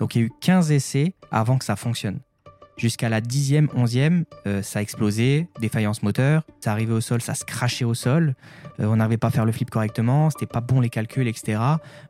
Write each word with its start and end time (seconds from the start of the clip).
Donc 0.00 0.14
il 0.14 0.20
y 0.20 0.24
a 0.24 0.26
eu 0.26 0.32
15 0.40 0.72
essais 0.72 1.14
avant 1.30 1.58
que 1.58 1.64
ça 1.64 1.76
fonctionne. 1.76 2.18
Jusqu'à 2.76 3.10
la 3.10 3.20
10e, 3.20 3.66
11e, 3.74 4.24
euh, 4.46 4.62
ça 4.62 4.78
a 4.78 4.82
explosé, 4.82 5.48
défaillance 5.60 6.02
moteur, 6.02 6.44
ça 6.60 6.72
arrivait 6.72 6.94
au 6.94 7.02
sol, 7.02 7.20
ça 7.20 7.34
se 7.34 7.44
crachait 7.44 7.84
au 7.84 7.92
sol, 7.92 8.34
euh, 8.80 8.86
on 8.86 8.96
n'arrivait 8.96 9.18
pas 9.18 9.26
à 9.26 9.30
faire 9.30 9.44
le 9.44 9.52
flip 9.52 9.68
correctement, 9.68 10.30
c'était 10.30 10.46
pas 10.46 10.62
bon 10.62 10.80
les 10.80 10.88
calculs, 10.88 11.28
etc. 11.28 11.60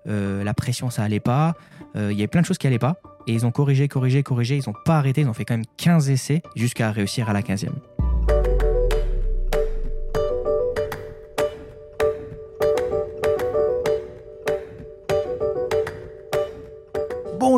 Euh, 0.06 0.44
la 0.44 0.54
pression, 0.54 0.88
ça 0.88 1.02
allait 1.02 1.18
pas, 1.18 1.54
il 1.96 2.12
y 2.12 2.20
avait 2.20 2.28
plein 2.28 2.40
de 2.40 2.46
choses 2.46 2.58
qui 2.58 2.68
allaient 2.68 2.78
pas, 2.78 3.00
et 3.26 3.32
ils 3.32 3.44
ont 3.44 3.50
corrigé, 3.50 3.88
corrigé, 3.88 4.22
corrigé, 4.22 4.56
ils 4.56 4.70
ont 4.70 4.74
pas 4.84 4.98
arrêté, 4.98 5.22
ils 5.22 5.28
ont 5.28 5.34
fait 5.34 5.44
quand 5.44 5.54
même 5.56 5.66
15 5.76 6.08
essais 6.08 6.40
jusqu'à 6.54 6.92
réussir 6.92 7.28
à 7.28 7.32
la 7.32 7.42
15e. 7.42 7.70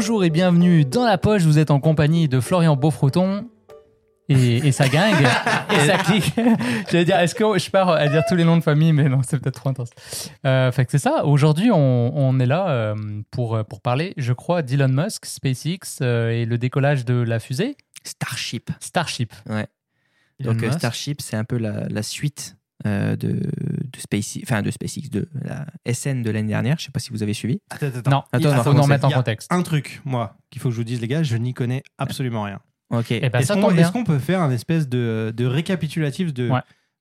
Bonjour 0.03 0.25
et 0.25 0.31
bienvenue 0.31 0.85
dans 0.85 1.05
la 1.05 1.17
poche. 1.17 1.43
Vous 1.43 1.61
êtes 1.61 1.71
en 1.71 1.79
compagnie 1.79 2.29
de 2.29 2.41
Florian 2.41 2.75
Beaufreton 2.75 3.49
et, 4.29 4.73
sa 4.73 4.89
gang 4.89 5.15
et 5.71 5.79
sa 5.87 5.97
clique. 5.99 6.33
J'allais 6.91 7.05
dire, 7.05 7.21
est-ce 7.21 7.37
que 7.37 7.57
je 7.57 7.71
pars 7.71 7.91
à 7.91 8.09
dire 8.09 8.25
tous 8.29 8.35
les 8.35 8.43
noms 8.43 8.57
de 8.57 8.65
famille, 8.65 8.93
mais 8.93 9.09
non, 9.09 9.21
c'est 9.23 9.39
peut-être 9.39 9.61
trop 9.61 9.69
intense. 9.69 9.91
Euh, 10.45 10.73
fait 10.73 10.87
que 10.87 10.91
c'est 10.91 10.99
ça. 10.99 11.25
Aujourd'hui, 11.25 11.71
on, 11.73 12.41
est 12.41 12.47
là 12.47 12.69
euh, 12.71 12.97
pour, 13.31 13.65
pour 13.65 13.81
parler, 13.81 14.13
je 14.17 14.33
crois, 14.33 14.63
d'Elon 14.63 14.89
Musk, 14.89 15.25
SpaceX 15.25 16.01
euh, 16.01 16.31
et 16.31 16.47
le 16.47 16.59
décollage 16.59 17.05
de 17.05 17.15
la 17.15 17.39
fusée. 17.39 17.77
Starship. 18.03 18.73
Starship. 18.81 19.33
Ouais. 19.49 19.69
Donc 20.41 20.65
Starship, 20.73 21.21
c'est 21.21 21.37
un 21.37 21.45
peu 21.45 21.59
la, 21.59 21.89
la 21.89 22.03
suite 22.03 22.57
euh, 22.57 22.62
de, 22.85 23.17
de, 23.17 23.41
SpaceX, 23.99 24.41
enfin 24.43 24.63
de 24.63 24.71
SpaceX, 24.71 25.09
de 25.11 25.29
la 25.35 25.67
SN 25.93 26.23
de 26.23 26.31
l'année 26.31 26.49
dernière. 26.49 26.79
Je 26.79 26.85
sais 26.85 26.91
pas 26.91 27.01
si 27.01 27.11
vous 27.11 27.23
avez 27.23 27.35
suivi. 27.35 27.61
Attends, 27.71 27.87
attends. 27.87 28.11
Non, 28.11 28.23
attends, 28.33 28.65
faut 28.65 28.75
nous 28.75 28.83
remettre 28.83 29.07
en 29.07 29.11
contexte. 29.11 29.53
Un 29.53 29.63
truc, 29.63 30.01
moi, 30.05 30.37
qu'il 30.51 30.61
faut 30.61 30.69
que 30.69 30.75
je 30.75 30.81
vous 30.81 30.85
dise, 30.85 31.01
les 31.01 31.09
gars, 31.09 31.23
je 31.23 31.37
n'y 31.37 31.55
connais 31.55 31.83
absolument 31.99 32.43
rien. 32.43 32.61
Ok. 32.91 33.11
Eh 33.11 33.29
ben, 33.29 33.41
est-ce 33.41 33.93
qu'on 33.93 34.05
peut 34.05 34.19
faire 34.19 34.41
un 34.41 34.51
espèce 34.51 34.89
de, 34.89 35.33
de 35.35 35.47
récapitulatif 35.47 36.33
de 36.33 36.51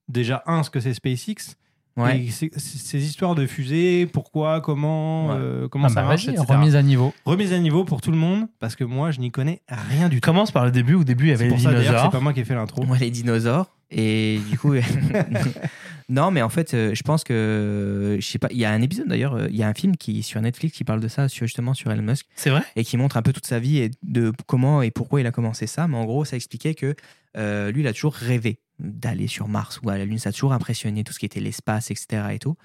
déjà 0.08 0.44
un 0.46 0.64
ce 0.64 0.70
que 0.70 0.80
c'est 0.80 0.94
SpaceX 0.94 1.56
Ouais. 1.98 2.28
ces 2.30 3.06
histoires 3.06 3.36
de 3.36 3.46
fusées, 3.46 4.06
pourquoi, 4.06 4.62
comment, 4.62 5.32
euh, 5.32 5.68
comment 5.68 5.88
ah 5.88 5.90
ça 5.90 6.02
bah 6.02 6.08
marche, 6.08 6.28
etc. 6.28 6.44
Remise 6.48 6.76
à 6.76 6.82
niveau. 6.82 7.14
Remise 7.26 7.52
à 7.54 7.60
niveau 7.60 7.84
pour 7.84 8.02
tout 8.02 8.12
le 8.12 8.18
monde, 8.18 8.48
parce 8.60 8.76
que 8.76 8.84
moi, 8.84 9.12
je 9.12 9.20
n'y 9.20 9.30
connais 9.30 9.62
rien 9.90 10.08
du 10.08 10.22
tout. 10.22 10.26
Commence 10.26 10.52
par 10.52 10.66
le 10.66 10.72
début. 10.72 10.94
Au 10.94 11.04
début, 11.04 11.26
il 11.26 11.30
y 11.30 11.34
avait 11.34 11.50
les 11.50 11.56
dinosaures. 11.56 12.04
C'est 12.06 12.12
pas 12.12 12.20
moi 12.20 12.34
qui 12.34 12.40
ai 12.40 12.46
fait 12.46 12.56
l'intro. 12.56 12.84
Moi, 12.84 12.98
les 12.98 13.12
dinosaures. 13.12 13.68
Et 13.92 14.40
du 14.50 14.58
coup, 14.58 14.74
non, 16.10 16.32
mais 16.32 16.42
en 16.42 16.50
fait, 16.50 16.74
euh, 16.74 16.96
je 16.96 17.04
pense 17.04 17.24
que, 17.24 18.18
je 18.20 18.26
sais 18.26 18.40
pas, 18.40 18.48
il 18.52 18.58
y 18.58 18.66
a 18.66 18.72
un 18.72 18.82
épisode 18.82 19.08
d'ailleurs, 19.08 19.36
euh, 19.36 19.48
il 19.50 19.56
y 19.58 19.64
a 19.64 19.68
un 19.68 19.74
film 19.74 19.98
qui 19.98 20.24
sur 20.24 20.42
Netflix 20.42 20.78
qui 20.78 20.84
parle 20.84 21.02
de 21.02 21.10
ça, 21.10 21.28
sur, 21.28 21.46
justement 21.46 21.74
sur 21.74 21.92
Elon 21.92 22.04
Musk. 22.04 22.26
C'est 22.36 22.50
vrai? 22.50 22.62
Et 22.76 22.86
qui 22.86 22.96
montre 22.96 23.18
un 23.18 23.22
peu 23.22 23.34
toute 23.34 23.46
sa 23.46 23.60
vie 23.60 23.80
et 23.80 23.92
de 24.02 24.32
comment 24.48 24.82
et 24.82 24.92
pourquoi 24.92 25.20
il 25.20 25.28
a 25.28 25.32
commencé 25.32 25.68
ça. 25.68 25.88
Mais 25.88 25.98
en 25.98 26.06
gros, 26.06 26.24
ça 26.24 26.38
expliquait 26.38 26.74
que 26.74 26.96
lui, 27.36 27.82
il 27.82 27.88
a 27.88 27.94
toujours 27.94 28.14
rêvé 28.14 28.60
d'aller 28.82 29.28
sur 29.28 29.48
Mars 29.48 29.80
ou 29.84 29.90
à 29.90 29.98
la 29.98 30.06
Lune. 30.06 30.18
Ça 30.18 30.30
a 30.30 30.32
toujours 30.32 30.54
impressionné 30.54 31.04
tout 31.04 31.14
ce 31.14 31.20
qui 31.20 31.26
était 31.26 31.40
l'espace, 31.40 31.92
etc. 31.92 32.24
Et, 32.32 32.40
tout. 32.40 32.56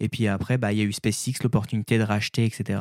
et 0.00 0.08
puis 0.08 0.26
après, 0.28 0.58
bah, 0.58 0.72
il 0.72 0.78
y 0.78 0.80
a 0.80 0.84
eu 0.84 0.92
SpaceX, 0.92 1.42
l'opportunité 1.42 1.98
de 1.98 2.02
racheter, 2.02 2.44
etc. 2.44 2.80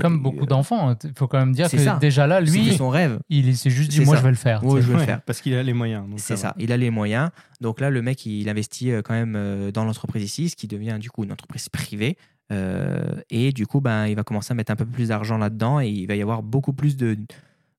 comme 0.00 0.20
beaucoup 0.22 0.46
d'enfants, 0.46 0.96
il 1.02 1.12
faut 1.16 1.26
quand 1.26 1.38
même 1.38 1.52
dire 1.52 1.70
que 1.70 1.98
déjà 1.98 2.26
là, 2.26 2.40
lui, 2.40 2.72
son 2.74 2.90
rêve. 2.90 3.18
il 3.28 3.56
s'est 3.56 3.70
juste 3.70 3.90
dit, 3.90 4.00
moi, 4.00 4.16
je 4.16 4.22
vais 4.22 4.30
le 4.30 4.34
faire. 4.34 4.60
je 4.62 4.78
vais 4.78 4.94
le 4.94 5.04
faire. 5.04 5.22
Parce 5.22 5.40
qu'il 5.40 5.54
a 5.54 5.62
les 5.62 5.74
moyens. 5.74 6.04
C'est 6.16 6.36
ça, 6.36 6.54
il 6.58 6.72
a 6.72 6.76
les 6.76 6.90
moyens. 6.90 7.30
Donc 7.60 7.80
là, 7.80 7.90
le 7.90 8.02
mec, 8.02 8.24
il 8.24 8.48
investit 8.48 8.92
euh, 8.92 9.02
quand 9.02 9.14
même 9.14 9.34
euh, 9.36 9.72
dans 9.72 9.84
l'entreprise 9.84 10.22
ici, 10.22 10.48
ce 10.48 10.54
qui 10.54 10.68
devient 10.68 10.98
du 11.00 11.10
coup 11.10 11.24
une 11.24 11.32
entreprise 11.32 11.68
privée. 11.68 12.16
Euh, 12.52 13.02
et 13.30 13.50
du 13.50 13.66
coup, 13.66 13.80
ben, 13.80 14.06
il 14.06 14.14
va 14.14 14.22
commencer 14.22 14.52
à 14.52 14.54
mettre 14.54 14.70
un 14.70 14.76
peu 14.76 14.86
plus 14.86 15.08
d'argent 15.08 15.38
là-dedans 15.38 15.80
et 15.80 15.88
il 15.88 16.06
va 16.06 16.14
y 16.14 16.22
avoir 16.22 16.44
beaucoup 16.44 16.72
plus 16.72 16.96
de, 16.96 17.16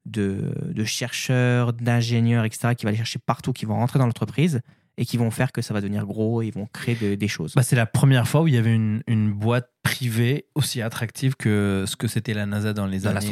de, 0.09 0.83
chercheurs, 0.85 1.73
d'ingénieurs, 1.73 2.45
etc., 2.45 2.75
qui 2.75 2.85
vont 2.85 2.89
aller 2.89 2.97
chercher 2.97 3.19
partout, 3.19 3.53
qui 3.53 3.65
vont 3.65 3.75
rentrer 3.75 3.99
dans 3.99 4.05
l'entreprise 4.05 4.61
et 4.97 5.05
qui 5.05 5.15
vont 5.15 5.31
faire 5.31 5.53
que 5.53 5.61
ça 5.61 5.73
va 5.73 5.79
devenir 5.79 6.05
gros 6.05 6.41
et 6.41 6.47
ils 6.47 6.53
vont 6.53 6.67
créer 6.73 7.15
des 7.15 7.27
choses. 7.29 7.53
Bah, 7.55 7.63
c'est 7.63 7.77
la 7.77 7.85
première 7.85 8.27
fois 8.27 8.41
où 8.41 8.47
il 8.47 8.53
y 8.53 8.57
avait 8.57 8.75
une, 8.75 9.01
une, 9.07 9.31
boîte 9.31 9.69
privée 9.81 10.47
aussi 10.55 10.81
attractive 10.81 11.35
que 11.37 11.85
ce 11.87 11.95
que 11.95 12.07
c'était 12.09 12.33
la 12.33 12.45
NASA 12.45 12.73
dans 12.73 12.85
les 12.85 13.07
années 13.07 13.25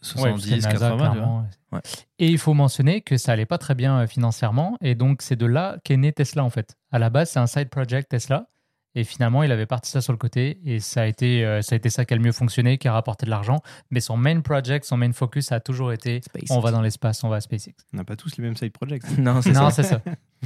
70, 0.00 0.66
80. 0.66 1.46
Euh, 1.74 1.80
et 2.18 2.28
il 2.28 2.38
faut 2.38 2.54
mentionner 2.54 3.02
que 3.02 3.18
ça 3.18 3.32
allait 3.32 3.44
pas 3.44 3.58
très 3.58 3.74
bien 3.74 4.00
euh, 4.00 4.06
financièrement 4.06 4.78
et 4.80 4.94
donc 4.94 5.20
c'est 5.20 5.36
de 5.36 5.44
là 5.44 5.76
qu'est 5.84 5.98
né 5.98 6.12
Tesla 6.12 6.44
en 6.44 6.50
fait. 6.50 6.76
À 6.90 6.98
la 6.98 7.10
base, 7.10 7.30
c'est 7.30 7.40
un 7.40 7.46
side 7.46 7.68
project 7.68 8.08
Tesla 8.08 8.48
et 8.94 9.04
finalement, 9.04 9.42
il 9.42 9.50
avait 9.52 9.66
parti 9.66 9.90
ça 9.90 10.00
sur 10.02 10.12
le 10.12 10.18
côté 10.18 10.58
et 10.66 10.78
ça 10.78 11.02
a 11.02 11.06
été, 11.06 11.44
euh, 11.44 11.62
ça, 11.62 11.74
a 11.74 11.76
été 11.76 11.88
ça 11.88 12.04
qui 12.04 12.12
a 12.12 12.16
le 12.16 12.22
mieux 12.22 12.32
fonctionné, 12.32 12.76
qui 12.76 12.88
a 12.88 12.92
rapporté 12.92 13.24
de 13.24 13.30
l'argent. 13.30 13.62
Mais 13.90 14.00
son 14.00 14.18
main 14.18 14.40
project, 14.40 14.84
son 14.84 14.98
main 14.98 15.12
focus 15.12 15.50
a 15.50 15.60
toujours 15.60 15.92
été 15.92 16.20
on 16.50 16.60
va 16.60 16.70
dans 16.70 16.82
l'espace, 16.82 17.24
on 17.24 17.28
va 17.28 17.36
à 17.36 17.40
SpaceX. 17.40 17.72
On 17.94 17.96
n'a 17.96 18.04
pas 18.04 18.16
tous 18.16 18.36
les 18.36 18.44
mêmes 18.44 18.56
side 18.56 18.72
projects. 18.72 19.02
non, 19.18 19.40
c'est 19.40 19.54
ça. 19.54 19.70
ça. 19.70 20.02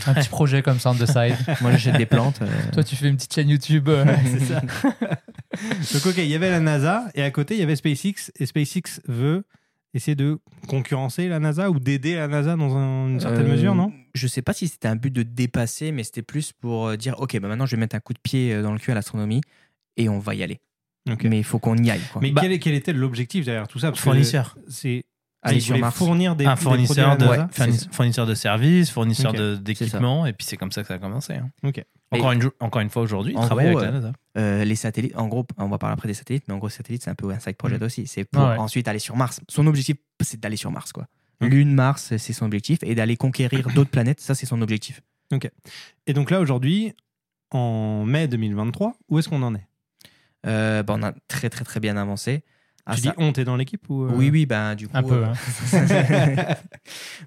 Un 0.07 0.15
petit 0.15 0.29
projet 0.29 0.62
comme 0.62 0.79
ça 0.79 0.91
on 0.91 0.95
the 0.95 1.07
side. 1.07 1.37
Moi, 1.61 1.73
j'achète 1.73 1.97
des 1.97 2.07
plantes. 2.07 2.41
Euh. 2.43 2.47
Toi, 2.73 2.84
tu 2.84 2.95
fais 2.95 3.09
une 3.09 3.17
petite 3.17 3.34
chaîne 3.34 3.49
YouTube. 3.49 3.89
Euh. 3.89 4.05
c'est 4.39 4.45
ça. 4.45 4.61
Donc, 4.61 6.07
ok, 6.07 6.19
il 6.19 6.27
y 6.27 6.34
avait 6.34 6.51
la 6.51 6.61
NASA 6.61 7.05
et 7.15 7.23
à 7.23 7.31
côté, 7.31 7.55
il 7.55 7.61
y 7.61 7.63
avait 7.65 7.77
SpaceX. 7.77 8.31
Et 8.39 8.47
SpaceX 8.47 9.01
veut 9.09 9.45
essayer 9.94 10.14
de 10.14 10.38
concurrencer 10.69 11.28
la 11.28 11.38
NASA 11.38 11.70
ou 11.70 11.78
d'aider 11.78 12.16
la 12.16 12.28
NASA 12.28 12.56
dans 12.56 12.76
une 12.76 13.20
certaine 13.20 13.48
mesure, 13.48 13.74
non? 13.74 13.92
Je 14.14 14.26
sais 14.26 14.42
pas 14.42 14.52
si 14.52 14.69
c'était 14.69 14.88
un 14.88 14.97
but 14.97 15.12
de 15.12 15.22
dépasser, 15.22 15.92
mais 15.92 16.04
c'était 16.04 16.22
plus 16.22 16.52
pour 16.52 16.88
euh, 16.88 16.97
dire 16.97 17.14
ok, 17.19 17.38
bah 17.38 17.48
maintenant 17.48 17.66
je 17.66 17.76
vais 17.76 17.80
mettre 17.80 17.97
un 17.97 18.00
coup 18.00 18.14
de 18.14 18.19
pied 18.19 18.52
euh, 18.52 18.62
dans 18.62 18.72
le 18.72 18.78
cul 18.78 18.91
à 18.91 18.94
l'astronomie 18.94 19.41
et 19.97 20.08
on 20.08 20.19
va 20.19 20.34
y 20.34 20.42
aller. 20.42 20.60
Mais 21.22 21.38
il 21.38 21.44
faut 21.44 21.58
qu'on 21.58 21.76
y 21.76 21.91
aille. 21.91 22.00
Mais 22.20 22.32
bah 22.32 22.42
quel, 22.42 22.74
était 22.74 22.92
l'objectif 22.92 23.44
derrière 23.44 23.69
tout 23.69 23.78
ça? 23.78 23.92
Fournisseur. 23.92 24.58
C'est 24.69 25.04
aller 25.47 25.61
sur 25.61 25.93
fournir 25.93 26.37
des, 26.37 26.47
un 26.47 26.57
fournisseur, 26.57 27.17
de, 27.17 27.27
fournisseur 27.93 28.27
de 28.27 28.34
services, 28.34 28.91
fournisseur 28.91 29.33
d'équipements, 29.59 30.27
et 30.27 30.33
puis 30.33 30.47
c'est 30.47 30.57
comme 30.57 30.73
ça 30.73 30.83
que 30.83 30.89
ça 30.89 30.95
a 30.95 30.99
commencé. 30.99 31.34
Hein. 31.34 31.51
Encore, 32.12 32.33
une, 32.33 32.51
encore 32.61 32.83
une 32.83 32.91
fois 32.91 33.03
aujourd'hui, 33.03 33.34
il 33.37 33.47
travaille 33.47 33.67
avec 33.67 33.81
la 33.81 33.91
NASA. 33.91 34.12
Euh, 34.39 34.65
les 34.65 34.77
satellites, 34.77 35.17
en 35.17 35.27
gros, 35.27 35.47
on 35.57 35.69
va 35.69 35.79
parler 35.79 35.95
après 35.95 36.09
des 36.09 36.15
satellites, 36.15 36.45
mais 36.47 36.55
en 36.55 36.59
gros, 36.59 36.69
satellites, 36.69 37.03
c'est 37.03 37.11
un 37.11 37.15
peu 37.15 37.31
un 37.31 37.41
side 37.41 37.57
project 37.57 37.83
mm. 37.83 37.87
aussi. 37.87 38.07
C'est 38.07 38.25
pour 38.25 38.43
ensuite 38.43 38.87
aller 38.89 38.99
sur 38.99 39.17
Mars. 39.17 39.41
Son 39.49 39.67
objectif, 39.67 39.97
c'est 40.21 40.41
d'aller 40.41 40.57
sur 40.57 40.71
Mars, 40.71 40.93
quoi. 40.93 41.07
Lune, 41.41 41.75
Mars, 41.75 42.17
c'est 42.17 42.33
son 42.33 42.47
objectif, 42.47 42.78
et 42.83 42.95
d'aller 42.95 43.17
conquérir 43.17 43.69
d'autres 43.75 43.91
planètes, 43.91 44.21
ça, 44.21 44.34
c'est 44.34 44.47
son 44.47 44.63
objectif. 44.63 45.03
Ok. 45.33 45.51
Et 46.07 46.13
donc 46.13 46.31
là, 46.31 46.41
aujourd'hui, 46.41 46.95
en 47.51 48.05
mai 48.05 48.28
2023, 48.28 48.97
où 49.09 49.19
est-ce 49.19 49.28
qu'on 49.28 49.43
en 49.43 49.55
est? 49.55 49.67
Euh, 50.47 50.83
bah, 50.83 50.95
On 50.97 51.03
a 51.03 51.13
très, 51.28 51.51
très, 51.51 51.65
très 51.65 51.81
bien 51.81 51.97
avancé. 51.97 52.45
Ah, 52.86 52.94
tu 52.94 53.00
dis 53.02 53.10
on, 53.16 53.32
t'es 53.32 53.44
dans 53.44 53.56
l'équipe 53.56 53.82
ou 53.91 54.04
euh 54.04 54.12
Oui, 54.14 54.30
oui, 54.30 54.47
ben 54.47 54.74
du 54.74 54.88
coup. 54.88 54.97
Un 54.97 55.02
peu. 55.02 55.24
Hein. 55.24 55.34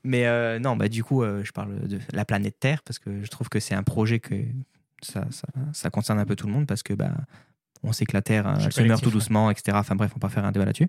mais 0.04 0.60
non, 0.60 0.76
bah, 0.76 0.88
du 0.88 1.04
coup, 1.04 1.24
je 1.24 1.52
parle 1.52 1.88
de 1.88 2.00
la 2.14 2.26
planète 2.26 2.60
Terre 2.60 2.82
parce 2.84 3.00
que 3.00 3.24
je 3.24 3.28
trouve 3.28 3.50
que 3.50 3.60
c'est 3.60 3.76
un 3.76 3.84
projet 3.84 4.20
que 4.20 4.36
ça, 5.02 5.26
ça, 5.74 5.90
concerne 5.90 6.20
un 6.20 6.26
peu 6.26 6.36
tout 6.36 6.48
le 6.48 6.54
monde 6.54 6.68
parce 6.68 6.84
que 6.84 6.94
bah, 6.94 7.12
on 7.84 7.94
sait 7.94 8.06
que 8.06 8.16
la 8.16 8.22
Terre 8.22 8.58
elle 8.64 8.74
se 8.74 8.82
meurt 8.82 9.02
tout 9.02 9.10
doucement, 9.10 9.50
etc. 9.52 9.78
Enfin 9.80 9.96
bref, 9.96 10.12
on 10.14 10.20
va 10.20 10.28
pas 10.28 10.34
faire 10.34 10.44
un 10.44 10.52
débat 10.52 10.66
là-dessus. 10.66 10.88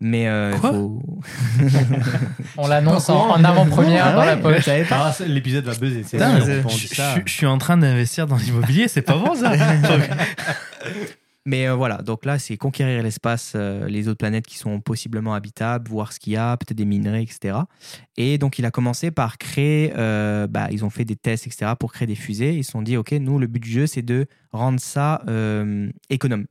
Mais 0.00 0.26
euh, 0.28 0.56
faut... 0.56 1.02
on 2.56 2.66
l'annonce 2.66 3.10
en, 3.10 3.42
avant-première 3.44 4.06
ah 4.06 4.12
dans 4.14 4.24
la 4.24 4.36
poche. 4.36 4.68
Ah, 4.90 5.14
l'épisode 5.26 5.64
va 5.64 5.74
buzzer. 5.74 6.04
Je, 6.10 7.20
je 7.26 7.32
suis 7.32 7.46
en 7.46 7.58
train 7.58 7.76
d'investir 7.76 8.26
dans 8.26 8.36
l'immobilier, 8.36 8.88
c'est 8.88 9.02
pas 9.02 9.18
bon 9.18 9.34
ça. 9.34 9.52
Mais 11.46 11.66
euh, 11.66 11.74
voilà, 11.74 11.98
donc 11.98 12.26
là, 12.26 12.38
c'est 12.38 12.56
conquérir 12.58 13.02
l'espace, 13.02 13.54
euh, 13.56 13.88
les 13.88 14.08
autres 14.08 14.18
planètes 14.18 14.46
qui 14.46 14.58
sont 14.58 14.80
possiblement 14.80 15.32
habitables, 15.32 15.88
voir 15.88 16.12
ce 16.12 16.20
qu'il 16.20 16.34
y 16.34 16.36
a, 16.36 16.56
peut-être 16.56 16.76
des 16.76 16.84
minerais, 16.84 17.22
etc. 17.22 17.58
Et 18.16 18.36
donc, 18.36 18.58
il 18.58 18.66
a 18.66 18.70
commencé 18.70 19.10
par 19.10 19.38
créer, 19.38 19.92
euh, 19.96 20.46
bah, 20.46 20.68
ils 20.70 20.84
ont 20.84 20.90
fait 20.90 21.06
des 21.06 21.16
tests, 21.16 21.46
etc., 21.46 21.72
pour 21.78 21.92
créer 21.92 22.06
des 22.06 22.14
fusées. 22.14 22.56
Ils 22.56 22.64
se 22.64 22.72
sont 22.72 22.82
dit, 22.82 22.96
OK, 22.96 23.12
nous, 23.12 23.38
le 23.38 23.46
but 23.46 23.60
du 23.60 23.70
jeu, 23.70 23.86
c'est 23.86 24.02
de 24.02 24.26
rendre 24.52 24.80
ça 24.80 25.22
économe. 26.10 26.46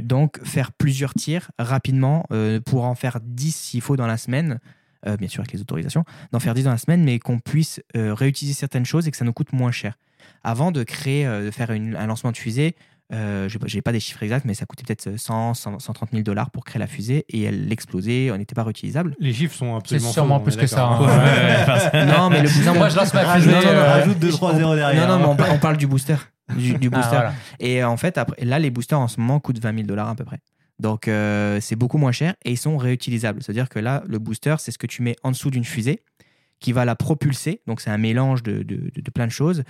Donc, 0.00 0.42
faire 0.42 0.72
plusieurs 0.72 1.14
tirs 1.14 1.50
rapidement 1.58 2.26
pour 2.64 2.84
en 2.84 2.94
faire 2.94 3.20
10 3.20 3.54
s'il 3.54 3.80
faut 3.82 3.96
dans 3.96 4.06
la 4.06 4.16
semaine. 4.16 4.58
bien 5.18 5.28
sûr, 5.28 5.40
avec 5.40 5.52
les 5.52 5.60
autorisations, 5.60 6.04
d'en 6.32 6.40
faire 6.40 6.54
10 6.54 6.64
dans 6.64 6.70
la 6.70 6.78
semaine, 6.78 7.04
mais 7.04 7.18
qu'on 7.18 7.38
puisse 7.38 7.80
réutiliser 7.94 8.54
certaines 8.54 8.86
choses 8.86 9.06
et 9.06 9.10
que 9.10 9.16
ça 9.16 9.24
nous 9.24 9.34
coûte 9.34 9.52
moins 9.52 9.72
cher. 9.72 9.98
Avant 10.42 10.72
de 10.72 10.82
créer, 10.82 11.26
de 11.26 11.50
faire 11.50 11.70
un 11.70 12.06
lancement 12.06 12.32
de 12.32 12.36
fusée, 12.36 12.74
euh, 13.12 13.48
je 13.48 13.76
n'ai 13.76 13.82
pas 13.82 13.92
des 13.92 14.00
chiffres 14.00 14.22
exacts, 14.22 14.44
mais 14.44 14.54
ça 14.54 14.66
coûtait 14.66 14.82
peut-être 14.82 15.16
100, 15.16 15.54
130 15.54 16.10
000 16.10 16.22
dollars 16.22 16.50
pour 16.50 16.64
créer 16.64 16.80
la 16.80 16.88
fusée 16.88 17.24
et 17.28 17.42
elle 17.44 17.72
explosait, 17.72 18.30
on 18.32 18.36
n'était 18.36 18.54
pas 18.54 18.64
réutilisable. 18.64 19.14
Les 19.20 19.32
chiffres 19.32 19.54
sont 19.54 19.76
absolument. 19.76 20.08
C'est 20.08 20.12
sûrement 20.12 20.40
plus 20.40 20.56
que 20.56 20.66
ça. 20.66 20.86
Hein. 20.86 22.06
non, 22.06 22.30
mais 22.30 22.42
le 22.42 22.48
booster. 22.48 22.72
moi 22.72 22.88
je 22.88 22.96
lance 22.96 23.14
ma 23.14 23.36
fusée. 23.36 23.50
Non, 23.50 23.60
non, 23.60 23.68
euh, 23.68 23.84
rajoute 23.84 24.18
2-3 24.18 24.56
0 24.56 24.74
derrière. 24.74 25.08
Non, 25.08 25.18
non, 25.18 25.36
mais 25.38 25.44
on, 25.50 25.58
parle 25.58 25.76
du 25.76 25.86
booster. 25.86 26.16
Du, 26.56 26.74
ah, 26.74 26.88
booster. 26.88 27.28
Et 27.60 27.84
en 27.84 27.96
fait, 27.96 28.18
après, 28.18 28.44
là, 28.44 28.58
les 28.58 28.70
boosters 28.70 28.98
en 28.98 29.08
ce 29.08 29.20
moment 29.20 29.38
coûtent 29.38 29.60
20 29.60 29.74
000 29.74 29.86
dollars 29.86 30.08
à 30.08 30.14
peu 30.14 30.24
près. 30.24 30.40
Donc, 30.78 31.08
euh, 31.08 31.58
c'est 31.60 31.76
beaucoup 31.76 31.98
moins 31.98 32.12
cher 32.12 32.34
et 32.44 32.52
ils 32.52 32.58
sont 32.58 32.76
réutilisables. 32.76 33.42
C'est-à-dire 33.42 33.68
que 33.68 33.78
là, 33.78 34.02
le 34.06 34.18
booster, 34.18 34.56
c'est 34.58 34.72
ce 34.72 34.78
que 34.78 34.86
tu 34.86 35.02
mets 35.02 35.16
en 35.22 35.30
dessous 35.30 35.50
d'une 35.50 35.64
fusée 35.64 36.02
qui 36.60 36.72
va 36.72 36.84
la 36.84 36.96
propulser. 36.96 37.60
Donc, 37.66 37.80
c'est 37.80 37.90
un 37.90 37.98
mélange 37.98 38.42
de, 38.42 38.62
de, 38.62 39.10
plein 39.10 39.26
de 39.26 39.32
choses. 39.32 39.62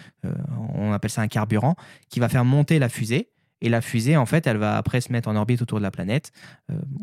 on 0.74 0.92
appelle 0.92 1.10
ça 1.10 1.22
un 1.22 1.28
carburant 1.28 1.76
qui 2.08 2.20
va 2.20 2.28
faire 2.28 2.44
monter 2.44 2.78
la 2.78 2.88
fusée 2.88 3.30
Et 3.60 3.68
la 3.68 3.80
fusée, 3.80 4.16
en 4.16 4.26
fait, 4.26 4.46
elle 4.46 4.56
va 4.56 4.76
après 4.76 5.00
se 5.00 5.12
mettre 5.12 5.28
en 5.28 5.36
orbite 5.36 5.62
autour 5.62 5.78
de 5.78 5.82
la 5.82 5.90
planète, 5.90 6.30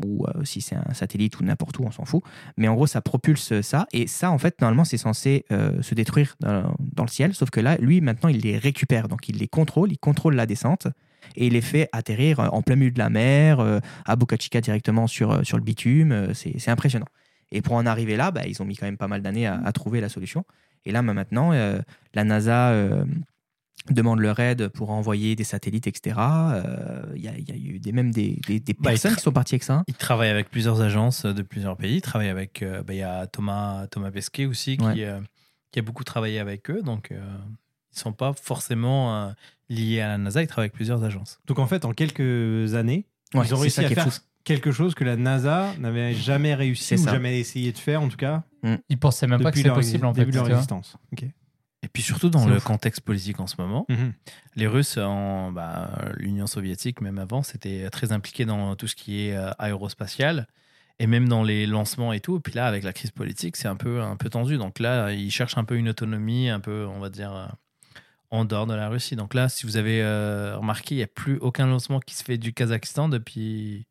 ou 0.06 0.26
si 0.44 0.62
c'est 0.62 0.76
un 0.76 0.94
satellite 0.94 1.40
ou 1.40 1.44
n'importe 1.44 1.80
où, 1.80 1.84
on 1.84 1.92
s'en 1.92 2.06
fout. 2.06 2.24
Mais 2.58 2.68
en 2.68 2.76
gros, 2.76 2.88
ça 2.88 3.02
propulse 3.02 3.62
ça. 3.62 3.88
Et 3.92 4.08
ça, 4.08 4.32
en 4.32 4.38
fait, 4.38 4.60
normalement, 4.62 4.86
c'est 4.86 4.98
censé 4.98 5.46
se 5.50 5.96
détruire 5.96 6.36
dans, 6.40 6.76
dans, 6.80 7.04
le 7.04 7.10
ciel. 7.10 7.34
Sauf 7.34 7.50
que 7.50 7.60
là, 7.60 7.78
lui, 7.78 8.02
maintenant, 8.02 8.30
il 8.30 8.42
les 8.42 8.58
récupère. 8.58 9.08
Donc, 9.08 9.28
il 9.30 9.38
les 9.38 9.48
contrôle, 9.48 9.92
il 9.92 10.00
contrôle 10.00 10.36
la 10.36 10.46
descente 10.46 10.88
et 11.36 11.48
il 11.48 11.54
les 11.54 11.62
fait 11.62 11.90
atterrir 11.92 12.40
en 12.40 12.62
plein 12.62 12.76
milieu 12.76 12.92
de 12.92 13.00
la 13.00 13.10
mer, 13.10 13.82
à 14.06 14.16
Boca 14.16 14.38
Chica 14.40 14.62
directement 14.62 15.08
sur, 15.08 15.46
sur 15.46 15.58
le 15.58 15.64
bitume. 15.64 16.34
C'est 16.34 16.70
impressionnant. 16.70 17.08
Et 17.52 17.62
pour 17.62 17.74
en 17.74 17.86
arriver 17.86 18.16
là, 18.16 18.32
bah, 18.32 18.48
ils 18.48 18.62
ont 18.62 18.66
mis 18.66 18.76
quand 18.76 18.86
même 18.86 18.98
pas 18.98 19.08
mal 19.08 19.22
d'années 19.22 19.48
à, 19.48 19.72
trouver 19.72 20.02
la 20.02 20.10
solution. 20.10 20.46
Et 20.86 20.92
là, 20.92 21.02
bah, 21.02 21.14
maintenant, 21.14 21.54
euh, 21.54 21.80
la 22.14 22.24
NASA 22.24 22.72
euh, 22.72 23.06
demande 23.90 24.20
leur 24.20 24.40
aide 24.40 24.70
pour 24.70 24.90
envoyer 24.90 25.36
des 25.36 25.44
satellites, 25.44 25.88
etc. 25.88 26.18
Euh, 26.20 27.04
il 27.16 27.22
y, 27.22 27.28
a 27.28 27.56
eu 27.56 27.80
des, 27.80 27.92
même 27.92 28.12
des, 28.12 28.40
des, 28.48 28.60
bah, 28.80 28.90
personnes 28.90 29.16
qui 29.16 29.22
sont 29.22 29.32
parties 29.32 29.56
avec 29.56 29.64
ça. 29.64 29.84
Ils 29.88 29.94
travaillent 29.94 30.30
avec 30.30 30.50
plusieurs 30.50 30.82
agences 30.82 31.26
de 31.26 31.42
plusieurs 31.42 31.78
pays. 31.78 31.98
Ils 31.98 32.02
travaillent 32.02 32.30
avec. 32.30 32.64
Il 32.90 32.96
y 32.96 33.04
a 33.04 33.28
Thomas, 33.28 33.88
Thomas 33.88 34.12
Pesquet 34.12 34.46
aussi 34.46 34.78
qui, 34.78 35.06
qui, 35.72 35.80
a 35.80 35.82
beaucoup 35.82 36.04
travaillé 36.04 36.40
avec 36.40 36.70
eux. 36.70 36.82
Donc, 36.82 37.08
ils 37.12 37.18
ne 37.18 38.00
sont 38.00 38.14
pas 38.14 38.34
forcément 38.34 39.34
liés 39.70 40.02
à 40.02 40.10
la 40.10 40.18
NASA. 40.18 40.42
Ils 40.42 40.48
travaillent 40.48 40.66
avec 40.66 40.74
plusieurs 40.74 41.04
agences. 41.04 41.40
Donc, 41.46 41.60
en 41.60 41.68
fait, 41.68 41.86
en 41.86 41.94
quelques 41.94 42.74
années, 42.76 43.06
ils 43.34 43.54
ont 43.54 43.60
réussi 43.60 43.84
à 43.84 43.90
faire 43.90 44.10
quelque 44.44 44.72
chose 44.72 44.94
que 44.96 45.04
la 45.04 45.16
NASA 45.16 45.74
n'avait 45.80 46.14
jamais 46.14 46.54
réussi 46.56 46.96
ou 46.96 47.04
jamais 47.04 47.40
essayé 47.40 47.72
de 47.72 47.78
faire, 47.78 48.02
en 48.02 48.10
tout 48.10 48.18
cas. 48.18 48.44
Mm. 48.64 48.76
Ils 48.90 49.00
pensaient 49.00 49.28
même 49.28 49.42
pas 49.42 49.52
que 49.52 49.58
c'était 49.58 49.70
possible, 49.72 50.06
en 50.06 50.14
fait. 50.14 50.22
Début 50.22 50.32
de 50.32 50.38
leur 50.38 50.50
existence. 50.50 50.98
Et 51.84 51.90
puis 51.90 52.02
surtout 52.02 52.30
dans 52.30 52.48
le 52.48 52.62
contexte 52.62 53.02
politique 53.02 53.42
en 53.42 53.48
ce 53.48 53.56
moment, 53.60 53.86
mhm. 53.90 54.14
les 54.56 54.68
Russes, 54.68 54.98
en 54.98 55.52
bah, 55.52 55.92
l'Union 56.16 56.48
soviétique, 56.48 57.02
même 57.02 57.20
avant, 57.20 57.44
c'était 57.44 57.90
très 57.90 58.14
impliqué 58.14 58.46
dans 58.46 58.78
tout 58.78 58.88
ce 58.88 58.96
qui 58.96 59.28
est 59.28 59.36
euh, 59.36 59.52
aérospatial 59.60 60.48
et 61.00 61.08
même 61.08 61.28
dans 61.28 61.44
les 61.44 61.66
lancements 61.66 62.14
et 62.14 62.22
tout. 62.22 62.38
Et 62.38 62.40
puis 62.40 62.54
là, 62.54 62.68
avec 62.68 62.84
la 62.84 62.94
crise 62.94 63.12
politique, 63.12 63.58
c'est 63.58 63.68
un 63.68 63.76
peu, 63.76 64.02
un 64.02 64.16
peu 64.16 64.30
tendu. 64.30 64.58
Donc 64.58 64.80
là, 64.80 65.12
ils 65.12 65.30
cherchent 65.30 65.58
un 65.58 65.66
peu 65.66 65.76
une 65.76 65.90
autonomie, 65.90 66.50
un 66.50 66.62
peu, 66.62 66.88
on 66.88 67.00
va 67.00 67.10
dire, 67.10 67.36
euh, 67.36 67.48
en 68.32 68.46
dehors 68.46 68.66
de 68.66 68.74
la 68.74 68.88
Russie. 68.88 69.18
Donc 69.18 69.34
là, 69.34 69.50
si 69.50 69.66
vous 69.66 69.76
avez 69.76 70.02
euh, 70.02 70.56
remarqué, 70.58 70.96
il 70.96 71.00
n'y 71.00 71.04
a 71.04 71.08
plus 71.08 71.38
aucun 71.40 71.68
lancement 71.68 72.00
qui 72.00 72.16
se 72.16 72.24
fait 72.24 72.38
du 72.38 72.54
Kazakhstan 72.54 73.10
depuis 73.10 73.88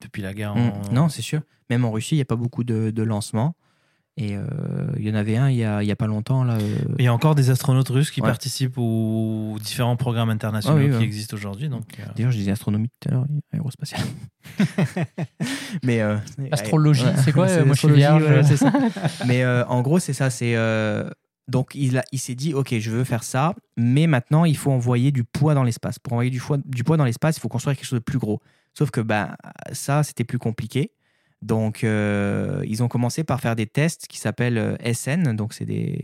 depuis 0.00 0.22
la 0.22 0.34
guerre. 0.34 0.54
Mm. 0.54 0.92
Non, 0.92 1.08
c'est 1.08 1.22
sûr. 1.22 1.40
Même 1.70 1.84
en 1.84 1.92
Russie, 1.92 2.14
il 2.14 2.18
n'y 2.18 2.22
a 2.22 2.26
pas 2.26 2.36
beaucoup 2.36 2.64
de, 2.64 2.90
de 2.90 3.02
lancements. 3.02 3.54
Et 4.16 4.36
euh, 4.36 4.44
il 4.96 5.08
y 5.08 5.10
en 5.10 5.14
avait 5.14 5.36
un 5.36 5.50
il 5.50 5.56
n'y 5.56 5.64
a, 5.64 5.78
a, 5.78 5.96
pas 5.96 6.06
longtemps. 6.06 6.44
Là, 6.44 6.54
euh. 6.54 6.76
Il 6.98 7.04
y 7.04 7.08
a 7.08 7.14
encore 7.14 7.34
des 7.34 7.50
astronautes 7.50 7.88
russes 7.88 8.12
qui 8.12 8.20
participent 8.20 8.78
aux 8.78 9.56
différents 9.60 9.96
programmes 9.96 10.30
internationaux 10.30 10.88
ah 10.94 10.98
qui 10.98 11.04
existent 11.04 11.36
aujourd'hui. 11.36 11.68
Donc, 11.68 11.98
euh. 11.98 12.04
D'ailleurs, 12.14 12.30
je 12.30 12.36
disais 12.36 12.52
astronomie 12.52 12.88
tout 12.88 13.08
à 13.08 13.12
l'heure, 13.12 13.26
aérospatiale. 13.52 14.02
Mais, 15.82 16.00
Astrologie, 16.52 17.06
c'est 17.24 17.32
quoi 17.32 17.46
Moi, 17.64 17.74
je 17.74 17.80
suis 17.80 17.92
vierge. 17.92 18.42
ça. 18.54 18.72
Mais 19.26 19.44
en 19.44 19.82
gros, 19.82 19.98
c'est 19.98 20.12
ça. 20.12 20.30
C'est 20.30 20.54
donc 21.46 21.74
il, 21.74 22.02
il 22.10 22.18
s'est 22.18 22.34
dit, 22.34 22.54
ok, 22.54 22.74
je 22.78 22.90
veux 22.90 23.04
faire 23.04 23.22
ça, 23.22 23.54
mais 23.76 24.06
maintenant 24.06 24.46
il 24.46 24.56
faut 24.56 24.72
envoyer 24.72 25.12
du 25.12 25.24
poids 25.24 25.52
dans 25.52 25.62
l'espace. 25.62 25.98
Pour 25.98 26.14
envoyer 26.14 26.30
du, 26.30 26.40
du 26.64 26.84
poids 26.84 26.96
dans 26.96 27.04
l'espace, 27.04 27.36
il 27.36 27.40
faut 27.40 27.50
construire 27.50 27.76
quelque 27.76 27.86
chose 27.86 27.98
de 27.98 28.04
plus 28.04 28.18
gros. 28.18 28.40
Sauf 28.74 28.90
que 28.90 29.00
ben, 29.00 29.36
ça, 29.72 30.02
c'était 30.02 30.24
plus 30.24 30.38
compliqué. 30.38 30.92
Donc, 31.42 31.84
euh, 31.84 32.64
ils 32.66 32.82
ont 32.82 32.88
commencé 32.88 33.22
par 33.22 33.40
faire 33.40 33.54
des 33.54 33.66
tests 33.66 34.06
qui 34.06 34.18
s'appellent 34.18 34.56
euh, 34.56 34.92
SN. 34.94 35.36
Donc, 35.36 35.52
c'est 35.52 35.66
des, 35.66 36.00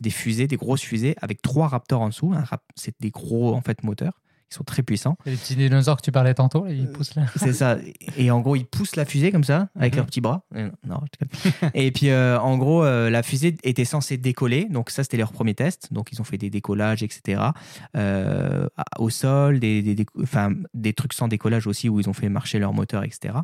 des, 0.00 0.10
fusées, 0.10 0.48
des 0.48 0.56
grosses 0.56 0.82
fusées 0.82 1.14
avec 1.22 1.42
trois 1.42 1.68
Raptors 1.68 2.00
en 2.00 2.08
dessous. 2.08 2.34
C'est 2.74 2.94
des 3.00 3.10
gros 3.10 3.54
en 3.54 3.60
fait 3.60 3.84
moteurs 3.84 4.20
ils 4.54 4.58
sont 4.58 4.64
très 4.64 4.82
puissants. 4.82 5.16
les 5.26 5.36
petits 5.36 5.56
dinosaures 5.56 5.96
que 5.96 6.02
tu 6.02 6.12
parlais 6.12 6.34
tantôt, 6.34 6.66
ils 6.66 6.88
poussent 6.88 7.16
là. 7.16 7.26
C'est 7.36 7.52
ça. 7.52 7.78
Et 8.16 8.30
en 8.30 8.40
gros, 8.40 8.54
ils 8.54 8.66
poussent 8.66 8.96
la 8.96 9.04
fusée 9.04 9.32
comme 9.32 9.44
ça, 9.44 9.68
avec 9.74 9.92
mhm. 9.92 9.96
leurs 9.96 10.06
petits 10.06 10.20
bras. 10.20 10.44
Euh, 10.54 10.70
non, 10.86 11.00
Et 11.74 11.90
puis, 11.90 12.10
euh, 12.10 12.38
en 12.38 12.56
gros, 12.56 12.84
euh, 12.84 13.10
la 13.10 13.22
fusée 13.22 13.56
était 13.64 13.84
censée 13.84 14.16
décoller. 14.16 14.66
Donc, 14.66 14.90
ça, 14.90 15.02
c'était 15.02 15.16
leur 15.16 15.32
premier 15.32 15.54
test. 15.54 15.92
Donc, 15.92 16.12
ils 16.12 16.20
ont 16.20 16.24
fait 16.24 16.38
des 16.38 16.50
décollages, 16.50 17.02
etc. 17.02 17.42
au 18.98 19.10
sol, 19.10 19.58
des, 19.58 19.82
des, 19.82 20.06
enfin, 20.22 20.52
des 20.72 20.92
trucs 20.92 21.12
sans 21.12 21.28
décollage 21.28 21.66
aussi, 21.66 21.88
où 21.88 21.98
ils 21.98 22.08
ont 22.08 22.12
fait 22.14 22.28
marcher 22.28 22.58
leur 22.58 22.72
moteur, 22.72 23.02
etc. 23.02 23.34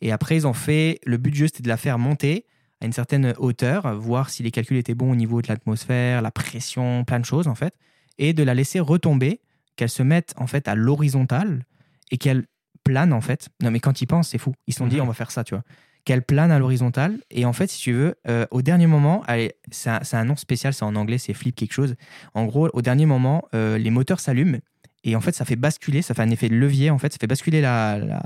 Et 0.00 0.12
après, 0.12 0.36
ils 0.36 0.46
ont 0.46 0.52
fait. 0.52 1.00
Le 1.04 1.16
but 1.16 1.30
du 1.30 1.38
jeu, 1.38 1.46
c'était 1.46 1.62
de 1.62 1.68
la 1.68 1.76
faire 1.76 1.98
monter 1.98 2.46
à 2.80 2.86
une 2.86 2.92
certaine 2.92 3.34
hauteur, 3.38 3.96
voir 3.98 4.30
si 4.30 4.42
les 4.42 4.50
calculs 4.50 4.76
étaient 4.76 4.94
bons 4.94 5.10
au 5.10 5.16
niveau 5.16 5.40
de 5.42 5.48
l'atmosphère, 5.48 6.22
la 6.22 6.30
pression, 6.30 7.04
plein 7.04 7.18
de 7.18 7.24
choses, 7.24 7.48
en 7.48 7.54
fait. 7.54 7.74
Et 8.18 8.32
de 8.32 8.42
la 8.42 8.54
laisser 8.54 8.80
retomber 8.80 9.40
qu'elles 9.76 9.90
se 9.90 10.02
mettent 10.02 10.34
en 10.36 10.46
fait 10.46 10.68
à 10.68 10.74
l'horizontale 10.74 11.64
et 12.10 12.18
qu'elles 12.18 12.46
planent 12.84 13.12
en 13.12 13.20
fait. 13.20 13.48
Non 13.62 13.70
mais 13.70 13.80
quand 13.80 14.00
ils 14.00 14.06
pensent, 14.06 14.28
c'est 14.28 14.38
fou. 14.38 14.54
Ils 14.66 14.72
se 14.72 14.78
sont 14.78 14.86
dit 14.86 14.96
mhm. 14.96 15.02
on 15.02 15.06
va 15.06 15.14
faire 15.14 15.30
ça, 15.30 15.44
tu 15.44 15.54
vois. 15.54 15.64
Qu'elles 16.04 16.22
planent 16.22 16.52
à 16.52 16.58
l'horizontale 16.58 17.18
et 17.30 17.44
en 17.44 17.52
fait, 17.52 17.68
si 17.68 17.80
tu 17.80 17.92
veux, 17.92 18.14
euh, 18.28 18.46
au 18.52 18.62
dernier 18.62 18.86
moment, 18.86 19.24
c'est 19.72 20.14
un, 20.14 20.24
nom 20.24 20.36
spécial, 20.36 20.72
c'est 20.72 20.84
en 20.84 20.94
anglais, 20.94 21.18
c'est 21.18 21.34
flip 21.34 21.56
quelque 21.56 21.72
chose. 21.72 21.96
En 22.34 22.44
gros, 22.44 22.68
au 22.72 22.82
dernier 22.82 23.06
moment, 23.06 23.42
euh, 23.54 23.76
les 23.76 23.90
moteurs 23.90 24.20
s'allument 24.20 24.60
et 25.02 25.16
en 25.16 25.20
fait, 25.20 25.34
ça 25.34 25.44
fait 25.44 25.56
basculer, 25.56 26.02
ça 26.02 26.14
fait 26.14 26.22
un 26.22 26.30
effet 26.30 26.48
de 26.48 26.54
levier 26.54 26.90
en 26.90 26.98
fait, 26.98 27.12
ça 27.12 27.18
fait 27.20 27.26
basculer 27.26 27.60
la, 27.60 28.22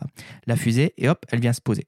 la 0.47 0.57
fusée 0.57 0.93
et 0.99 1.09
hop, 1.09 1.25
elle 1.31 1.41
vient 1.41 1.53
se 1.55 1.61
poser. 1.61 1.87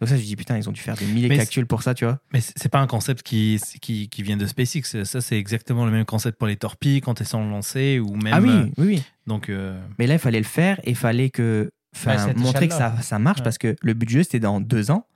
Donc 0.00 0.10
ça, 0.10 0.16
je 0.16 0.22
dis 0.22 0.36
putain, 0.36 0.58
ils 0.58 0.68
ont 0.68 0.72
dû 0.72 0.80
faire 0.80 0.96
des 0.96 1.06
milliers 1.06 1.28
de 1.28 1.36
calculs 1.36 1.66
pour 1.66 1.82
ça, 1.82 1.94
tu 1.94 2.04
vois. 2.04 2.20
Mais 2.32 2.40
c'est 2.40 2.68
pas 2.68 2.80
un 2.80 2.86
concept 2.86 3.22
qui, 3.22 3.60
qui, 3.80 4.08
qui 4.08 4.22
vient 4.22 4.36
de 4.36 4.46
SpaceX. 4.46 5.04
Ça, 5.04 5.20
c'est 5.20 5.38
exactement 5.38 5.86
le 5.86 5.90
même 5.92 6.04
concept 6.04 6.38
pour 6.38 6.46
les 6.46 6.56
torpilles 6.56 7.00
quand 7.00 7.20
elles 7.20 7.26
sont 7.26 7.48
lancées 7.48 7.98
ou 7.98 8.14
même. 8.16 8.34
Ah 8.34 8.40
oui, 8.40 8.72
oui, 8.76 8.86
oui. 8.86 9.02
Donc. 9.26 9.48
Euh, 9.48 9.80
Mais 9.98 10.06
là, 10.06 10.14
il 10.14 10.20
fallait 10.20 10.38
le 10.38 10.44
faire 10.44 10.78
et 10.84 10.90
il 10.90 10.96
fallait 10.96 11.30
que, 11.30 11.70
enfin, 11.94 12.32
montrer 12.34 12.68
que 12.68 12.74
ça, 12.74 13.00
ça 13.00 13.18
marche 13.18 13.42
parce 13.42 13.58
que 13.58 13.74
le 13.80 13.94
but 13.94 14.06
du 14.06 14.14
jeu, 14.14 14.22
c'était 14.22 14.40
dans 14.40 14.60
deux 14.60 14.90
ans 14.90 15.06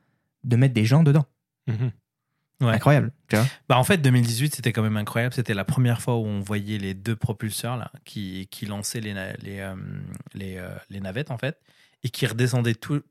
de 0.45 0.57
mettre 0.57 0.75
des 0.75 0.87
gens 0.87 1.03
dedans. 1.03 1.27
Mhm. 1.67 1.91
Ouais. 2.61 2.75
Incroyable, 2.75 3.11
tu 3.29 3.37
vois. 3.37 3.47
Bah 3.71 3.79
en 3.79 3.85
fait, 3.85 3.99
2018, 3.99 4.55
c'était 4.55 4.73
quand 4.73 4.83
même 4.83 4.99
incroyable. 4.99 5.35
C'était 5.35 5.55
la 5.55 5.65
première 5.65 6.03
fois 6.03 6.19
où 6.19 6.27
on 6.27 6.41
voyait 6.41 6.77
les 6.77 6.93
deux 6.93 7.17
propulseurs 7.17 7.79
là, 7.79 7.91
qui, 8.05 8.49
qui 8.51 8.67
lançaient 8.67 9.01
les, 9.01 9.15
les, 9.15 9.61
euh, 9.61 9.75
les, 10.35 10.59
euh, 10.59 10.69
les, 10.91 11.01
navettes, 11.01 11.31
en 11.31 11.39
fait, 11.39 11.59
et 12.03 12.11
qui 12.11 12.27
redescendaient 12.27 12.75
tout, 12.75 13.03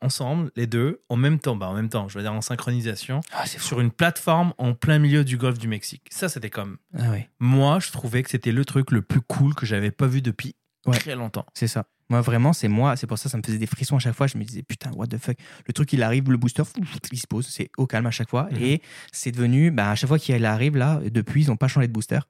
ensemble, 0.00 0.50
les 0.56 0.66
deux, 0.66 1.02
en 1.08 1.16
même 1.16 1.38
temps, 1.38 1.56
bah, 1.56 1.68
en 1.68 1.74
même 1.74 1.88
temps, 1.88 2.08
je 2.08 2.18
veux 2.18 2.22
dire 2.22 2.32
en 2.32 2.40
synchronisation, 2.40 3.20
ah, 3.32 3.46
sur 3.46 3.80
une 3.80 3.90
plateforme 3.90 4.54
en 4.58 4.74
plein 4.74 4.98
milieu 4.98 5.24
du 5.24 5.36
golfe 5.36 5.58
du 5.58 5.68
Mexique. 5.68 6.06
Ça, 6.10 6.28
c'était 6.28 6.50
comme. 6.50 6.78
Ah 6.98 7.04
moi, 7.38 7.78
je 7.80 7.90
trouvais 7.90 8.22
que 8.22 8.30
c'était 8.30 8.52
le 8.52 8.64
truc 8.64 8.90
le 8.90 9.02
plus 9.02 9.20
cool 9.20 9.54
que 9.54 9.66
j'avais 9.66 9.90
pas 9.90 10.06
vu 10.06 10.22
depuis 10.22 10.54
très 10.92 11.14
longtemps. 11.14 11.46
C'est 11.54 11.68
ça. 11.68 11.86
Moi, 12.10 12.20
vraiment, 12.20 12.52
c'est 12.52 12.68
moi. 12.68 12.96
C'est 12.96 13.06
pour 13.06 13.18
ça, 13.18 13.28
ça 13.28 13.38
me 13.38 13.42
faisait 13.42 13.58
des 13.58 13.66
frissons 13.66 13.96
à 13.96 13.98
chaque 13.98 14.14
fois. 14.14 14.26
Je 14.26 14.36
me 14.36 14.44
disais, 14.44 14.62
putain, 14.62 14.90
what 14.92 15.06
the 15.06 15.18
fuck? 15.18 15.36
Le 15.66 15.72
truc, 15.72 15.92
il 15.92 16.02
arrive, 16.02 16.30
le 16.30 16.36
booster, 16.36 16.62
il 17.10 17.18
se 17.18 17.26
pose. 17.26 17.46
C'est 17.46 17.70
au 17.78 17.86
calme 17.86 18.06
à 18.06 18.10
chaque 18.10 18.28
fois. 18.28 18.48
Mhm. 18.50 18.58
Et 18.60 18.82
c'est 19.10 19.32
devenu, 19.32 19.70
bah, 19.70 19.90
à 19.90 19.94
chaque 19.94 20.08
fois 20.08 20.18
qu'il 20.18 20.44
arrive, 20.44 20.76
là, 20.76 21.00
depuis, 21.10 21.44
ils 21.44 21.48
n'ont 21.48 21.56
pas 21.56 21.68
changé 21.68 21.86
de 21.86 21.92
booster. 21.92 22.20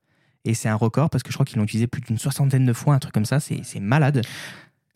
Et 0.44 0.54
c'est 0.54 0.68
un 0.68 0.74
record 0.74 1.10
parce 1.10 1.22
que 1.22 1.30
je 1.30 1.34
crois 1.34 1.46
qu'ils 1.46 1.56
l'ont 1.56 1.64
utilisé 1.64 1.86
plus 1.86 2.02
d'une 2.02 2.18
soixantaine 2.18 2.66
de 2.66 2.72
fois, 2.72 2.94
un 2.94 2.98
truc 2.98 3.14
comme 3.14 3.24
ça. 3.24 3.40
C'est 3.40 3.80
malade. 3.80 4.22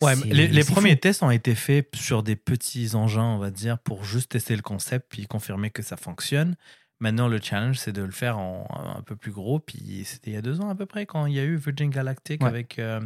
Ouais, 0.01 0.15
les, 0.15 0.63
premiers 0.63 0.97
tests 0.97 1.23
ont 1.23 1.31
été 1.31 1.55
faits 1.55 1.93
sur 1.95 2.23
des 2.23 2.37
petits 2.37 2.95
engins, 2.95 3.21
on 3.21 3.37
va 3.37 3.51
dire, 3.51 3.77
pour 3.79 4.05
juste 4.05 4.31
tester 4.31 4.55
le 4.55 4.61
concept 4.61 5.07
puis 5.09 5.27
confirmer 5.27 5.71
que 5.71 5.81
ça 5.81 5.97
fonctionne. 5.97 6.55
Maintenant, 7.01 7.27
le 7.27 7.39
challenge, 7.41 7.77
c'est 7.77 7.91
de 7.91 8.01
le 8.01 8.11
faire 8.11 8.37
en 8.37 8.67
un 8.97 9.01
peu 9.01 9.15
plus 9.15 9.31
gros. 9.31 9.59
Puis 9.59 10.03
c'était 10.05 10.31
il 10.31 10.33
y 10.33 10.37
a 10.37 10.41
deux 10.41 10.61
ans 10.61 10.69
à 10.69 10.75
peu 10.75 10.85
près 10.85 11.05
quand 11.05 11.25
il 11.25 11.35
y 11.35 11.39
a 11.39 11.43
eu 11.43 11.55
Virgin 11.55 11.89
Galactic 11.89 12.41
avec, 12.43 12.79
euh, 12.79 13.01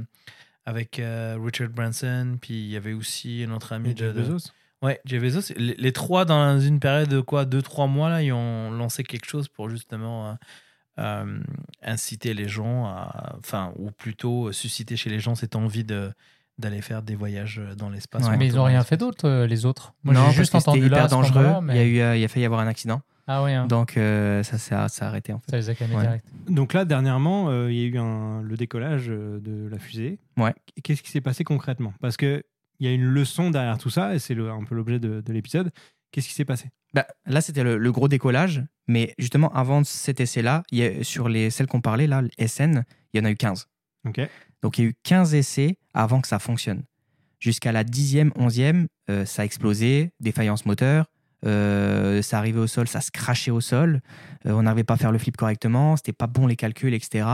avec 0.65 1.00
euh, 1.00 1.38
Richard 1.39 1.69
Branson. 1.69 2.38
Puis 2.39 2.53
il 2.53 2.69
y 2.69 2.77
avait 2.77 2.93
aussi 2.93 3.45
notre 3.47 3.73
ami 3.73 3.95
Jeff 3.95 4.15
Bezos. 4.15 4.51
Ouais, 4.83 5.00
Jeff 5.05 5.21
Bezos. 5.21 5.53
Les, 5.57 5.93
trois, 5.93 6.25
dans 6.25 6.59
une 6.59 6.79
période 6.79 7.09
de 7.09 7.21
quoi, 7.21 7.45
deux, 7.45 7.62
trois 7.62 7.88
mois, 7.88 8.09
là, 8.09 8.21
ils 8.21 8.33
ont 8.33 8.71
lancé 8.71 9.03
quelque 9.03 9.27
chose 9.27 9.47
pour 9.47 9.69
justement 9.69 10.38
euh, 11.00 11.39
inciter 11.81 12.33
les 12.33 12.47
gens 12.47 12.85
à. 12.85 13.35
Enfin, 13.39 13.73
ou 13.77 13.91
plutôt 13.91 14.51
susciter 14.51 14.95
chez 14.95 15.09
les 15.09 15.19
gens 15.19 15.35
cette 15.35 15.55
envie 15.55 15.83
de 15.83 16.12
d'aller 16.57 16.81
faire 16.81 17.01
des 17.01 17.15
voyages 17.15 17.60
euh, 17.60 17.75
dans 17.75 17.89
l'espace. 17.89 18.27
mais 18.38 18.48
ils 18.48 18.55
n'ont 18.55 18.63
rien 18.63 18.83
fait 18.83 18.98
d'autre, 18.98 19.27
euh, 19.27 19.48
les 19.48 19.65
autres. 19.65 19.93
Moi, 20.03 20.13
non, 20.13 20.29
juste 20.31 20.55
entendu 20.55 20.88
là. 20.89 21.07
dangereux. 21.07 21.48
Il, 21.69 21.75
y 21.75 21.79
a 21.79 21.83
eu, 21.83 22.00
euh, 22.00 22.17
il 22.17 22.24
a 22.24 22.27
failli 22.27 22.43
y 22.43 22.45
avoir 22.45 22.62
un 22.62 22.67
accident. 22.67 23.01
Ah 23.25 23.41
oui. 23.43 23.53
Hein. 23.53 23.67
Donc 23.67 23.93
ça 23.93 24.57
s'est 24.57 25.03
arrêté 25.03 25.31
en 25.31 25.39
fait. 25.39 25.51
Ça 25.51 25.57
les 25.57 25.69
a 25.69 25.75
calmés 25.75 25.95
direct. 25.95 26.25
Donc 26.50 26.74
là, 26.74 26.83
dernièrement, 26.83 27.67
il 27.67 27.75
y 27.75 27.83
a 27.83 27.88
eu 27.88 27.98
un, 27.98 28.41
le 28.41 28.57
décollage 28.57 29.07
de 29.07 29.69
la 29.72 29.79
fusée. 29.79 30.19
Ouais. 30.38 30.53
Qu'est-ce 30.83 31.01
qui 31.01 31.10
s'est 31.10 31.22
passé 31.22 31.45
concrètement? 31.45 31.93
Parce 32.01 32.17
qu'il 32.17 32.43
y 32.81 32.88
a 32.88 32.91
une 32.91 33.05
leçon 33.05 33.50
derrière 33.50 33.77
tout 33.77 33.89
ça, 33.89 34.13
et 34.13 34.19
c'est 34.19 34.38
un 34.38 34.63
peu 34.65 34.75
l'objet 34.75 35.00
de, 35.00 35.24
l'épisode. 35.31 35.72
Qu'est-ce 36.12 36.27
qui 36.27 36.33
s'est 36.33 36.43
passé? 36.43 36.69
Bah, 36.93 37.07
Là, 37.25 37.39
c'était 37.39 37.63
le, 37.63 37.91
gros 37.93 38.10
décollage. 38.10 38.62
Mais 38.89 39.15
justement, 39.17 39.51
avant 39.53 39.86
cet 39.86 40.19
essai-là, 40.19 40.63
sur 41.01 41.29
les, 41.29 41.50
celles 41.50 41.67
qu'on 41.67 41.79
parlait, 41.79 42.07
là, 42.07 42.24
SN, 42.45 42.83
il 43.13 43.19
y 43.19 43.24
en 43.24 43.25
a 43.25 43.31
eu 43.31 43.38
15. 43.38 43.69
Ok. 44.05 44.19
Donc 44.63 44.77
il 44.77 44.84
y 44.84 44.88
a 44.88 44.89
eu 44.89 44.96
15 45.03 45.36
essais 45.36 45.77
avant 45.93 46.22
que 46.22 46.27
ça 46.27 46.39
fonctionne. 46.39 46.84
Jusqu'à 47.39 47.72
la 47.72 47.84
10e, 47.84 48.32
11e, 48.32 48.88
euh, 49.10 49.25
ça 49.25 49.43
a 49.43 49.46
explosé, 49.46 50.12
défaillance 50.20 50.65
moteur, 50.65 51.05
ça 51.43 52.38
arrivait 52.38 52.62
au 52.62 52.67
sol, 52.67 52.88
ça 52.88 53.01
se 53.01 53.12
crachait 53.12 53.51
au 53.51 53.60
sol. 53.60 54.00
on 54.46 54.63
n'arrivait 54.63 54.86
pas 54.86 54.93
à 54.93 54.98
faire 54.98 55.12
le 55.12 55.17
flip 55.17 55.36
correctement. 55.36 55.98
C'était 55.98 56.13
pas 56.13 56.25
bon 56.25 56.48
les 56.48 56.55
calculs, 56.55 56.93
etc. 56.93 57.27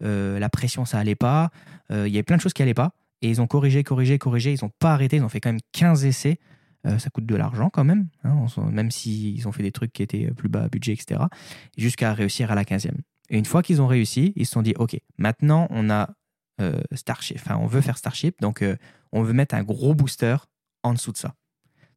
la 0.00 0.48
pression, 0.48 0.84
ça 0.84 0.98
allait 0.98 1.14
pas. 1.14 1.50
Il 1.90 2.08
y 2.08 2.16
avait 2.16 2.24
plein 2.24 2.36
de 2.36 2.42
choses 2.42 2.54
qui 2.54 2.62
allaient 2.62 2.74
pas. 2.74 2.90
Et 3.20 3.30
ils 3.30 3.40
ont 3.40 3.46
corrigé, 3.46 3.84
corrigé, 3.84 4.18
corrigé. 4.18 4.52
Ils 4.52 4.64
n'ont 4.64 4.72
pas 4.80 4.94
arrêté. 4.94 5.18
Ils 5.18 5.22
ont 5.22 5.28
fait 5.28 5.38
quand 5.38 5.50
même 5.50 5.60
15 5.70 6.04
essais. 6.06 6.40
ça 6.84 7.08
coûte 7.10 7.24
de 7.24 7.36
l'argent 7.36 7.70
quand 7.70 7.84
même, 7.84 8.08
hein, 8.24 8.34
même 8.72 8.90
s'ils 8.90 9.46
ont 9.46 9.52
fait 9.52 9.62
des 9.62 9.70
trucs 9.70 9.92
qui 9.92 10.02
étaient 10.02 10.32
plus 10.32 10.48
bas 10.48 10.66
budget, 10.68 10.94
etc. 10.94 11.20
Jusqu'à 11.78 12.14
réussir 12.14 12.50
à 12.50 12.56
la 12.56 12.64
15e. 12.64 12.96
Et 13.30 13.38
une 13.38 13.44
fois 13.44 13.62
qu'ils 13.62 13.80
ont 13.80 13.86
réussi, 13.86 14.32
ils 14.34 14.44
se 14.44 14.52
sont 14.52 14.62
dit, 14.62 14.74
OK, 14.76 14.98
maintenant 15.18 15.68
on 15.70 15.88
a 15.88 16.10
Starship, 16.92 17.38
enfin 17.38 17.56
on 17.56 17.66
veut 17.66 17.80
faire 17.80 17.98
Starship, 17.98 18.40
donc 18.40 18.64
on 19.12 19.22
veut 19.22 19.32
mettre 19.32 19.54
un 19.54 19.62
gros 19.62 19.94
booster 19.94 20.36
en 20.82 20.94
dessous 20.94 21.12
de 21.12 21.16
ça. 21.16 21.34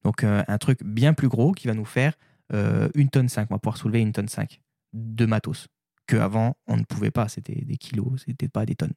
Donc 0.06 0.24
euh, 0.24 0.44
un 0.48 0.58
truc 0.60 0.84
bien 0.84 1.14
plus 1.14 1.28
gros 1.28 1.52
qui 1.52 1.68
va 1.68 1.74
nous 1.74 1.84
faire 1.84 2.14
euh, 2.54 2.90
une 2.94 3.10
tonne 3.10 3.28
5. 3.28 3.48
On 3.50 3.56
va 3.56 3.60
pouvoir 3.60 3.78
soulever 3.78 4.02
une 4.02 4.14
tonne 4.14 4.28
5 4.28 4.62
de 4.94 5.26
matos. 5.26 5.68
Qu'avant, 6.08 6.56
on 6.68 6.78
ne 6.78 6.84
pouvait 6.84 7.10
pas. 7.10 7.28
C'était 7.28 7.56
des 7.66 7.78
kilos, 7.78 8.24
c'était 8.24 8.48
pas 8.48 8.66
des 8.68 8.76
tonnes. 8.76 8.94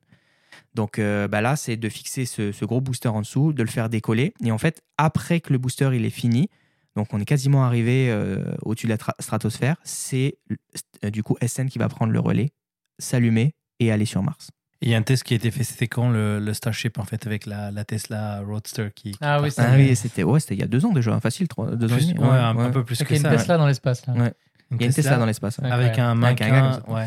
Donc 0.75 0.99
euh, 0.99 1.29
bah 1.29 1.41
là, 1.41 1.57
c'est 1.57 1.79
de 1.79 1.89
fixer 1.89 2.27
ce, 2.27 2.65
gros 2.65 2.83
booster 2.83 3.09
en 3.09 3.21
dessous, 3.21 3.55
de 3.55 3.63
le 3.63 3.71
faire 3.71 3.89
décoller. 3.89 4.35
Et 4.45 4.53
en 4.53 4.59
fait, 4.59 4.83
après 4.99 5.41
que 5.41 5.53
le 5.53 5.59
booster 5.59 5.91
il 5.95 6.05
est 6.05 6.11
fini, 6.11 6.51
donc 6.95 7.15
on 7.15 7.21
est 7.21 7.25
quasiment 7.25 7.65
arrivé 7.65 8.13
au-dessus 8.63 8.87
de 8.87 8.93
la 8.93 8.99
stratosphère, 9.21 9.77
c'est 9.85 10.39
du 11.05 11.23
coup 11.23 11.37
SN 11.47 11.69
qui 11.69 11.79
va 11.79 11.89
prendre 11.89 12.13
le 12.13 12.19
relais, 12.19 12.51
s'allumer 12.99 13.55
et 13.79 13.93
aller 13.93 14.05
sur 14.05 14.23
Mars. 14.23 14.51
Il 14.81 14.89
y 14.89 14.95
a 14.95 14.99
un 14.99 15.03
test 15.03 15.25
qui 15.25 15.35
a 15.35 15.37
été 15.37 15.51
fait, 15.51 15.65
c'était 15.65 15.89
quand 15.89 16.09
le, 16.09 16.53
Starship 16.53 16.99
en 16.99 17.05
fait 17.05 17.27
avec 17.27 17.47
la, 17.47 17.71
la 17.73 17.85
Tesla 17.85 18.43
Roadster 18.47 18.91
qui. 18.95 19.17
Ah 19.21 19.41
oui, 19.43 19.51
ah 19.57 19.73
oui 19.77 19.97
c'était 19.97 20.23
ouais, 20.23 20.39
il 20.51 20.59
y 20.59 20.63
a 20.63 20.67
deux 20.67 20.85
ans 20.87 20.93
déjà, 20.93 21.19
facile, 21.21 21.49
trois, 21.49 21.75
deux 21.75 21.93
ans 21.93 21.97
et 21.97 22.01
demi. 22.01 22.19
Ouais, 22.19 22.29
un, 22.29 22.71
peu 22.71 22.85
plus 22.85 22.99
que 22.99 23.05
ça. 23.05 23.15
Il 23.15 23.23
y 23.23 23.27
a 23.27 23.31
une 23.31 23.37
Tesla 23.37 23.59
dans 23.59 23.67
l'espace 23.67 24.07
là. 24.07 24.15
il 24.71 24.81
y 24.81 24.85
a 24.85 24.87
une 24.87 24.93
Tesla 24.93 25.17
dans 25.17 25.27
l'espace. 25.27 25.59
Avec 25.63 25.99
un 25.99 26.15
mannequin. 26.15 26.81
Ouais. 26.87 27.07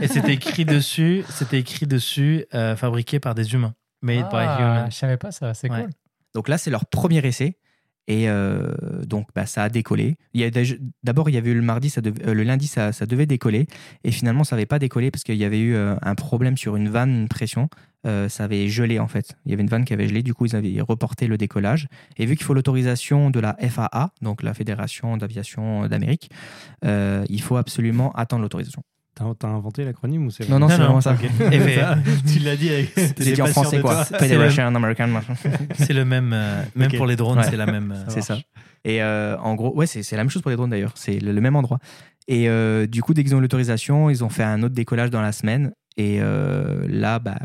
et 0.00 0.06
c'était 0.06 0.34
écrit 0.34 0.64
dessus, 0.64 1.24
c'était 1.28 1.58
écrit 1.58 1.86
dessus, 1.86 2.46
euh, 2.54 2.76
fabriqué 2.76 3.18
par 3.18 3.34
des 3.34 3.52
humains. 3.52 3.74
Made 4.00 4.28
by 4.30 4.36
ah, 4.36 4.58
humans. 4.60 4.90
Je 4.90 4.96
savais 4.96 5.16
pas 5.16 5.32
ça, 5.32 5.54
c'est 5.54 5.68
cool. 5.68 5.90
Donc 6.34 6.48
là, 6.48 6.56
c'est 6.56 6.70
leur 6.70 6.86
premier 6.86 7.18
essai. 7.26 7.58
Et 8.08 8.28
euh, 8.28 8.72
donc, 9.06 9.28
bah, 9.34 9.46
ça 9.46 9.64
a 9.64 9.68
décollé. 9.68 10.16
D'abord, 11.02 11.28
il 11.28 11.34
y 11.34 11.38
avait 11.38 11.50
eu 11.50 11.54
le 11.54 11.62
mardi, 11.62 11.88
ça 11.88 12.00
euh, 12.04 12.34
le 12.34 12.42
lundi, 12.42 12.66
ça, 12.66 12.92
ça, 12.92 13.06
devait 13.06 13.26
décoller. 13.26 13.66
Et 14.04 14.10
finalement, 14.10 14.44
ça 14.44 14.56
n'avait 14.56 14.66
pas 14.66 14.78
décollé 14.78 15.10
parce 15.10 15.22
qu'il 15.22 15.36
y 15.36 15.44
avait 15.44 15.60
eu 15.60 15.74
euh, 15.74 15.94
un 16.02 16.14
problème 16.14 16.56
sur 16.56 16.76
une 16.76 16.88
vanne, 16.88 17.10
une 17.10 17.28
pression. 17.28 17.68
ça 18.04 18.44
avait 18.44 18.68
gelé 18.68 18.98
en 18.98 19.06
fait. 19.06 19.36
Il 19.46 19.50
y 19.50 19.54
avait 19.54 19.62
une 19.62 19.68
vanne 19.68 19.84
qui 19.84 19.92
avait 19.92 20.08
gelé. 20.08 20.22
Du 20.22 20.34
coup, 20.34 20.46
ils 20.46 20.56
avaient 20.56 20.80
reporté 20.80 21.28
le 21.28 21.38
décollage. 21.38 21.88
Et 22.16 22.26
vu 22.26 22.34
qu'il 22.36 22.44
faut 22.44 22.54
l'autorisation 22.54 23.30
de 23.30 23.38
la 23.38 23.56
FAA, 23.60 24.10
donc 24.20 24.42
la 24.42 24.54
Fédération 24.54 25.16
d'aviation 25.16 25.86
d'Amérique, 25.86 26.30
il 26.82 27.40
faut 27.40 27.56
absolument 27.56 28.10
attendre 28.12 28.42
l'autorisation. 28.42 28.82
T'as 29.14 29.48
inventé 29.48 29.84
l'acronyme 29.84 30.26
ou 30.26 30.30
c'est 30.30 30.48
Non, 30.48 30.58
non, 30.58 30.68
c'est 30.68 30.78
vraiment 30.78 31.02
ça. 31.02 31.14
tu 31.16 32.38
l'as 32.38 32.56
dit 32.56 32.70
avec. 32.70 32.92
C'est 32.96 33.32
dit 33.32 33.42
en 33.42 33.46
français 33.46 33.80
quoi. 33.80 34.04
Federation 34.04 34.66
American. 34.74 35.08
C'est 35.78 35.92
le 35.92 36.04
même, 36.04 36.32
euh, 36.32 36.62
même 36.74 36.92
pour 36.92 37.06
les 37.06 37.16
drones, 37.16 37.42
c'est 37.42 37.56
la 37.56 37.66
même. 37.66 37.92
Euh, 37.92 38.04
c'est 38.08 38.22
ça. 38.22 38.38
Et 38.84 39.02
euh, 39.02 39.36
en 39.38 39.54
gros, 39.54 39.74
ouais, 39.76 39.86
c'est 39.86 40.10
la 40.12 40.18
même 40.18 40.30
chose 40.30 40.42
pour 40.42 40.50
les 40.50 40.56
drones 40.56 40.70
d'ailleurs. 40.70 40.92
C'est 40.94 41.18
le, 41.18 41.40
même 41.40 41.56
endroit. 41.56 41.78
Et 42.26 42.48
du 42.86 43.02
coup, 43.02 43.14
dès 43.14 43.22
qu'ils 43.22 43.34
ont 43.34 43.40
l'autorisation, 43.40 44.08
ils 44.08 44.24
ont 44.24 44.28
fait 44.28 44.44
un 44.44 44.62
autre 44.62 44.74
décollage 44.74 45.10
dans 45.10 45.22
la 45.22 45.32
semaine. 45.32 45.72
Et 45.98 46.20
là, 46.20 47.18
bah, 47.18 47.38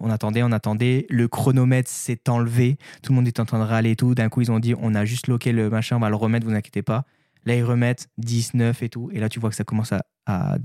on 0.00 0.10
attendait, 0.10 0.42
on 0.42 0.52
attendait. 0.52 1.06
Le 1.10 1.28
chronomètre 1.28 1.90
s'est 1.90 2.28
enlevé. 2.28 2.78
Tout 3.02 3.12
le 3.12 3.16
monde 3.16 3.28
est 3.28 3.40
en 3.40 3.44
train 3.44 3.58
de 3.58 3.64
râler 3.64 3.90
et 3.90 3.96
tout. 3.96 4.14
D'un 4.14 4.30
coup, 4.30 4.40
ils 4.40 4.50
ont 4.50 4.58
dit 4.58 4.74
on 4.80 4.94
a 4.94 5.04
juste 5.04 5.28
loqué 5.28 5.52
le 5.52 5.68
machin, 5.68 5.96
on 5.96 6.00
va 6.00 6.08
le 6.08 6.16
remettre, 6.16 6.46
vous 6.46 6.54
inquiétez 6.54 6.82
pas. 6.82 7.04
Là, 7.46 7.54
ils 7.54 7.64
remettent 7.64 8.08
19 8.18 8.82
et 8.82 8.88
tout. 8.88 9.10
Et 9.12 9.20
là, 9.20 9.28
tu 9.28 9.38
vois 9.38 9.50
que 9.50 9.56
ça 9.56 9.64
commence 9.64 9.92
à, 10.26 10.56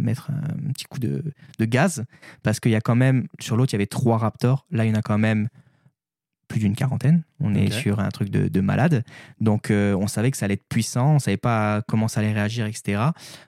mettre 0.00 0.30
un 0.30 0.72
petit 0.72 0.84
coup 0.84 0.98
de, 0.98 1.22
gaz. 1.60 2.04
Parce 2.42 2.60
qu'il 2.60 2.72
y 2.72 2.76
a 2.76 2.80
quand 2.80 2.96
même, 2.96 3.26
sur 3.40 3.56
l'autre, 3.56 3.72
il 3.72 3.76
y 3.76 3.78
avait 3.78 3.86
trois 3.86 4.18
Raptors. 4.18 4.66
Là, 4.70 4.84
il 4.84 4.88
y 4.88 4.92
en 4.92 4.98
a 4.98 5.02
quand 5.02 5.18
même 5.18 5.48
plus 6.48 6.60
d'une 6.60 6.76
quarantaine. 6.76 7.22
On 7.40 7.54
est 7.54 7.70
sur 7.70 8.00
un 8.00 8.10
truc 8.10 8.28
de, 8.30 8.60
malade. 8.60 9.04
Donc, 9.40 9.70
euh, 9.70 9.94
on 9.94 10.06
savait 10.06 10.30
que 10.30 10.36
ça 10.36 10.44
allait 10.44 10.54
être 10.54 10.68
puissant. 10.68 11.14
On 11.14 11.18
savait 11.18 11.36
pas 11.36 11.82
comment 11.88 12.08
ça 12.08 12.20
allait 12.20 12.32
réagir, 12.32 12.66
etc. 12.66 13.02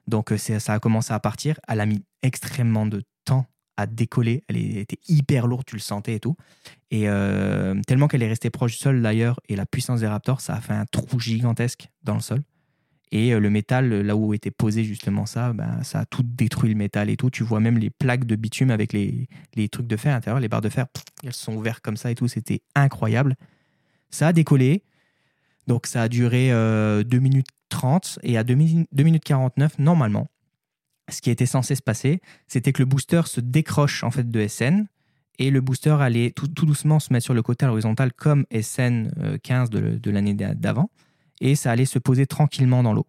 Donc, 0.07 0.33
euh, 0.33 0.39
ça 0.39 0.73
a 0.73 0.79
commencé 0.79 1.13
à 1.13 1.21
partir. 1.21 1.61
Elle 1.69 1.81
a 1.81 1.87
mis 1.87 2.03
extrêmement 2.23 2.87
de 2.87 3.03
temps 3.25 3.47
à 3.77 3.87
décoller. 3.87 4.45
Elle 4.49 4.57
était 4.79 4.99
hyper 5.09 5.47
lourde, 5.47 5.65
tu 5.67 5.77
le 5.77 5.81
sentais 5.81 6.15
et 6.15 6.21
tout. 6.21 6.37
Et 6.91 7.09
euh, 7.09 7.81
tellement 7.87 8.09
qu'elle 8.09 8.23
est 8.23 8.29
restée 8.29 8.51
proche 8.51 8.73
du 8.73 8.79
sol 8.79 9.03
d'ailleurs, 9.03 9.41
et 9.49 9.57
la 9.57 9.67
puissance 9.67 10.01
des 10.01 10.07
Raptors, 10.07 10.41
ça 10.41 10.55
a 10.55 10.61
fait 10.61 10.75
un 10.75 10.87
trou 10.87 11.19
gigantesque 11.19 11.89
dans 12.03 12.15
le 12.15 12.21
sol. 12.21 12.43
Et 13.15 13.33
euh, 13.33 13.39
le 13.39 13.49
métal, 13.49 13.89
là 14.03 14.17
où 14.17 14.35
était 14.35 14.51
posé 14.51 14.83
justement 14.83 15.25
ça, 15.25 15.53
ben, 15.53 15.83
ça 15.85 16.01
a 16.01 16.05
tout 16.05 16.25
détruit 16.25 16.71
le 16.71 16.77
métal 16.77 17.09
et 17.09 17.17
tout. 17.17 17.31
Tu 17.31 17.45
vois 17.45 17.61
même 17.61 17.79
les 17.79 17.89
plaques 17.89 18.25
de 18.25 18.35
bitume 18.35 18.71
avec 18.71 18.93
les, 18.93 19.29
les 19.55 19.69
trucs 19.69 19.87
de 19.87 19.97
fer 19.97 20.13
à 20.13 20.17
l'intérieur, 20.17 20.41
les 20.41 20.49
barres 20.49 20.61
de 20.61 20.69
fer, 20.69 20.87
elles 21.23 21.33
sont 21.33 21.55
ouvertes 21.55 21.81
comme 21.81 21.97
ça 21.97 22.11
et 22.11 22.17
tout. 22.17 22.27
C'était 22.27 22.63
incroyable. 22.75 23.37
Ça 24.11 24.27
a 24.27 24.33
décollé. 24.33 24.83
Donc 25.69 25.87
ça 25.87 26.03
a 26.03 26.09
duré 26.09 26.49
2 26.49 26.53
euh, 26.55 27.05
minutes 27.13 27.47
30 27.69 28.19
et 28.25 28.37
à 28.37 28.43
2, 28.43 28.55
minutes 28.55 29.25
49, 29.25 29.79
normalement, 29.79 30.27
ce 31.09 31.23
qui 31.23 31.31
était 31.31 31.47
censé 31.47 31.77
se 31.77 31.83
passer, 31.83 32.21
c'était 32.49 32.73
que 32.73 32.83
le 32.83 32.87
booster 32.87 33.23
se 33.27 33.41
décroche 33.41 34.03
en 34.03 34.11
fait 34.11 34.29
de 34.29 34.47
SN 34.47 34.87
et 35.39 35.51
le 35.51 35.61
booster 35.61 35.97
allait 36.01 36.33
tout, 36.33 36.49
doucement 36.49 36.99
se 36.99 37.13
mettre 37.13 37.25
sur 37.25 37.35
le 37.35 37.43
côté 37.43 37.65
horizontal 37.65 38.13
comme 38.13 38.45
SN 38.53 39.39
15 39.43 39.71
de, 39.71 39.99
de 39.99 40.11
l'année 40.11 40.35
d'avant 40.35 40.91
et 41.45 41.55
ça 41.55 41.71
allait 41.71 41.85
se 41.85 42.01
poser 42.01 42.27
tranquillement 42.27 42.83
dans 42.83 42.95
l'eau. 42.95 43.07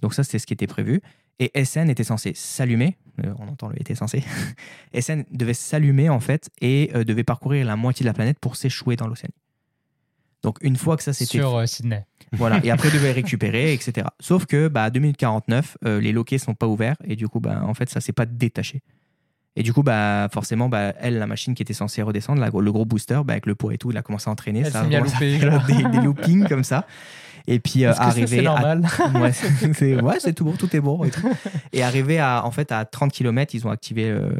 Donc 0.00 0.14
ça, 0.14 0.22
c'était 0.22 0.38
ce 0.38 0.46
qui 0.46 0.54
était 0.54 0.68
prévu. 0.68 1.02
Et 1.40 1.50
SN 1.64 1.90
était 1.90 2.04
censé 2.04 2.32
s'allumer, 2.36 2.96
euh, 3.24 3.34
on 3.40 3.48
entend 3.48 3.68
le 3.68 3.80
était 3.80 3.96
censé, 3.96 4.22
SN 4.98 5.24
devait 5.32 5.52
s'allumer 5.52 6.08
en 6.08 6.20
fait 6.20 6.48
et 6.60 6.92
euh, 6.94 7.02
devait 7.02 7.24
parcourir 7.24 7.66
la 7.66 7.74
moitié 7.74 8.04
de 8.04 8.08
la 8.08 8.14
planète 8.14 8.38
pour 8.38 8.54
s'échouer 8.54 8.94
dans 8.94 9.08
l'océan. 9.08 9.30
Donc 10.44 10.58
une 10.60 10.76
fois 10.76 10.96
que 10.96 11.02
ça 11.02 11.12
c'était... 11.12 11.38
Sur 11.38 11.56
euh, 11.56 11.66
Sydney. 11.66 12.06
Voilà, 12.30 12.64
et 12.64 12.70
après 12.70 12.88
il 12.92 12.94
devait 12.94 13.10
récupérer, 13.10 13.72
etc. 13.72 14.06
Sauf 14.20 14.46
que 14.46 14.68
bah, 14.68 14.84
à 14.84 14.90
2 14.90 15.00
minutes 15.00 15.16
49, 15.16 15.78
les 15.82 16.12
loquets 16.12 16.38
sont 16.38 16.54
pas 16.54 16.68
ouverts 16.68 16.96
et 17.02 17.16
du 17.16 17.26
coup, 17.26 17.40
bah, 17.40 17.62
en 17.64 17.74
fait, 17.74 17.90
ça 17.90 18.00
s'est 18.00 18.12
pas 18.12 18.26
détaché. 18.26 18.82
Et 19.56 19.62
du 19.62 19.72
coup, 19.72 19.82
bah, 19.82 20.28
forcément, 20.32 20.68
bah, 20.68 20.94
elle, 21.00 21.18
la 21.18 21.26
machine 21.26 21.54
qui 21.54 21.62
était 21.62 21.74
censée 21.74 22.02
redescendre, 22.02 22.44
le 22.44 22.72
gros 22.72 22.84
booster, 22.84 23.20
bah, 23.24 23.32
avec 23.32 23.46
le 23.46 23.56
poids 23.56 23.74
et 23.74 23.78
tout, 23.78 23.90
il 23.90 23.96
a 23.96 24.02
commencé 24.02 24.28
à 24.28 24.32
entraîner. 24.32 24.64
ça 24.64 24.82
a 24.82 24.84
des, 25.20 25.38
des 25.38 26.00
loopings 26.00 26.46
comme 26.46 26.64
ça 26.64 26.86
et 27.46 27.60
puis 27.60 27.84
euh, 27.84 27.92
arriver 27.96 28.26
c'est 28.26 28.42
normal 28.42 28.86
ouais 29.14 30.20
c'est 30.20 30.32
tout 30.32 30.44
bon 30.44 30.52
tout 30.52 30.74
est 30.74 30.80
bon 30.80 31.04
et, 31.72 31.82
arriver 31.82 32.18
à 32.18 32.44
en 32.44 32.50
fait 32.50 32.72
à 32.72 32.84
30 32.84 33.12
km 33.12 33.54
ils 33.54 33.66
ont 33.66 33.70
activé 33.70 34.08
euh, 34.08 34.30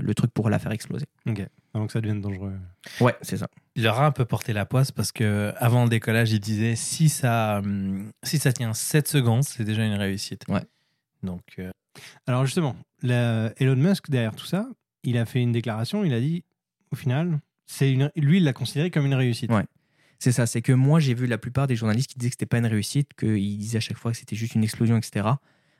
le, 0.00 0.14
truc 0.14 0.32
pour 0.32 0.48
la 0.48 0.58
faire 0.58 0.72
exploser. 0.72 1.06
Ok. 1.26 1.46
Avant 1.74 1.86
que 1.86 1.92
ça 1.92 2.00
devienne 2.00 2.22
dangereux. 2.22 2.54
Ouais 3.00 3.14
c'est 3.20 3.36
ça. 3.36 3.48
Il 3.74 3.82
leur 3.82 4.00
a 4.00 4.06
un 4.06 4.10
peu 4.10 4.24
porté 4.24 4.52
la 4.52 4.64
poisse 4.64 4.92
parce 4.92 5.12
que 5.12 5.52
avant 5.58 5.84
le 5.84 5.90
décollage 5.90 6.32
il 6.32 6.40
disait 6.40 6.76
si 6.76 7.08
ça 7.08 7.58
hum, 7.58 8.10
si 8.22 8.38
ça 8.38 8.52
tient 8.52 8.72
7 8.72 9.08
secondes 9.08 9.44
c'est 9.44 9.64
déjà 9.64 9.84
une 9.84 9.94
réussite. 9.94 10.44
Ouais. 10.48 10.62
Donc 11.22 11.42
euh, 11.58 11.70
alors 12.26 12.46
justement 12.46 12.76
Elon 13.02 13.76
Musk 13.76 14.10
derrière 14.10 14.34
tout 14.34 14.46
ça 14.46 14.66
il 15.02 15.18
a 15.18 15.26
fait 15.26 15.40
une 15.40 15.52
déclaration 15.52 16.04
il 16.04 16.14
a 16.14 16.20
dit 16.20 16.44
au 16.92 16.96
final 16.96 17.38
c'est 17.66 17.92
une, 17.92 18.10
lui 18.16 18.38
il 18.38 18.44
l'a 18.44 18.52
considéré 18.52 18.90
comme 18.90 19.06
une 19.06 19.14
réussite. 19.14 19.50
Ouais 19.50 19.64
c'est 20.18 20.32
ça, 20.32 20.46
c'est 20.46 20.62
que 20.62 20.72
moi 20.72 21.00
j'ai 21.00 21.14
vu 21.14 21.26
la 21.26 21.38
plupart 21.38 21.66
des 21.66 21.76
journalistes 21.76 22.10
qui 22.10 22.18
disaient 22.18 22.30
que 22.30 22.34
c'était 22.34 22.46
pas 22.46 22.58
une 22.58 22.66
réussite, 22.66 23.10
qu'ils 23.18 23.58
disaient 23.58 23.78
à 23.78 23.80
chaque 23.80 23.98
fois 23.98 24.12
que 24.12 24.18
c'était 24.18 24.36
juste 24.36 24.54
une 24.54 24.64
explosion, 24.64 24.96
etc. 24.96 25.28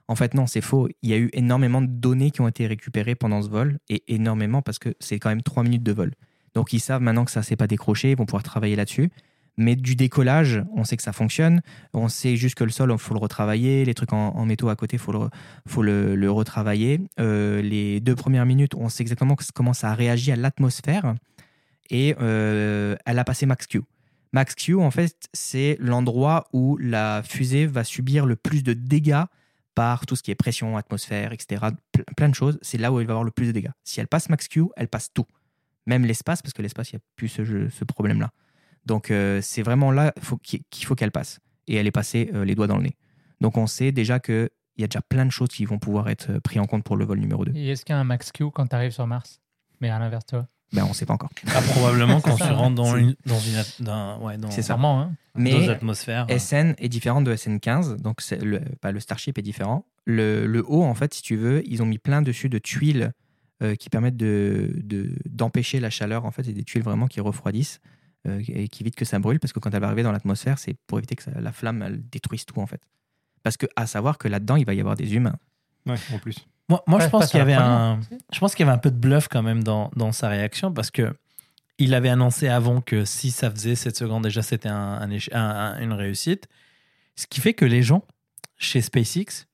En 0.08 0.14
fait, 0.14 0.34
non, 0.34 0.46
c'est 0.46 0.60
faux. 0.60 0.88
Il 1.02 1.10
y 1.10 1.14
a 1.14 1.18
eu 1.18 1.30
énormément 1.32 1.82
de 1.82 1.86
données 1.86 2.30
qui 2.30 2.40
ont 2.40 2.48
été 2.48 2.66
récupérées 2.66 3.14
pendant 3.14 3.42
ce 3.42 3.48
vol, 3.48 3.78
et 3.88 4.02
énormément 4.14 4.62
parce 4.62 4.78
que 4.78 4.94
c'est 5.00 5.18
quand 5.18 5.30
même 5.30 5.42
trois 5.42 5.62
minutes 5.62 5.82
de 5.82 5.92
vol. 5.92 6.12
Donc 6.54 6.72
ils 6.72 6.80
savent 6.80 7.02
maintenant 7.02 7.24
que 7.24 7.30
ça 7.30 7.42
s'est 7.42 7.56
pas 7.56 7.66
décroché, 7.66 8.12
ils 8.12 8.16
vont 8.16 8.26
pouvoir 8.26 8.42
travailler 8.42 8.76
là-dessus. 8.76 9.10
Mais 9.58 9.74
du 9.74 9.96
décollage, 9.96 10.62
on 10.74 10.84
sait 10.84 10.98
que 10.98 11.02
ça 11.02 11.14
fonctionne. 11.14 11.62
On 11.94 12.08
sait 12.08 12.36
juste 12.36 12.56
que 12.56 12.64
le 12.64 12.70
sol, 12.70 12.90
il 12.92 12.98
faut 12.98 13.14
le 13.14 13.20
retravailler. 13.20 13.86
Les 13.86 13.94
trucs 13.94 14.12
en, 14.12 14.44
métaux 14.44 14.68
à 14.68 14.76
côté, 14.76 14.96
il 14.96 14.98
faut 14.98 15.12
le, 15.12 15.30
faut 15.66 15.82
le, 15.82 16.30
retravailler. 16.30 17.00
Euh, 17.18 17.62
les 17.62 18.00
deux 18.00 18.14
premières 18.14 18.44
minutes, 18.44 18.74
on 18.74 18.90
sait 18.90 19.02
exactement 19.02 19.34
comment 19.54 19.72
ça 19.72 19.90
a 19.90 19.94
réagi 19.94 20.30
à 20.30 20.36
l'atmosphère. 20.36 21.14
Et 21.88 22.14
euh, 22.20 22.96
elle 23.06 23.18
a 23.18 23.24
passé 23.24 23.46
Max 23.46 23.66
Q. 23.66 23.80
Max 24.36 24.54
Q, 24.54 24.74
en 24.74 24.90
fait, 24.90 25.30
c'est 25.32 25.78
l'endroit 25.80 26.46
où 26.52 26.76
la 26.76 27.22
fusée 27.24 27.64
va 27.64 27.84
subir 27.84 28.26
le 28.26 28.36
plus 28.36 28.62
de 28.62 28.74
dégâts 28.74 29.24
par 29.74 30.04
tout 30.04 30.14
ce 30.14 30.22
qui 30.22 30.30
est 30.30 30.34
pression, 30.34 30.76
atmosphère, 30.76 31.32
etc. 31.32 31.68
Plein 32.18 32.28
de 32.28 32.34
choses. 32.34 32.58
C'est 32.60 32.76
là 32.76 32.92
où 32.92 33.00
elle 33.00 33.06
va 33.06 33.12
avoir 33.12 33.24
le 33.24 33.30
plus 33.30 33.46
de 33.46 33.52
dégâts. 33.52 33.70
Si 33.82 33.98
elle 33.98 34.08
passe 34.08 34.28
Max 34.28 34.46
Q, 34.48 34.64
elle 34.76 34.88
passe 34.88 35.10
tout. 35.10 35.24
Même 35.86 36.04
l'espace, 36.04 36.42
parce 36.42 36.52
que 36.52 36.60
l'espace, 36.60 36.92
il 36.92 36.96
n'y 36.96 36.98
a 36.98 37.02
plus 37.16 37.28
ce, 37.28 37.84
problème-là. 37.84 38.30
Donc, 38.84 39.10
euh, 39.10 39.40
c'est 39.40 39.62
vraiment 39.62 39.90
là 39.90 40.12
qu'il 40.42 40.84
faut 40.84 40.94
qu'elle 40.94 41.12
passe. 41.12 41.40
Et 41.66 41.76
elle 41.76 41.86
est 41.86 41.90
passée 41.90 42.30
euh, 42.34 42.44
les 42.44 42.54
doigts 42.54 42.66
dans 42.66 42.76
le 42.76 42.82
nez. 42.82 42.96
Donc, 43.40 43.56
on 43.56 43.66
sait 43.66 43.90
déjà 43.90 44.20
qu'il 44.20 44.50
y 44.76 44.84
a 44.84 44.86
déjà 44.86 45.00
plein 45.00 45.24
de 45.24 45.32
choses 45.32 45.48
qui 45.48 45.64
vont 45.64 45.78
pouvoir 45.78 46.10
être 46.10 46.30
euh, 46.30 46.40
prises 46.40 46.60
en 46.60 46.66
compte 46.66 46.84
pour 46.84 46.98
le 46.98 47.06
vol 47.06 47.20
numéro 47.20 47.46
2. 47.46 47.52
Et 47.56 47.70
est-ce 47.70 47.86
qu'il 47.86 47.94
y 47.94 47.96
a 47.96 48.00
un 48.00 48.04
Max 48.04 48.32
Q 48.32 48.50
quand 48.50 48.66
tu 48.66 48.76
arrives 48.76 48.92
sur 48.92 49.06
Mars? 49.06 49.40
Mais 49.80 49.88
à 49.88 49.98
l'inverse, 49.98 50.26
toi? 50.26 50.46
Ben, 50.76 50.84
on 50.84 50.90
ne 50.90 50.94
sait 50.94 51.06
pas 51.06 51.14
encore. 51.14 51.30
Ah, 51.54 51.62
probablement 51.62 52.20
quand 52.20 52.36
tu 52.36 52.42
rentres 52.42 52.74
dans 52.74 52.96
une, 52.96 53.16
dans 53.24 53.40
une 53.40 53.56
ouais, 54.22 54.36
c'est 54.50 54.60
ça. 54.60 54.78
Hein. 54.78 55.12
Mais 55.34 55.70
atmosphères. 55.70 56.26
SN 56.28 56.74
est 56.76 56.90
différent 56.90 57.22
de 57.22 57.34
SN15, 57.34 57.96
donc 57.96 58.20
le, 58.30 58.60
pas 58.82 58.92
le 58.92 59.00
Starship 59.00 59.38
est 59.38 59.42
différent. 59.42 59.86
Le, 60.04 60.46
le, 60.46 60.62
haut, 60.66 60.84
en 60.84 60.94
fait, 60.94 61.14
si 61.14 61.22
tu 61.22 61.36
veux, 61.36 61.66
ils 61.66 61.82
ont 61.82 61.86
mis 61.86 61.96
plein 61.96 62.20
dessus 62.20 62.50
de 62.50 62.58
tuiles 62.58 63.12
euh, 63.62 63.74
qui 63.74 63.88
permettent 63.88 64.18
de, 64.18 64.70
d'empêcher 65.24 65.80
la 65.80 65.88
chaleur, 65.88 66.26
en 66.26 66.30
fait, 66.30 66.46
et 66.46 66.52
des 66.52 66.62
tuiles 66.62 66.82
vraiment 66.82 67.06
qui 67.06 67.20
refroidissent 67.20 67.80
euh, 68.28 68.42
et 68.46 68.68
qui 68.68 68.82
évitent 68.82 68.96
que 68.96 69.06
ça 69.06 69.18
brûle, 69.18 69.40
parce 69.40 69.54
que 69.54 69.60
quand 69.60 69.72
elle 69.72 69.80
va 69.80 69.86
arriver 69.86 70.02
dans 70.02 70.12
l'atmosphère, 70.12 70.58
c'est 70.58 70.76
pour 70.86 70.98
éviter 70.98 71.16
que 71.16 71.30
la 71.30 71.52
flamme 71.52 71.82
elle 71.82 72.06
détruise 72.06 72.44
tout, 72.44 72.60
en 72.60 72.66
fait. 72.66 72.82
Parce 73.42 73.56
que, 73.56 73.66
à 73.76 73.86
savoir 73.86 74.18
que 74.18 74.28
là-dedans, 74.28 74.56
il 74.56 74.66
va 74.66 74.74
y 74.74 74.80
avoir 74.80 74.94
des 74.94 75.14
humains. 75.14 75.36
Ouais, 75.86 75.96
en 76.12 76.18
plus. 76.18 76.46
Moi, 76.68 76.82
moi 76.86 77.00
je 77.00 77.08
pense 77.08 77.30
qu'il 77.30 77.38
y 77.38 77.42
avait 77.42 77.54
un, 77.54 78.00
je 78.32 78.38
pense 78.38 78.54
qu'il 78.54 78.66
y 78.66 78.68
avait 78.68 78.76
un 78.76 78.80
peu 78.80 78.90
de 78.90 78.96
bluff 78.96 79.28
quand 79.28 79.42
même 79.42 79.62
dans, 79.62 79.90
dans 79.94 80.12
sa 80.12 80.28
réaction 80.28 80.72
parce 80.72 80.90
que 80.90 81.14
il 81.78 81.94
avait 81.94 82.08
annoncé 82.08 82.48
avant 82.48 82.80
que 82.80 83.04
si 83.04 83.30
ça 83.30 83.50
faisait 83.50 83.74
7 83.74 83.96
secondes 83.96 84.22
déjà, 84.22 84.42
c'était 84.42 84.68
un, 84.68 85.08
un, 85.32 85.78
une 85.80 85.92
réussite. 85.92 86.48
Ce 87.16 87.26
qui 87.26 87.40
fait 87.40 87.54
que 87.54 87.64
les 87.64 87.82
gens 87.82 88.02
chez 88.58 88.80
SpaceX, 88.80 89.46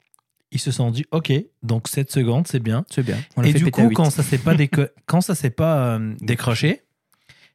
ils 0.52 0.60
se 0.60 0.70
sont 0.70 0.90
dit 0.90 1.04
OK, 1.10 1.32
donc 1.62 1.88
7 1.88 2.10
secondes, 2.10 2.46
c'est 2.46 2.60
bien. 2.60 2.84
C'est 2.90 3.02
bien. 3.02 3.18
Et 3.42 3.52
du 3.52 3.70
coup, 3.70 3.90
quand 3.90 4.10
ça 4.10 4.22
s'est 4.22 4.38
pas, 4.38 4.54
quand 5.06 5.20
ça 5.20 5.34
s'est 5.34 5.50
pas 5.50 5.96
euh, 5.96 6.14
décroché, 6.20 6.82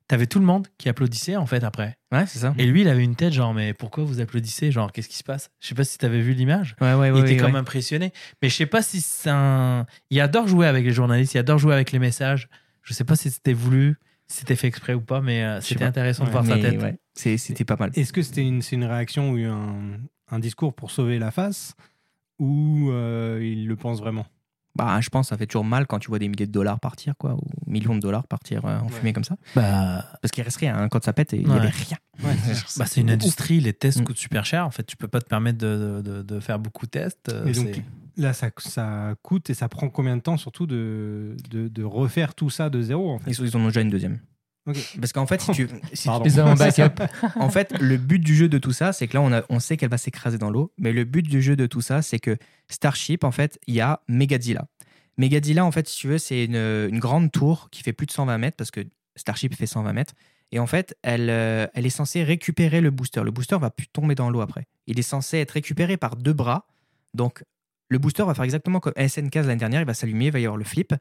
T'avais 0.08 0.26
tout 0.26 0.40
le 0.40 0.46
monde 0.46 0.68
qui 0.78 0.88
applaudissait 0.88 1.36
en 1.36 1.46
fait 1.46 1.64
après. 1.66 1.98
Ouais, 2.14 2.26
c'est 2.28 2.40
ça. 2.40 2.54
Et 2.58 2.66
lui, 2.66 2.82
il 2.82 2.88
avait 2.88 3.04
une 3.04 3.16
tête 3.16 3.34
genre, 3.34 3.54
mais 3.54 3.74
pourquoi 3.74 4.06
vous 4.06 4.22
applaudissez? 4.22 4.72
Genre, 4.72 4.92
qu'est-ce 4.94 5.10
qui 5.10 5.18
se 5.18 5.24
passe? 5.24 5.50
Je 5.60 5.68
sais 5.68 5.76
pas 5.76 5.84
si 5.84 5.98
t'avais 5.98 6.22
vu 6.22 6.34
l'image. 6.34 6.76
Ouais, 6.80 6.94
ouais, 6.94 7.12
ouais. 7.12 7.20
Il 7.20 7.32
était 7.34 7.44
même 7.44 7.56
impressionné. 7.56 8.14
Mais 8.42 8.48
je 8.48 8.56
sais 8.56 8.66
pas 8.66 8.82
si 8.82 9.02
c'est 9.02 9.30
un. 9.30 9.86
Il 10.10 10.22
adore 10.22 10.48
jouer 10.48 10.66
avec 10.68 10.86
les 10.86 10.94
journalistes, 10.94 11.34
il 11.34 11.40
adore 11.40 11.58
jouer 11.58 11.74
avec 11.74 11.92
les 11.92 12.00
messages. 12.00 12.48
Je 12.84 12.94
sais 12.94 13.04
pas 13.04 13.18
si 13.18 13.30
c'était 13.30 13.52
voulu, 13.52 13.98
si 14.28 14.38
c'était 14.40 14.56
fait 14.56 14.68
exprès 14.68 14.94
ou 14.94 15.02
pas, 15.02 15.20
mais 15.20 15.44
euh, 15.44 15.60
c'était 15.60 15.84
intéressant 15.84 16.24
de 16.24 16.30
voir 16.30 16.46
sa 16.46 16.58
tête. 16.58 16.80
C'était 17.16 17.66
pas 17.66 17.76
mal. 17.76 17.92
Est-ce 17.94 18.14
que 18.14 18.22
c'était 18.22 18.48
une, 18.48 18.62
une 18.72 18.86
réaction 18.86 19.32
ou 19.32 19.38
un, 19.40 19.98
un 20.32 20.40
discours 20.40 20.74
pour 20.74 20.92
sauver 20.92 21.20
la 21.20 21.32
face? 21.32 21.76
Ou 22.40 22.92
euh, 22.92 23.42
il 23.44 23.68
le 23.68 23.76
pense 23.76 24.00
vraiment? 24.00 24.26
Bah, 24.78 25.02
je 25.02 25.10
pense 25.10 25.26
que 25.26 25.30
ça 25.30 25.38
fait 25.38 25.48
toujours 25.48 25.66
mal 25.66 25.88
quand 25.88 25.98
tu 25.98 26.10
vois 26.10 26.20
des 26.20 26.28
milliers 26.28 26.46
de 26.46 26.52
dollars 26.52 26.80
partir, 26.80 27.16
quoi, 27.18 27.34
ou 27.34 27.42
millions 27.66 27.96
de 27.96 28.00
dollars 28.00 28.28
partir 28.28 28.64
euh, 28.66 28.80
en 28.80 28.90
fumée 28.90 29.12
comme 29.12 29.24
ça. 29.24 29.36
Bah... 29.56 30.06
Parce 30.22 30.32
qu'il 30.32 30.44
reste 30.44 30.58
rien. 30.58 30.78
Hein. 30.78 30.88
Quand 30.88 31.04
ça 31.04 31.14
pète, 31.14 31.34
il 31.34 31.48
n'y 31.48 31.54
avait 31.54 31.70
rien. 31.70 31.98
bah, 32.78 32.86
c'est 32.86 33.02
une 33.02 33.10
industrie, 33.10 33.60
les 33.60 33.74
tests 33.74 34.02
mm. 34.02 34.04
coûtent 34.04 34.18
super 34.18 34.46
cher. 34.46 34.66
En 34.66 34.72
fait, 34.72 34.84
tu 34.84 34.96
peux 34.96 35.08
pas 35.08 35.20
te 35.20 35.28
permettre 35.28 35.58
de, 35.58 36.02
de, 36.06 36.22
de 36.22 36.40
faire 36.40 36.60
beaucoup 36.60 36.86
de 36.86 36.92
tests. 36.92 37.34
Et 37.46 37.54
donc, 37.54 37.82
là, 38.18 38.34
ça, 38.34 38.52
ça 38.58 39.16
coûte 39.24 39.50
et 39.50 39.56
ça 39.56 39.68
prend 39.68 39.90
combien 39.90 40.16
de 40.16 40.22
temps, 40.22 40.38
surtout, 40.38 40.68
de, 40.68 41.36
de, 41.50 41.84
refaire 41.84 42.36
tout 42.36 42.50
ça 42.50 42.70
de 42.70 42.82
zéro 42.82 43.10
en 43.12 43.20
fait? 43.20 43.32
Ils 43.32 43.58
en 43.58 43.62
ont 43.62 43.68
déjà 43.68 43.82
une 43.82 43.90
deuxième. 43.90 44.20
Parce 45.00 45.14
qu'en 45.14 45.26
fait, 45.28 45.42
si 45.42 45.52
tu, 45.52 45.68
si 45.94 46.10
en 47.36 47.50
fait, 47.50 47.78
le 47.80 47.98
but 47.98 48.20
du 48.20 48.36
jeu 48.36 48.50
de 48.50 48.58
tout 48.58 48.74
ça, 48.74 48.94
c'est 48.94 49.08
que 49.08 49.16
là, 49.16 49.22
on, 49.22 49.32
a, 49.32 49.44
on 49.50 49.60
sait 49.60 49.78
qu'elle 49.78 49.90
va 49.90 49.98
s'écraser 49.98 50.38
dans 50.38 50.50
l'eau. 50.50 50.72
Mais 50.78 50.92
le 50.92 51.04
but 51.04 51.24
du 51.24 51.42
jeu 51.42 51.56
de 51.56 51.66
tout 51.66 51.82
ça, 51.82 52.02
c'est 52.02 52.20
que 52.20 52.38
Starship, 52.70 53.24
en 53.24 53.32
fait, 53.32 53.60
il 53.68 53.76
y 53.76 53.82
a 53.82 54.02
Megadzilla. 54.08 54.68
Megadzilla, 55.18 55.66
en 55.66 55.72
fait, 55.72 55.88
si 55.88 55.98
tu 55.98 56.08
veux, 56.08 56.18
c'est 56.18 56.46
une, 56.46 56.56
une, 56.56 57.00
grande 57.00 57.32
tour 57.32 57.70
qui 57.72 57.82
fait 57.82 57.94
plus 57.94 58.06
de 58.06 58.12
120 58.12 58.38
mètres 58.38 58.58
parce 58.58 58.72
que 58.72 58.82
Starship 59.16 59.56
fait 59.56 59.66
120 59.66 59.94
mètres. 59.94 60.14
Et 60.52 60.60
en 60.60 60.68
fait, 60.68 60.96
elle, 61.02 61.30
euh, 61.30 61.68
elle 61.74 61.86
est 61.86 61.92
censée 61.92 62.24
récupérer 62.24 62.82
le 62.82 62.92
booster. 62.92 63.24
Le 63.24 63.32
booster 63.32 63.58
va 63.60 63.70
plus 63.70 63.88
tomber 63.88 64.16
dans 64.16 64.30
l'eau 64.30 64.42
après. 64.42 64.68
Il 64.86 64.98
est 65.00 65.04
censé 65.04 65.38
être 65.38 65.52
récupéré 65.52 65.98
par 65.98 66.16
deux 66.16 66.34
bras. 66.34 66.68
Donc, 67.14 67.44
le 67.90 67.98
booster 68.00 68.24
va 68.24 68.34
faire 68.34 68.46
exactement 68.46 68.80
comme 68.80 68.94
SN15 68.94 69.42
l'année 69.42 69.56
dernière. 69.56 69.82
Il 69.82 69.88
va 69.88 69.94
s'allumer, 69.94 70.28
il 70.28 70.32
va 70.32 70.40
y 70.40 70.46
avoir 70.46 70.58
le 70.58 70.64
flip. 70.64 70.94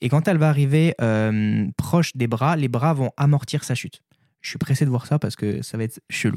Et 0.00 0.08
quand 0.08 0.28
elle 0.28 0.38
va 0.38 0.48
arriver 0.48 0.94
euh, 1.00 1.66
proche 1.76 2.16
des 2.16 2.26
bras, 2.26 2.56
les 2.56 2.68
bras 2.68 2.92
vont 2.92 3.10
amortir 3.16 3.64
sa 3.64 3.74
chute. 3.74 4.02
Je 4.42 4.50
suis 4.50 4.58
pressé 4.58 4.84
de 4.84 4.90
voir 4.90 5.06
ça 5.06 5.18
parce 5.18 5.34
que 5.34 5.62
ça 5.62 5.76
va 5.76 5.84
être 5.84 6.00
chelou. 6.08 6.36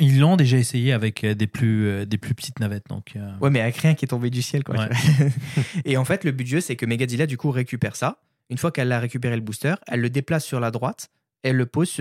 Ils 0.00 0.20
l'ont 0.20 0.36
déjà 0.36 0.56
essayé 0.56 0.92
avec 0.92 1.24
euh, 1.24 1.34
des 1.34 1.46
plus, 1.46 1.86
euh, 1.86 2.06
des 2.06 2.16
plus 2.16 2.34
petites 2.34 2.60
navettes. 2.60 2.86
Donc, 2.88 3.14
Ouais, 3.40 3.50
mais 3.50 3.60
avec 3.60 3.76
rien 3.76 3.94
qui 3.94 4.04
est 4.04 4.08
tombé 4.08 4.30
du 4.30 4.40
ciel. 4.40 4.64
Quoi. 4.64 4.88
et 5.84 5.96
en 5.96 6.04
fait, 6.04 6.24
le 6.24 6.30
but 6.30 6.44
du 6.44 6.50
jeu, 6.50 6.60
c'est 6.60 6.76
que 6.76 6.86
Megadilla, 6.86 7.26
du 7.26 7.36
coup, 7.36 7.50
récupère 7.50 7.96
ça. 7.96 8.22
Une 8.48 8.56
fois 8.56 8.70
qu'elle 8.70 8.90
a 8.90 8.98
récupéré 9.00 9.36
le 9.36 9.42
booster, 9.42 9.74
elle 9.86 10.00
le 10.00 10.10
déplace 10.10 10.44
sur 10.44 10.60
la 10.60 10.70
droite, 10.70 11.10
elle 11.42 11.56
le 11.56 11.66
pose 11.66 12.00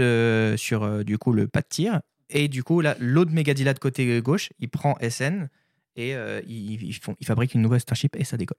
sur 0.58 1.06
du 1.06 1.18
coup 1.20 1.32
le 1.32 1.48
pas 1.48 1.62
de 1.62 1.68
tir. 1.70 2.00
Et 2.32 2.48
du 2.48 2.64
coup, 2.64 2.82
l'autre 2.82 3.32
Megadilla 3.32 3.74
de 3.74 3.80
côté 3.80 4.20
gauche, 4.22 4.50
il 4.60 4.70
prend 4.70 4.98
SN 5.08 5.50
et 5.96 6.16
il, 6.48 6.84
il 6.84 7.26
fabrique 7.26 7.54
une 7.54 7.62
nouvelle 7.62 7.82
Starship 7.82 8.16
et 8.16 8.24
ça 8.24 8.36
décolle. 8.36 8.58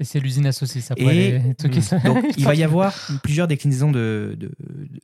Et 0.00 0.04
c'est 0.04 0.20
l'usine 0.20 0.46
associée, 0.46 0.80
ça 0.80 0.94
et, 0.96 1.40
Donc, 2.04 2.24
il 2.36 2.44
va 2.44 2.54
y 2.54 2.62
avoir 2.64 2.94
plusieurs 3.24 3.48
déclinaisons 3.48 3.90
de, 3.90 4.38
de, 4.38 4.50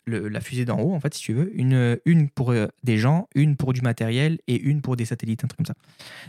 la 0.07 0.40
fusée 0.40 0.64
d'en 0.64 0.78
haut, 0.78 0.94
en 0.94 1.00
fait, 1.00 1.14
si 1.14 1.20
tu 1.20 1.33
veux. 1.33 1.50
Une, 1.59 1.98
une 2.04 2.28
pour 2.28 2.52
euh, 2.52 2.68
des 2.85 2.98
gens, 2.98 3.28
une 3.35 3.57
pour 3.57 3.72
du 3.72 3.80
matériel 3.80 4.38
et 4.46 4.61
une 4.61 4.83
pour 4.83 4.94
des 4.94 5.04
satellites, 5.04 5.42
un 5.44 5.48
truc 5.48 5.57
comme 5.57 5.66
ça. 5.66 5.74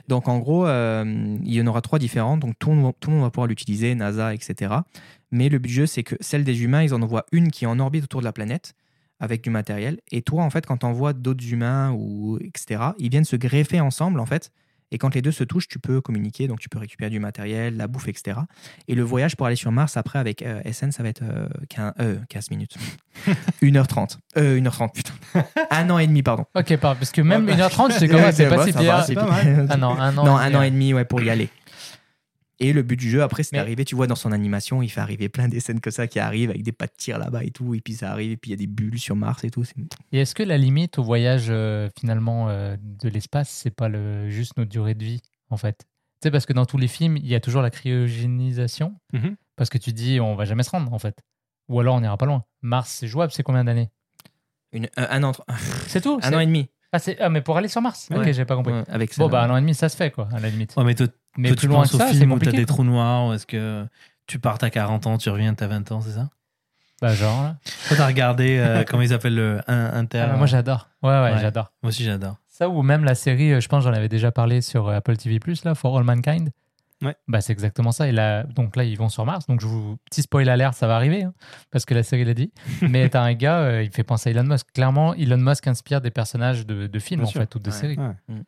Donc, 0.07 0.27
en 0.27 0.39
gros, 0.39 0.65
euh, 0.65 1.37
il 1.43 1.53
y 1.53 1.61
en 1.61 1.67
aura 1.67 1.81
trois 1.81 1.99
différentes. 1.99 2.39
Donc, 2.39 2.55
tout, 2.57 2.71
tout 2.99 3.09
le 3.11 3.15
monde 3.15 3.25
va 3.25 3.29
pouvoir 3.29 3.47
l'utiliser, 3.47 3.93
NASA, 3.93 4.33
etc. 4.33 4.73
Mais 5.29 5.49
le 5.49 5.59
but 5.59 5.67
du 5.67 5.73
jeu, 5.73 5.85
c'est 5.85 6.03
que 6.03 6.15
celle 6.19 6.43
des 6.43 6.63
humains, 6.63 6.81
ils 6.81 6.93
en 6.95 7.01
envoient 7.03 7.25
une 7.31 7.51
qui 7.51 7.65
est 7.65 7.67
en 7.67 7.79
orbite 7.79 8.05
autour 8.05 8.21
de 8.21 8.25
la 8.25 8.33
planète 8.33 8.73
avec 9.19 9.43
du 9.43 9.51
matériel. 9.51 9.99
Et 10.11 10.23
toi, 10.23 10.43
en 10.43 10.49
fait, 10.49 10.65
quand 10.65 10.77
tu 10.77 10.85
envoies 10.87 11.13
d'autres 11.13 11.47
humains, 11.47 11.91
ou 11.91 12.39
etc., 12.41 12.81
ils 12.97 13.09
viennent 13.09 13.25
se 13.25 13.35
greffer 13.35 13.79
ensemble, 13.79 14.19
en 14.19 14.25
fait, 14.25 14.51
et 14.91 14.97
quand 14.97 15.15
les 15.15 15.21
deux 15.21 15.31
se 15.31 15.43
touchent, 15.43 15.67
tu 15.67 15.79
peux 15.79 16.01
communiquer, 16.01 16.47
donc 16.47 16.59
tu 16.59 16.69
peux 16.69 16.77
récupérer 16.77 17.09
du 17.09 17.19
matériel, 17.19 17.77
la 17.77 17.87
bouffe, 17.87 18.07
etc. 18.07 18.39
Et 18.87 18.95
le 18.95 19.03
voyage 19.03 19.35
pour 19.35 19.47
aller 19.47 19.55
sur 19.55 19.71
Mars, 19.71 19.97
après, 19.97 20.19
avec 20.19 20.41
euh, 20.41 20.61
SN, 20.71 20.91
ça 20.91 21.03
va 21.03 21.09
être 21.09 21.23
15, 21.69 21.93
euh, 21.99 22.17
15, 22.29 22.45
euh, 22.45 22.47
minutes. 22.51 22.75
1h30. 23.61 24.17
1h30, 24.35 24.91
putain. 24.93 25.13
un 25.71 25.89
an 25.89 25.97
et 25.97 26.07
demi, 26.07 26.23
pardon. 26.23 26.45
Ok, 26.55 26.77
parce 26.77 27.11
que 27.11 27.21
même 27.21 27.47
1h30, 27.47 27.91
c'est 27.97 28.07
comment 28.07 28.31
C'est 28.31 28.47
pas 28.47 28.65
si 28.65 28.71
bien. 28.73 29.03
Ah 29.69 29.77
non, 29.77 29.97
un 29.99 30.17
an. 30.17 30.25
Non, 30.25 30.37
un 30.37 30.53
an 30.55 30.61
et 30.61 30.71
demi, 30.71 30.93
ouais, 30.93 31.05
pour 31.05 31.21
y 31.21 31.29
aller. 31.29 31.49
Et 32.59 32.73
le 32.73 32.83
but 32.83 32.95
du 32.95 33.09
jeu, 33.09 33.21
après, 33.21 33.43
c'est 33.43 33.55
d'arriver, 33.55 33.83
tu 33.83 33.95
vois, 33.95 34.07
dans 34.07 34.15
son 34.15 34.31
animation, 34.31 34.81
il 34.81 34.89
fait 34.89 35.01
arriver 35.01 35.27
plein 35.29 35.47
des 35.47 35.59
scènes 35.59 35.81
que 35.81 35.91
ça 35.91 36.07
qui 36.07 36.19
arrivent 36.19 36.49
avec 36.49 36.63
des 36.63 36.71
pas 36.71 36.87
de 36.87 36.93
tir 36.95 37.17
là-bas 37.17 37.43
et 37.43 37.51
tout. 37.51 37.75
Et 37.75 37.81
puis 37.81 37.93
ça 37.93 38.11
arrive, 38.11 38.31
et 38.31 38.37
puis 38.37 38.51
il 38.51 38.53
y 38.53 38.55
a 38.55 38.57
des 38.57 38.67
bulles 38.67 38.99
sur 38.99 39.15
Mars 39.15 39.43
et 39.43 39.49
tout. 39.49 39.63
Et 40.11 40.19
est-ce 40.19 40.33
que 40.33 40.43
la 40.43 40.57
limite 40.57 40.97
au 40.97 41.03
voyage, 41.03 41.47
euh, 41.49 41.89
finalement, 41.99 42.49
euh, 42.49 42.77
de 42.79 43.09
l'espace, 43.09 43.49
c'est 43.49 43.75
pas 43.75 43.89
le, 43.89 44.29
juste 44.29 44.57
notre 44.57 44.69
durée 44.69 44.93
de 44.93 45.03
vie, 45.03 45.21
en 45.49 45.57
fait? 45.57 45.79
Tu 46.21 46.27
sais, 46.27 46.31
parce 46.31 46.45
que 46.45 46.53
dans 46.53 46.65
tous 46.65 46.77
les 46.77 46.87
films, 46.87 47.17
il 47.17 47.27
y 47.27 47.35
a 47.35 47.39
toujours 47.39 47.61
la 47.61 47.69
cryogénisation. 47.69 48.95
Mhm. 49.11 49.35
Parce 49.57 49.69
que 49.69 49.77
tu 49.77 49.91
dis, 49.91 50.19
on 50.19 50.35
va 50.35 50.45
jamais 50.45 50.63
se 50.63 50.69
rendre, 50.69 50.93
en 50.93 50.99
fait. 50.99 51.21
Ou 51.67 51.79
alors 51.79 51.95
on 51.95 52.01
n'ira 52.01 52.17
pas 52.17 52.25
loin. 52.25 52.43
Mars, 52.61 52.89
c'est 52.99 53.07
jouable, 53.07 53.31
c'est 53.31 53.43
combien 53.43 53.63
d'années? 53.63 53.89
Un 54.97 55.23
an. 55.23 55.31
C'est 55.87 56.01
tout 56.01 56.19
Un 56.21 56.33
an 56.33 56.39
et 56.39 56.45
demi. 56.45 56.69
Ah, 56.95 57.11
ah, 57.19 57.29
mais 57.29 57.41
pour 57.41 57.57
aller 57.57 57.67
sur 57.67 57.81
Mars 57.81 58.09
Ok, 58.13 58.31
j'ai 58.31 58.45
pas 58.45 58.55
compris. 58.55 58.73
avec 58.87 59.17
bon, 59.17 59.29
bah, 59.29 59.43
un 59.43 59.49
an 59.49 59.57
et 59.57 59.61
demi, 59.61 59.73
ça 59.73 59.89
se 59.89 59.97
fait, 59.97 60.11
quoi, 60.11 60.27
à 60.33 60.39
la 60.39 60.49
limite. 60.49 60.75
mais 60.77 60.95
mais 61.37 61.53
plus 61.53 61.67
loin 61.67 61.83
que 61.83 61.89
ça, 61.89 62.13
c'est 62.13 62.25
compliqué. 62.25 62.49
Où 62.49 62.51
t'as 62.51 62.57
des 62.57 62.65
trous 62.65 62.83
noirs, 62.83 63.27
ou 63.27 63.33
est-ce 63.33 63.45
que 63.45 63.85
tu 64.27 64.39
pars 64.39 64.57
à 64.61 64.69
40 64.69 65.07
ans, 65.07 65.17
tu 65.17 65.29
reviens, 65.29 65.53
t'as 65.53 65.67
20 65.67 65.91
ans, 65.91 66.01
c'est 66.01 66.11
ça? 66.11 66.29
Bah, 67.01 67.13
genre, 67.13 67.43
là. 67.43 67.57
Toi, 67.87 67.97
t'as 67.97 68.07
regardé, 68.07 68.57
euh, 68.57 68.83
comment 68.87 69.03
ils 69.03 69.13
appellent 69.13 69.35
le 69.35 69.59
Inter 69.67 70.27
ah, 70.31 70.37
Moi, 70.37 70.47
j'adore. 70.47 70.89
Ouais, 71.03 71.21
ouais, 71.21 71.37
j'adore. 71.39 71.71
Moi 71.83 71.89
aussi, 71.89 72.03
j'adore. 72.03 72.37
Ça, 72.47 72.69
ou 72.69 72.81
même 72.83 73.03
la 73.03 73.15
série, 73.15 73.51
euh, 73.51 73.59
je 73.59 73.67
pense, 73.67 73.83
j'en 73.83 73.93
avais 73.93 74.07
déjà 74.07 74.31
parlé 74.31 74.61
sur 74.61 74.87
euh, 74.87 74.95
Apple 74.95 75.17
TV, 75.17 75.39
là, 75.65 75.75
For 75.75 75.97
All 75.97 76.05
Mankind. 76.05 76.51
Ouais. 77.03 77.15
Bah, 77.27 77.41
c'est 77.41 77.53
exactement 77.53 77.91
ça. 77.91 78.07
Et 78.07 78.11
là, 78.11 78.43
donc 78.43 78.75
là, 78.75 78.83
ils 78.83 78.97
vont 78.97 79.09
sur 79.09 79.25
Mars. 79.25 79.47
Donc, 79.47 79.61
je 79.61 79.67
vous, 79.67 79.97
petit 80.05 80.21
spoil 80.21 80.47
alert, 80.47 80.73
ça 80.73 80.87
va 80.87 80.95
arriver, 80.95 81.23
hein, 81.23 81.33
parce 81.71 81.85
que 81.85 81.93
la 81.93 82.03
série 82.03 82.23
l'a 82.23 82.33
dit. 82.33 82.51
Mais 82.81 83.09
t'as 83.09 83.21
un 83.21 83.33
gars, 83.33 83.81
il 83.81 83.91
fait 83.91 84.03
penser 84.03 84.29
à 84.29 84.31
Elon 84.31 84.43
Musk. 84.43 84.67
Clairement, 84.73 85.13
Elon 85.13 85.37
Musk 85.37 85.67
inspire 85.67 86.01
des 86.01 86.11
personnages 86.11 86.65
de, 86.65 86.87
de 86.87 86.99
films, 86.99 87.23
en 87.23 87.27
fait, 87.27 87.53
ou 87.55 87.59
de 87.59 87.71
séries. 87.71 87.97
Mm. 87.97 88.41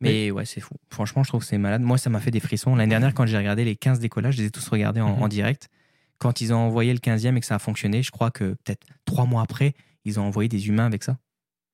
Mais 0.00 0.30
ouais, 0.30 0.44
c'est 0.44 0.60
fou. 0.60 0.74
Franchement, 0.90 1.22
je 1.22 1.28
trouve 1.28 1.40
que 1.40 1.46
c'est 1.46 1.58
malade. 1.58 1.82
Moi, 1.82 1.98
ça 1.98 2.10
m'a 2.10 2.20
fait 2.20 2.30
des 2.30 2.40
frissons. 2.40 2.76
L'année 2.76 2.90
dernière, 2.90 3.14
quand 3.14 3.26
j'ai 3.26 3.38
regardé 3.38 3.64
les 3.64 3.76
15 3.76 3.98
décollages, 4.00 4.36
je 4.36 4.42
les 4.42 4.48
ai 4.48 4.50
tous 4.50 4.66
regardés 4.68 5.00
en, 5.00 5.16
mhm. 5.16 5.28
direct. 5.28 5.68
Quand 6.18 6.40
ils 6.40 6.52
ont 6.52 6.58
envoyé 6.58 6.92
le 6.92 7.00
15e 7.00 7.36
et 7.36 7.40
que 7.40 7.46
ça 7.46 7.56
a 7.56 7.58
fonctionné, 7.58 8.02
je 8.02 8.10
crois 8.10 8.30
que 8.30 8.54
peut-être 8.64 8.86
trois 9.04 9.24
mois 9.24 9.42
après, 9.42 9.74
ils 10.04 10.20
ont 10.20 10.24
envoyé 10.24 10.48
des 10.48 10.68
humains 10.68 10.86
avec 10.86 11.02
ça. 11.02 11.18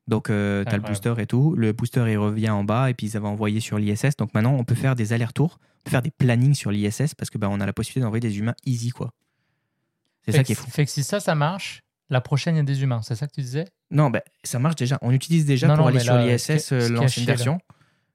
Donc, 0.07 0.31
euh, 0.31 0.65
tu 0.65 0.71
as 0.71 0.77
le 0.77 0.83
booster 0.83 1.15
et 1.19 1.27
tout. 1.27 1.55
Le 1.57 1.73
booster, 1.73 2.05
il 2.09 2.19
revient 2.19 2.51
en 2.51 2.65
bas 2.65 2.91
et 2.91 2.95
puis 2.95 3.07
ils 3.07 3.17
avaient 3.17 3.29
envoyé 3.29 3.61
sur 3.61 3.79
l'ISS. 3.79 4.17
Donc 4.17 4.35
maintenant, 4.35 4.55
on 4.55 4.65
peut 4.65 4.75
faire 4.75 4.97
des 4.97 5.13
allers-retours, 5.13 5.59
faire 5.89 6.03
des 6.03 6.11
plannings 6.11 6.55
sur 6.55 6.71
l'ISS 6.71 7.15
parce 7.15 7.31
que 7.31 7.39
bah, 7.39 7.49
on 7.51 7.61
a 7.61 7.67
la 7.67 7.73
possibilité 7.73 8.01
d'envoyer 8.01 8.21
des 8.21 8.39
humains 8.39 8.55
easy, 8.67 8.91
quoi. 8.91 9.13
C'est 10.25 10.33
ça 10.33 10.45
qui 10.45 10.53
est 10.53 10.55
fou. 10.55 10.71
Fait 10.71 10.85
que 10.85 10.91
si 10.91 11.03
ça, 11.03 11.19
ça 11.19 11.35
marche, 11.35 11.83
la 12.11 12.21
prochaine, 12.21 12.57
il 12.57 12.59
y 12.59 12.61
a 12.61 12.65
des 12.65 12.83
humains. 12.83 13.03
C'est 13.03 13.15
ça 13.15 13.27
que 13.27 13.33
tu 13.33 13.41
disais? 13.41 13.67
Non, 13.91 14.11
bah, 14.11 14.23
ça 14.45 14.59
marche 14.59 14.77
déjà. 14.77 14.99
On 15.03 15.13
utilise 15.13 15.47
déjà 15.47 15.75
pour 15.75 15.89
aller 15.89 16.01
sur 16.01 16.17
l'ISS 16.17 16.73
euh, 16.73 16.89
l'ancienne 16.89 17.27
version. 17.27 17.59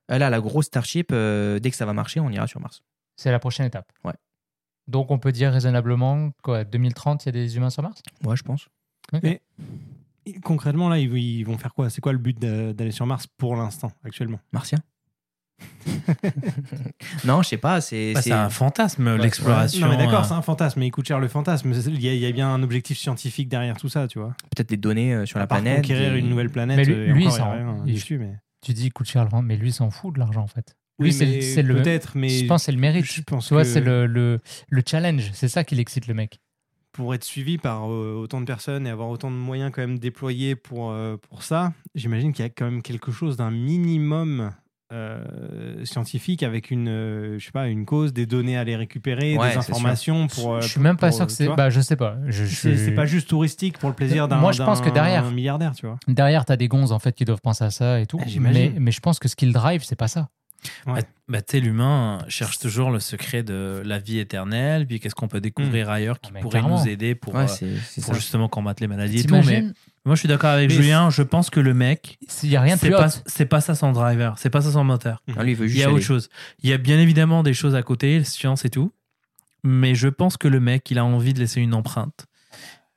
Là, 0.08 0.30
la 0.30 0.40
grosse 0.40 0.66
Starship, 0.66 1.10
euh, 1.12 1.60
dès 1.60 1.72
que 1.72 1.76
ça 1.76 1.86
va 1.86 1.94
marcher, 1.94 2.20
on 2.20 2.30
ira 2.30 2.46
sur 2.46 2.62
Mars. 2.62 2.84
C'est 3.16 3.32
la 3.32 3.40
prochaine 3.40 3.66
étape. 3.66 3.92
Ouais. 4.04 4.14
Donc 4.88 5.10
on 5.10 5.18
peut 5.18 5.32
dire 5.32 5.52
raisonnablement 5.52 6.32
quoi, 6.44 6.64
2030, 6.64 7.26
il 7.26 7.28
y 7.28 7.30
a 7.30 7.32
des 7.32 7.58
humains 7.58 7.72
sur 7.72 7.82
Mars? 7.82 8.04
Ouais, 8.24 8.36
je 8.36 8.44
pense. 8.44 8.68
Mais 9.24 9.42
concrètement, 10.44 10.90
là, 10.90 11.00
ils 11.00 11.44
vont 11.46 11.58
faire 11.58 11.74
quoi? 11.74 11.90
C'est 11.90 12.02
quoi 12.02 12.12
le 12.12 12.20
but 12.20 12.38
d'aller 12.40 12.92
sur 12.92 13.06
Mars 13.06 13.26
pour 13.26 13.56
l'instant, 13.56 13.92
actuellement? 14.04 14.40
Martien? 14.52 14.80
non, 17.26 17.42
je 17.42 17.50
sais 17.50 17.58
pas. 17.58 17.82
C'est 17.82 18.14
bah, 18.14 18.46
un 18.46 18.50
fantasme, 18.50 19.16
l'exploration. 19.18 19.86
Non, 19.86 19.92
mais 19.92 19.98
d'accord, 19.98 20.22
euh. 20.22 20.28
c'est 20.28 20.34
un 20.34 20.42
fantasme, 20.42 20.80
mais 20.80 20.88
il 20.88 20.92
coûte 20.92 21.08
cher 21.08 21.20
le 21.20 21.28
fantasme. 21.28 21.72
Il 21.88 22.02
y, 22.02 22.26
a, 22.26 22.32
bien 22.32 22.54
un 22.54 22.64
objectif 22.64 22.98
scientifique 22.98 23.48
derrière 23.48 23.78
tout 23.78 23.90
ça, 23.90 24.08
tu 24.08 24.20
vois. 24.20 24.36
Peut-être 24.56 24.70
des 24.70 24.78
données 24.78 25.14
euh, 25.14 25.26
sur 25.26 25.40
la 25.40 25.48
planète. 25.48 25.78
Conquérir 25.78 26.16
une 26.16 26.30
nouvelle 26.30 26.50
planète. 26.50 26.78
Mais 26.78 26.86
lui, 26.86 27.14
lui 27.14 27.28
rien 27.28 27.84
mais... 27.86 28.40
Tu 28.62 28.74
dis 28.74 28.88
il 28.88 28.94
coûte 28.94 29.08
cher 29.08 29.22
l'argent, 29.22 29.42
mais 29.42 29.58
lui 29.58 29.72
s'en 29.72 29.92
fout 29.92 30.14
de 30.14 30.20
l'argent 30.20 30.42
en 30.42 30.48
fait. 30.48 30.76
Lui, 30.98 31.14
c'est 31.14 31.62
le. 31.62 31.76
Peut-être, 31.76 32.14
mais. 32.16 32.30
Je 32.30 32.46
pense 32.46 32.64
c'est 32.64 32.72
le 32.72 32.80
mérite. 32.80 33.06
Je 33.06 33.22
pense 33.22 33.48
tu 33.48 33.54
vois, 33.54 33.66
c'est 33.66 33.82
le, 33.82 34.08
le, 34.08 34.40
le 34.70 34.84
challenge. 34.86 35.30
C'est 35.34 35.50
ça 35.50 35.64
qui 35.64 35.76
l'excite 35.76 36.08
le 36.08 36.14
mec 36.14 36.40
pour 36.96 37.14
être 37.14 37.26
suivi 37.26 37.58
par 37.58 37.92
euh, 37.92 38.14
autant 38.14 38.40
de 38.40 38.46
personnes 38.46 38.88
et 38.88 38.90
avoir 38.90 39.10
autant 39.10 39.30
de 39.30 39.36
moyens 39.36 39.70
quand 39.74 39.82
même 39.82 40.00
déployés 40.00 40.56
pour, 40.56 40.92
euh, 40.92 41.18
pour 41.18 41.44
ça, 41.44 41.74
j'imagine 41.94 42.32
qu'il 42.32 42.44
y 42.44 42.48
a 42.48 42.50
quand 42.50 42.64
même 42.64 42.82
quelque 42.82 43.12
chose 43.12 43.36
d'un 43.36 43.52
minimum 43.52 44.52
euh, 44.96 45.84
scientifique 45.84 46.42
avec 46.44 46.72
une, 46.72 46.88
je 47.38 47.44
sais 47.44 47.52
pas, 47.52 47.68
une 47.68 47.86
cause, 47.86 48.14
des 48.14 48.26
données 48.26 48.58
à 48.58 48.64
les 48.64 48.76
récupérer, 48.76 49.38
des 49.38 49.58
informations 49.58 50.28
pour. 50.28 50.62
Je 50.62 50.68
suis 50.68 50.80
même 50.80 50.98
pas 50.98 51.12
sûr 51.12 51.26
que 51.26 51.32
c'est. 51.32 51.48
Bah, 51.48 51.70
je 51.70 51.82
sais 51.82 51.96
pas. 51.96 52.18
Je, 52.28 52.46
C'est 52.46 52.92
pas 52.92 53.06
juste 53.06 53.30
touristique 53.30 53.78
pour 53.78 53.90
le 53.90 53.96
plaisir 53.96 54.28
d'un. 54.28 54.38
Moi, 54.38 54.52
je 54.52 54.64
pense 54.64 54.82
que 54.82 54.90
derrière. 54.90 55.30
milliardaire, 55.32 55.74
tu 55.74 55.86
vois. 55.86 55.98
Derrière, 56.08 56.46
tu 56.46 56.52
as 56.52 56.58
des 56.58 56.68
gonzes 56.68 56.92
en 56.92 57.00
fait 57.00 57.14
qui 57.14 57.26
doivent 57.26 57.42
penser 57.42 57.64
à 57.64 57.72
ça 57.72 58.00
et 58.00 58.06
tout. 58.06 58.20
Ah, 58.22 58.26
mais, 58.40 58.74
mais 58.80 58.92
je 58.92 59.00
pense 59.00 59.20
que 59.20 59.28
ce 59.28 59.36
qui 59.36 59.46
le 59.46 59.54
drive, 59.54 59.84
c'est 59.84 59.96
pas 59.96 60.08
ça. 60.08 60.30
Bah, 60.86 61.00
bah 61.28 61.42
tu 61.42 61.54
sais, 61.54 61.60
l'humain 61.60 62.20
cherche 62.28 62.60
toujours 62.60 62.92
le 62.92 63.00
secret 63.00 63.44
de 63.44 63.82
la 63.84 64.00
vie 64.00 64.20
éternelle, 64.20 64.86
puis 64.86 65.00
qu'est-ce 65.00 65.16
qu'on 65.16 65.28
peut 65.28 65.42
découvrir 65.42 65.88
hmm. 65.88 65.92
ailleurs 65.92 66.20
qui 66.20 66.32
ah, 66.36 66.40
pourrait 66.40 66.62
nous 66.62 66.88
aider 66.88 67.16
pour, 67.16 67.36
euh, 67.36 67.48
justement 68.14 68.48
combattre 68.48 68.82
les 68.84 68.88
maladies 68.88 69.22
et 69.22 69.24
tout. 69.24 69.36
Mais 69.46 69.66
moi, 70.06 70.16
je 70.16 70.20
suis 70.20 70.28
d'accord 70.28 70.52
avec 70.52 70.70
Julien. 70.70 71.10
Je 71.10 71.24
pense 71.24 71.50
que 71.50 71.60
le 71.60 71.74
mec, 71.74 72.20
il 72.44 72.50
y 72.50 72.56
a 72.56 72.62
rien 72.62 72.78
c'est 72.78 72.92
pas, 72.92 73.10
c'est 73.10 73.46
pas 73.46 73.62
ça 73.62 73.74
son 73.74 73.92
driver, 73.92 74.36
c'est 74.38 74.52
pas 74.52 74.62
ça 74.62 74.72
son 74.72 74.84
moteur. 74.84 75.24
Ah, 75.36 75.44
il, 75.44 75.56
veut 75.56 75.66
juste 75.66 75.78
il 75.78 75.82
y 75.82 75.84
a 75.84 75.92
autre 75.92 76.04
chose. 76.04 76.30
Il 76.62 76.70
y 76.70 76.74
a 76.74 76.78
bien 76.78 77.00
évidemment 77.00 77.42
des 77.42 77.54
choses 77.54 77.76
à 77.76 77.82
côté, 77.82 78.24
science 78.24 78.66
et 78.66 78.70
tout, 78.70 78.94
mais 79.64 79.96
je 79.96 80.08
pense 80.08 80.38
que 80.38 80.48
le 80.48 80.60
mec, 80.60 80.90
il 80.92 81.00
a 81.00 81.06
envie 81.06 81.34
de 81.34 81.40
laisser 81.40 81.60
une 81.60 81.74
empreinte. 81.74 82.28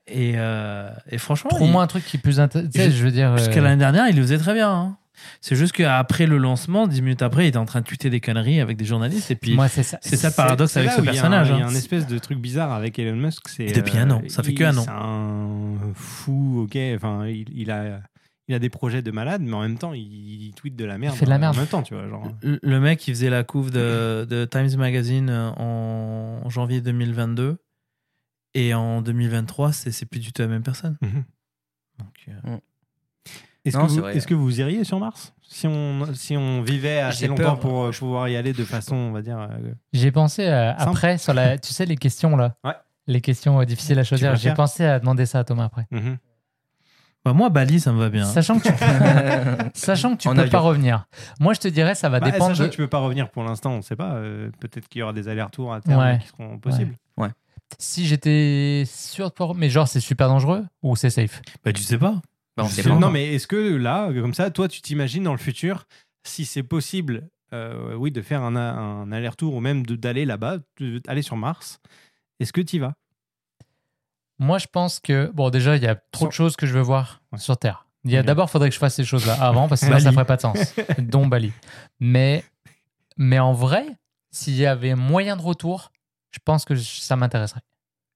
Et, 0.06 0.34
euh, 0.36 0.90
et 1.10 1.18
franchement, 1.18 1.50
pour 1.50 1.66
moi, 1.66 1.82
un 1.82 1.86
truc 1.86 2.04
qui 2.04 2.16
est 2.16 2.20
plus 2.20 2.40
intéressant, 2.40 2.70
je 2.74 3.04
veux 3.04 3.10
dire, 3.10 3.34
que 3.36 3.58
euh, 3.58 3.62
l'année 3.62 3.78
dernière, 3.78 4.08
il 4.08 4.16
le 4.16 4.22
faisait 4.22 4.38
très 4.38 4.54
bien. 4.54 4.70
Hein. 4.70 4.96
C'est 5.40 5.56
juste 5.56 5.72
qu'après 5.72 6.26
le 6.26 6.38
lancement, 6.38 6.86
dix 6.86 7.02
minutes 7.02 7.22
après, 7.22 7.44
il 7.44 7.48
était 7.48 7.58
en 7.58 7.64
train 7.64 7.80
de 7.80 7.86
tuer 7.86 8.10
des 8.10 8.20
conneries 8.20 8.60
avec 8.60 8.76
des 8.76 8.84
journalistes. 8.84 9.30
Et 9.30 9.36
puis, 9.36 9.56
c'est 9.70 9.82
ça. 9.82 9.98
le 10.28 10.34
paradoxe 10.34 10.76
avec 10.76 10.90
ce 10.90 11.00
personnage. 11.00 11.48
Il 11.48 11.58
y, 11.58 11.62
a 11.62 11.66
un, 11.66 11.68
hein. 11.68 11.74
espèce 11.74 12.06
de 12.06 12.18
truc 12.18 12.38
bizarre 12.38 12.72
avec 12.72 12.98
Elon 12.98 13.16
Musk. 13.16 13.44
depuis 13.58 13.98
un 13.98 14.10
an. 14.10 14.22
Ça 14.28 14.42
fait 14.42 14.54
que 14.54 14.64
un 14.64 14.76
an. 14.76 14.82
C'est 14.82 14.90
un 14.90 15.92
fou, 15.94 16.62
ok. 16.64 16.76
Enfin, 16.96 17.26
il, 17.26 17.70
a. 17.70 18.00
Il 18.50 18.54
a 18.54 18.58
des 18.58 18.70
projets 18.70 19.02
de 19.02 19.10
malade, 19.10 19.42
mais 19.42 19.52
en 19.52 19.60
même 19.60 19.76
temps, 19.76 19.92
il, 19.92 20.52
tweet 20.56 20.74
de 20.74 20.86
la 20.86 20.96
merde. 20.96 21.14
Il 21.14 21.18
fait 21.18 21.26
de 21.26 21.30
la 21.30 21.38
merde. 21.38 21.54
En 21.54 21.58
même 21.58 21.68
temps, 21.68 21.82
tu 21.82 21.94
vois. 21.94 22.08
Genre... 22.08 22.32
Le, 22.42 22.80
mec, 22.80 23.06
il 23.06 23.14
faisait 23.14 23.28
la 23.28 23.44
couve 23.44 23.70
de, 23.70 24.48
Times 24.50 24.74
Magazine 24.76 25.30
en 25.30 26.48
janvier 26.48 26.80
2022. 26.80 27.58
Et 28.54 28.74
en 28.74 29.02
2023, 29.02 29.72
c'est 29.72 30.06
plus 30.06 30.20
du 30.20 30.32
tout 30.32 30.42
la 30.42 30.48
même 30.48 30.62
personne. 30.62 30.96
Mhm. 31.02 31.24
Donc, 31.98 32.28
euh, 32.28 32.56
mm. 32.56 32.60
Est-ce 33.68 34.26
que, 34.26 34.34
vous 34.34 34.60
iriez 34.60 34.84
sur 34.84 34.98
Mars 34.98 35.34
si 35.42 35.66
on, 35.66 36.06
si 36.14 36.36
on 36.36 36.60
vivait 36.60 37.00
assez 37.00 37.26
longtemps 37.26 37.56
pour 37.56 37.84
euh, 37.84 37.90
pouvoir 37.90 38.28
y 38.28 38.36
aller 38.36 38.52
de 38.52 38.64
façon, 38.64 38.94
on 38.94 39.12
va 39.12 39.22
dire. 39.22 39.38
Euh, 39.38 39.72
J'ai 39.94 40.12
pensé 40.12 40.46
euh, 40.46 40.74
après 40.74 41.16
sur 41.16 41.32
la. 41.32 41.56
Tu 41.58 41.72
sais, 41.72 41.86
les 41.86 41.96
questions 41.96 42.36
là. 42.36 42.56
Les 43.06 43.22
questions 43.22 43.62
difficiles 43.64 43.98
à 43.98 44.04
choisir. 44.04 44.36
J'ai 44.36 44.52
pensé 44.52 44.84
à 44.84 45.00
demander 45.00 45.26
ça 45.26 45.40
à 45.40 45.44
Thomas 45.44 45.64
après. 45.64 45.86
Mhm. 45.90 46.18
Bah 47.24 47.32
moi, 47.32 47.48
Bali, 47.48 47.80
ça 47.80 47.92
me 47.92 47.98
va 47.98 48.10
bien. 48.10 48.24
Sachant 48.24 48.60
que 48.60 48.68
tu, 48.68 48.72
Sachant 49.74 50.16
que 50.16 50.22
tu 50.22 50.28
peux 50.28 50.48
pas 50.48 50.60
revenir. 50.60 51.06
Moi, 51.40 51.52
je 51.52 51.60
te 51.60 51.68
dirais, 51.68 51.94
ça 51.94 52.08
va 52.08 52.20
bah, 52.20 52.30
dépendre. 52.30 52.54
Sachant 52.54 52.68
que 52.68 52.74
tu 52.74 52.78
peux 52.78 52.88
pas 52.88 52.98
revenir 52.98 53.30
pour 53.30 53.42
l'instant, 53.42 53.72
on 53.72 53.78
ne 53.78 53.82
sait 53.82 53.96
pas. 53.96 54.20
Peut-être 54.60 54.88
qu'il 54.88 55.00
y 55.00 55.02
aura 55.02 55.12
des 55.12 55.28
allers-retours 55.28 55.72
à 55.72 55.80
terme 55.80 56.18
qui 56.18 56.28
seront 56.28 56.58
possibles. 56.58 56.94
Ouais. 57.16 57.28
Si 57.78 58.06
j'étais 58.06 58.84
sûr 58.86 59.30
de 59.30 59.54
Mais 59.56 59.68
genre, 59.68 59.88
c'est 59.88 60.00
super 60.00 60.28
dangereux 60.28 60.64
ou 60.82 60.96
c'est 60.96 61.10
safe? 61.10 61.42
Bah, 61.64 61.72
tu 61.72 61.82
sais 61.82 61.98
pas. 61.98 62.20
Bah, 62.58 62.94
non, 62.96 63.10
mais 63.10 63.34
est-ce 63.34 63.46
que 63.46 63.76
là, 63.76 64.12
comme 64.12 64.34
ça, 64.34 64.50
toi, 64.50 64.68
tu 64.68 64.80
t'imagines 64.80 65.22
dans 65.22 65.32
le 65.32 65.38
futur, 65.38 65.86
si 66.24 66.44
c'est 66.44 66.62
possible, 66.62 67.28
euh, 67.52 67.94
oui, 67.94 68.10
de 68.10 68.20
faire 68.20 68.42
un, 68.42 68.56
un 68.56 69.12
aller-retour 69.12 69.54
ou 69.54 69.60
même 69.60 69.86
d'aller 69.86 70.24
là-bas, 70.24 70.58
d'aller 70.80 71.22
sur 71.22 71.36
Mars, 71.36 71.80
est-ce 72.40 72.52
que 72.52 72.60
tu 72.60 72.76
y 72.76 72.78
vas? 72.78 72.94
Moi, 74.38 74.58
je 74.58 74.66
pense 74.70 75.00
que, 75.00 75.30
bon, 75.34 75.50
déjà, 75.50 75.76
il 75.76 75.82
y 75.82 75.86
a 75.86 75.96
trop 75.96 76.26
de 76.28 76.32
choses 76.32 76.56
que 76.56 76.66
je 76.66 76.74
veux 76.74 76.82
voir 76.82 77.22
sur 77.36 77.56
Terre. 77.56 77.86
Il 78.04 78.12
y 78.12 78.16
a 78.16 78.22
d'abord, 78.22 78.48
faudrait 78.48 78.68
que 78.68 78.74
je 78.74 78.78
fasse 78.78 78.94
ces 78.94 79.04
choses-là 79.04 79.34
avant, 79.34 79.68
parce 79.68 79.82
que 79.82 79.90
là, 79.90 79.98
ça 80.00 80.12
ferait 80.12 80.24
pas 80.24 80.36
de 80.36 80.40
sens, 80.40 80.74
dont 80.98 81.26
Bali. 81.26 81.52
Mais, 82.00 82.44
mais 83.16 83.38
en 83.38 83.52
vrai, 83.52 83.84
s'il 84.30 84.54
y 84.54 84.66
avait 84.66 84.94
moyen 84.94 85.36
de 85.36 85.42
retour, 85.42 85.90
je 86.30 86.38
pense 86.44 86.64
que 86.64 86.76
ça 86.76 87.16
m'intéresserait. 87.16 87.60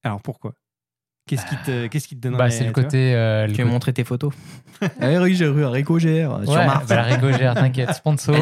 Alors 0.04 0.22
pourquoi? 0.22 0.54
Qu'est-ce 1.26 1.46
qui 1.46 1.56
te, 1.56 1.86
qu'est-ce 1.86 2.08
qui 2.08 2.16
te 2.16 2.20
donne 2.20 2.36
bah, 2.36 2.50
C'est 2.50 2.64
le 2.64 2.72
côté. 2.72 3.14
Euh, 3.14 3.46
tu 3.46 3.62
veux 3.62 3.64
montrer 3.64 3.92
tes 3.92 4.02
photos 4.02 4.32
Ah 5.00 5.06
oui, 5.20 5.34
j'ai 5.34 5.44
eu 5.44 5.64
un 5.64 5.70
Ricogère 5.70 6.40
sur 6.44 6.54
Mars. 6.54 6.86
Bah, 6.88 7.08
la 7.08 7.54
t'inquiète, 7.54 7.94
sponsor. 7.94 8.36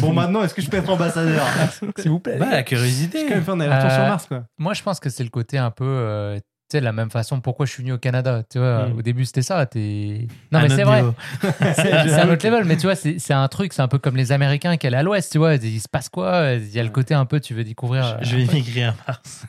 bon, 0.00 0.12
maintenant, 0.12 0.42
est-ce 0.42 0.54
que 0.54 0.60
je 0.60 0.68
peux 0.68 0.76
être 0.76 0.90
ambassadeur 0.90 1.42
S'il 1.98 2.10
vous 2.10 2.20
plaît. 2.20 2.36
Bah, 2.38 2.50
la 2.50 2.62
curiosité. 2.62 3.20
Je 3.20 3.28
quand 3.28 3.34
même 3.36 3.44
faire 3.44 3.54
un 3.54 3.60
aller 3.60 3.90
sur 3.90 4.02
euh, 4.02 4.08
Mars, 4.08 4.26
quoi. 4.26 4.44
Moi, 4.58 4.74
je 4.74 4.82
pense 4.82 5.00
que 5.00 5.08
c'est 5.08 5.24
le 5.24 5.30
côté 5.30 5.56
un 5.56 5.70
peu. 5.70 5.84
Euh, 5.86 6.36
tu 6.36 6.42
sais, 6.72 6.80
de 6.80 6.84
la 6.84 6.92
même 6.92 7.10
façon, 7.10 7.40
pourquoi 7.40 7.64
je 7.64 7.70
suis 7.70 7.82
venu 7.82 7.92
au 7.92 7.98
Canada 7.98 8.42
Tu 8.50 8.58
vois, 8.58 8.88
mm. 8.88 8.98
au 8.98 9.02
début, 9.02 9.24
c'était 9.24 9.42
ça. 9.42 9.66
Es... 9.74 10.26
Non, 10.52 10.60
mais 10.60 10.68
c'est 10.68 10.82
vrai. 10.82 11.04
c'est 11.74 12.20
un 12.20 12.28
autre 12.28 12.46
level, 12.46 12.64
mais 12.64 12.76
tu 12.76 12.82
vois, 12.82 12.96
c'est 12.96 13.32
un 13.32 13.48
truc, 13.48 13.72
c'est 13.72 13.82
un 13.82 13.88
peu 13.88 13.98
comme 13.98 14.16
les 14.16 14.32
Américains 14.32 14.76
qui 14.76 14.86
allaient 14.86 14.98
à 14.98 15.02
l'ouest, 15.02 15.32
tu 15.32 15.38
vois. 15.38 15.54
Il 15.54 15.80
se 15.80 15.88
passe 15.88 16.10
quoi? 16.10 16.52
Il 16.52 16.74
y 16.74 16.80
a 16.80 16.82
le 16.82 16.90
côté 16.90 17.14
un 17.14 17.24
peu, 17.24 17.40
tu 17.40 17.54
veux 17.54 17.64
découvrir. 17.64 18.18
Je, 18.20 18.30
je 18.30 18.36
vais 18.36 18.52
migrer 18.52 18.84
à 18.84 18.94
Mars. 19.06 19.46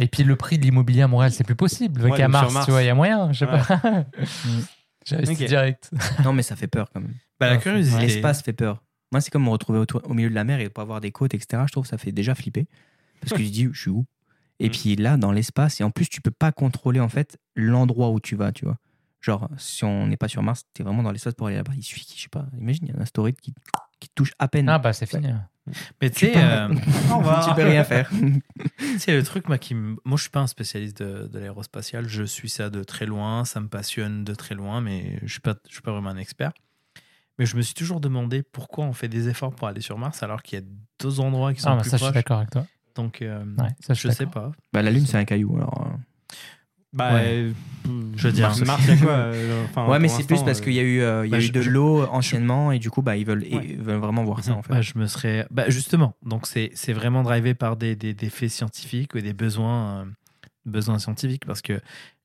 Et 0.00 0.08
puis 0.08 0.24
le 0.24 0.34
prix 0.34 0.56
de 0.56 0.62
l'immobilier 0.62 1.02
à 1.02 1.08
Montréal, 1.08 1.30
c'est 1.30 1.44
plus 1.44 1.54
possible. 1.54 2.02
Ouais, 2.02 2.16
qu'à 2.16 2.26
Mars, 2.26 2.64
tu 2.64 2.70
vois, 2.70 2.82
il 2.82 2.86
y 2.86 2.88
a 2.88 2.94
moyen, 2.94 3.32
je 3.32 3.40
sais 3.40 3.46
pas. 3.46 3.66
J'investis 5.06 5.46
direct. 5.46 5.90
Non, 6.24 6.32
mais 6.32 6.42
ça 6.42 6.56
fait 6.56 6.68
peur 6.68 6.88
quand 6.92 7.00
même. 7.00 7.14
Bah, 7.38 7.50
la 7.50 7.58
curiosité. 7.58 8.00
L'espace 8.00 8.42
fait 8.42 8.54
peur. 8.54 8.82
Moi, 9.12 9.20
c'est 9.20 9.30
comme 9.30 9.44
me 9.44 9.50
retrouver 9.50 9.84
au, 10.04 10.14
milieu 10.14 10.30
de 10.30 10.34
la 10.34 10.44
mer 10.44 10.60
et 10.60 10.70
pas 10.70 10.82
avoir 10.82 11.02
des 11.02 11.12
côtes, 11.12 11.34
etc. 11.34 11.64
Je 11.66 11.72
trouve 11.72 11.84
que 11.84 11.90
ça 11.90 11.98
fait 11.98 12.12
déjà 12.12 12.34
flipper. 12.34 12.66
Parce 13.20 13.34
que 13.34 13.42
je 13.44 13.50
dis, 13.50 13.68
je 13.70 13.78
suis 13.78 13.90
où? 13.90 14.06
Et 14.58 14.68
mm. 14.68 14.72
puis 14.72 14.96
là, 14.96 15.16
dans 15.18 15.32
l'espace, 15.32 15.82
et 15.82 15.84
en 15.84 15.90
plus, 15.90 16.08
tu 16.08 16.22
peux 16.22 16.30
pas 16.30 16.50
contrôler 16.50 17.00
en 17.00 17.10
fait 17.10 17.38
l'endroit 17.54 18.08
où 18.08 18.20
tu 18.20 18.36
vas, 18.36 18.52
tu 18.52 18.64
vois. 18.64 18.78
Genre, 19.20 19.50
si 19.58 19.84
on 19.84 20.06
n'est 20.06 20.16
pas 20.16 20.28
sur 20.28 20.42
Mars, 20.42 20.64
tu 20.72 20.80
es 20.80 20.84
vraiment 20.84 21.02
dans 21.02 21.12
l'espace 21.12 21.34
pour 21.34 21.48
aller 21.48 21.56
là-bas. 21.56 21.72
Il 21.76 21.82
suffit, 21.82 22.06
je 22.16 22.22
sais 22.22 22.28
pas, 22.30 22.46
imagine, 22.58 22.86
il 22.86 22.94
y 22.94 22.96
a 22.96 22.98
un 22.98 23.02
astéroïde 23.02 23.38
qui, 23.38 23.52
qui 23.98 24.08
touche 24.14 24.32
à 24.38 24.48
peine. 24.48 24.66
Ah, 24.70 24.78
bah, 24.78 24.94
c'est 24.94 25.04
fini. 25.04 25.28
Mais 26.00 26.10
tu 26.10 26.26
sais, 26.26 26.32
euh, 26.36 26.68
tu 26.74 27.54
peux 27.54 27.62
rien 27.62 27.84
faire. 27.84 28.10
c'est 28.98 29.12
le 29.12 29.22
truc, 29.22 29.48
moi, 29.48 29.58
qui 29.58 29.74
moi, 29.74 30.16
je 30.16 30.22
suis 30.22 30.30
pas 30.30 30.40
un 30.40 30.46
spécialiste 30.46 31.02
de, 31.02 31.28
de 31.28 31.38
l'aérospatial. 31.38 32.08
Je 32.08 32.24
suis 32.24 32.48
ça 32.48 32.70
de 32.70 32.82
très 32.82 33.06
loin, 33.06 33.44
ça 33.44 33.60
me 33.60 33.68
passionne 33.68 34.24
de 34.24 34.34
très 34.34 34.54
loin, 34.54 34.80
mais 34.80 35.18
je 35.22 35.32
suis 35.32 35.40
pas, 35.40 35.54
je 35.68 35.72
suis 35.72 35.82
pas 35.82 35.92
vraiment 35.92 36.10
un 36.10 36.16
expert. 36.16 36.52
Mais 37.38 37.46
je 37.46 37.56
me 37.56 37.62
suis 37.62 37.74
toujours 37.74 38.00
demandé 38.00 38.42
pourquoi 38.42 38.84
on 38.84 38.92
fait 38.92 39.08
des 39.08 39.28
efforts 39.28 39.54
pour 39.54 39.68
aller 39.68 39.80
sur 39.80 39.96
Mars 39.96 40.22
alors 40.22 40.42
qu'il 40.42 40.58
y 40.58 40.62
a 40.62 40.64
deux 41.00 41.20
endroits 41.20 41.54
qui 41.54 41.60
sont 41.60 41.70
ah, 41.70 41.80
plus 41.80 41.88
ça, 41.88 41.96
proches. 41.96 42.08
Je 42.08 42.12
suis 42.12 42.14
d'accord 42.14 42.38
avec 42.38 42.50
toi. 42.50 42.66
Donc, 42.94 43.22
euh, 43.22 43.44
ça, 43.80 43.94
je, 43.94 44.08
sais 44.10 44.26
pas. 44.26 44.52
Bah, 44.72 44.82
la 44.82 44.90
Lune, 44.90 45.06
c'est 45.06 45.16
un 45.16 45.24
caillou, 45.24 45.56
alors. 45.56 45.90
Euh. 46.94 46.96
Bah, 46.96 47.14
euh, 47.14 47.52
je 48.16 48.26
veux 48.26 48.32
dire, 48.32 48.48
Mars, 48.48 48.60
Mars 48.62 48.82
il 48.84 48.90
y 48.90 48.92
a 48.92 48.96
quoi 48.96 49.10
euh, 49.16 49.64
enfin, 49.64 49.86
Ouais, 49.88 49.98
mais 49.98 50.08
c'est 50.08 50.26
plus 50.26 50.42
parce 50.42 50.60
qu'il 50.60 50.72
y 50.72 50.78
a 50.78 50.82
eu, 50.82 51.00
euh, 51.00 51.24
il 51.26 51.30
y 51.30 51.34
a 51.34 51.38
bah, 51.38 51.44
eu 51.44 51.50
de 51.50 51.60
l'eau 51.60 52.02
anciennement 52.06 52.72
et 52.72 52.78
du 52.78 52.90
coup, 52.90 53.02
bah, 53.02 53.16
ils 53.16 53.24
veulent, 53.24 53.44
ils 53.44 53.80
veulent 53.80 54.00
vraiment 54.00 54.24
voir 54.24 54.42
ça 54.42 54.52
en 54.52 54.62
fait. 54.62 54.72
Bah, 54.72 54.82
je 54.82 54.92
me 54.96 55.06
serais, 55.06 55.46
bah, 55.50 55.68
justement, 55.68 56.14
donc 56.24 56.46
c'est 56.46 56.92
vraiment 56.92 57.22
drivé 57.22 57.54
par 57.54 57.76
des, 57.76 57.96
des, 57.96 58.14
des, 58.14 58.30
faits 58.30 58.50
scientifiques 58.50 59.14
ou 59.14 59.20
des 59.20 59.32
besoins, 59.32 60.06
besoins 60.66 60.98
scientifiques 60.98 61.46
parce 61.46 61.62
que 61.62 61.80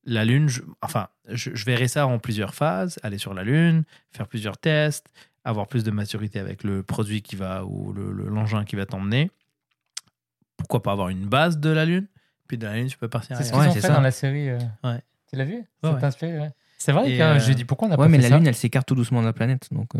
la 0.05 0.25
Lune, 0.25 0.49
je, 0.49 0.61
enfin, 0.81 1.07
je, 1.29 1.51
je, 1.53 1.65
verrais 1.65 1.87
ça 1.87 2.05
en 2.05 2.19
plusieurs 2.19 2.53
phases, 2.53 2.99
aller 3.01 3.17
sur 3.17 3.33
la 3.33 3.43
Lune, 3.43 3.83
faire 4.11 4.27
plusieurs 4.27 4.57
tests, 4.57 5.07
avoir 5.43 5.67
plus 5.67 5.83
de 5.83 5.91
maturité 5.91 6.39
avec 6.39 6.63
le 6.63 6.83
produit 6.83 7.21
qui 7.21 7.35
va 7.35 7.65
ou 7.65 7.93
l'engin 7.93 8.59
le, 8.59 8.65
qui 8.65 8.75
va 8.75 8.85
t'emmener. 8.85 9.31
Pourquoi 10.57 10.83
pas 10.83 10.91
avoir 10.91 11.09
une 11.09 11.25
base 11.25 11.59
de 11.59 11.69
la 11.69 11.85
Lune? 11.85 12.07
Puis 12.47 12.57
de 12.57 12.65
la 12.65 12.75
Lune, 12.75 12.87
tu 12.87 12.97
peux 12.97 13.07
partir. 13.07 13.37
C'est 13.37 13.43
ce 13.43 13.51
qu'ils 13.51 13.59
ont 13.59 13.71
fait 13.71 13.81
ça. 13.81 13.93
dans 13.93 14.01
la 14.01 14.11
série. 14.11 14.49
Euh. 14.49 14.59
Ouais. 14.83 15.01
Tu 15.29 15.35
l'as 15.35 15.45
vu? 15.45 15.63
C'est 16.77 16.91
vrai 16.91 17.05
que 17.05 17.21
euh... 17.21 17.39
j'ai 17.39 17.55
dit 17.55 17.65
pourquoi 17.65 17.87
on 17.87 17.91
a 17.91 17.95
ouais, 17.95 18.05
pas 18.05 18.09
mais 18.09 18.17
la 18.17 18.37
Lune, 18.37 18.47
elle 18.47 18.55
s'écarte 18.55 18.87
tout 18.87 18.95
doucement 18.95 19.21
de 19.21 19.25
la 19.25 19.33
planète. 19.33 19.67
Donc, 19.71 19.95
euh, 19.95 19.99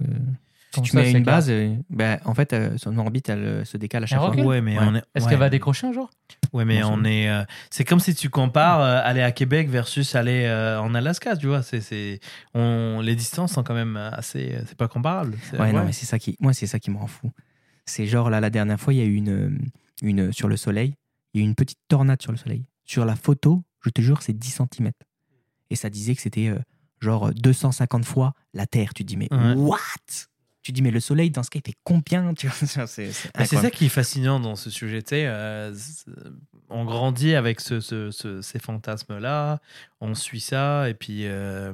si 0.73 0.81
tu 0.81 0.95
mets 0.95 1.11
une 1.11 1.23
base, 1.23 1.47
euh, 1.49 1.73
ben, 1.89 2.19
en 2.25 2.33
fait, 2.33 2.55
son 2.77 2.97
orbite, 2.97 3.29
elle 3.29 3.65
se 3.65 3.77
décale 3.77 4.03
à 4.03 4.07
chaque 4.07 4.19
fois. 4.19 4.35
Ouais, 4.35 4.61
mais 4.61 4.77
on 4.77 4.95
est... 4.95 5.03
Est-ce 5.15 5.27
qu'elle 5.27 5.39
va 5.39 5.49
décrocher 5.49 5.87
un 5.87 5.93
jour? 5.93 6.09
Ouais, 6.53 6.65
mais 6.65 6.83
on 6.83 7.03
est. 7.03 7.29
c'est 7.69 7.85
comme 7.85 7.99
si 7.99 8.13
tu 8.13 8.29
compares 8.29 8.81
aller 8.81 9.21
à 9.21 9.31
Québec 9.31 9.69
versus 9.69 10.15
aller 10.15 10.47
en 10.79 10.93
Alaska, 10.93 11.35
tu 11.37 11.47
vois. 11.47 11.63
C'est, 11.63 12.19
on... 12.53 13.01
Les 13.01 13.15
distances 13.15 13.53
sont 13.53 13.63
quand 13.63 13.75
même 13.75 13.97
assez. 13.97 14.57
C'est 14.67 14.77
pas 14.77 14.87
comparable. 14.87 15.35
Ouais, 15.57 15.71
non, 15.71 15.85
mais 15.85 15.93
c'est 15.93 16.05
ça 16.05 16.19
qui. 16.19 16.37
Moi, 16.39 16.53
c'est 16.53 16.67
ça 16.67 16.79
qui 16.79 16.91
me 16.91 16.97
rend 16.97 17.07
fou. 17.07 17.31
C'est 17.85 18.07
genre 18.07 18.29
là, 18.31 18.39
la 18.39 18.49
dernière 18.49 18.79
fois, 18.79 18.93
il 18.93 18.99
y 18.99 19.03
a 19.03 19.05
eu 19.05 19.13
une, 19.13 19.59
une 20.01 20.33
sur 20.33 20.47
le 20.47 20.57
Soleil 20.57 20.95
il 21.35 21.41
y 21.41 21.43
a 21.43 21.45
eu 21.45 21.49
une 21.49 21.55
petite 21.55 21.79
tornade 21.89 22.21
sur 22.21 22.31
le 22.31 22.37
soleil. 22.37 22.65
Sur 22.85 23.03
la 23.03 23.15
photo, 23.15 23.63
je 23.81 23.89
te 23.89 24.01
jure, 24.01 24.21
c'est 24.21 24.33
10 24.33 24.61
cm. 24.73 24.91
Et 25.69 25.75
ça 25.75 25.89
disait 25.89 26.15
que 26.15 26.21
c'était 26.21 26.47
euh, 26.47 26.59
genre 27.01 27.33
250 27.33 28.05
fois 28.05 28.33
la 28.53 28.65
Terre. 28.65 28.93
Tu 28.93 29.03
te 29.03 29.07
dis, 29.07 29.17
mais 29.17 29.27
what? 29.55 29.77
Tu 30.61 30.71
dis, 30.71 30.81
mais 30.81 30.91
le 30.91 31.01
soleil 31.01 31.29
dans 31.29 31.43
ce 31.43 31.49
cas, 31.49 31.59
il 31.59 31.69
fait 31.69 31.77
combien 31.83 32.33
C'est 32.65 33.11
ça 33.11 33.69
qui 33.69 33.85
est 33.85 33.89
fascinant 33.89 34.39
dans 34.39 34.55
ce 34.55 34.69
sujet. 34.69 35.03
Euh, 35.11 35.75
on 36.69 36.85
grandit 36.85 37.35
avec 37.35 37.59
ce, 37.59 38.09
ces 38.41 38.59
fantasmes-là, 38.59 39.59
on 39.99 40.15
suit 40.15 40.39
ça, 40.39 40.89
et 40.89 40.93
puis, 40.93 41.27
euh, 41.27 41.73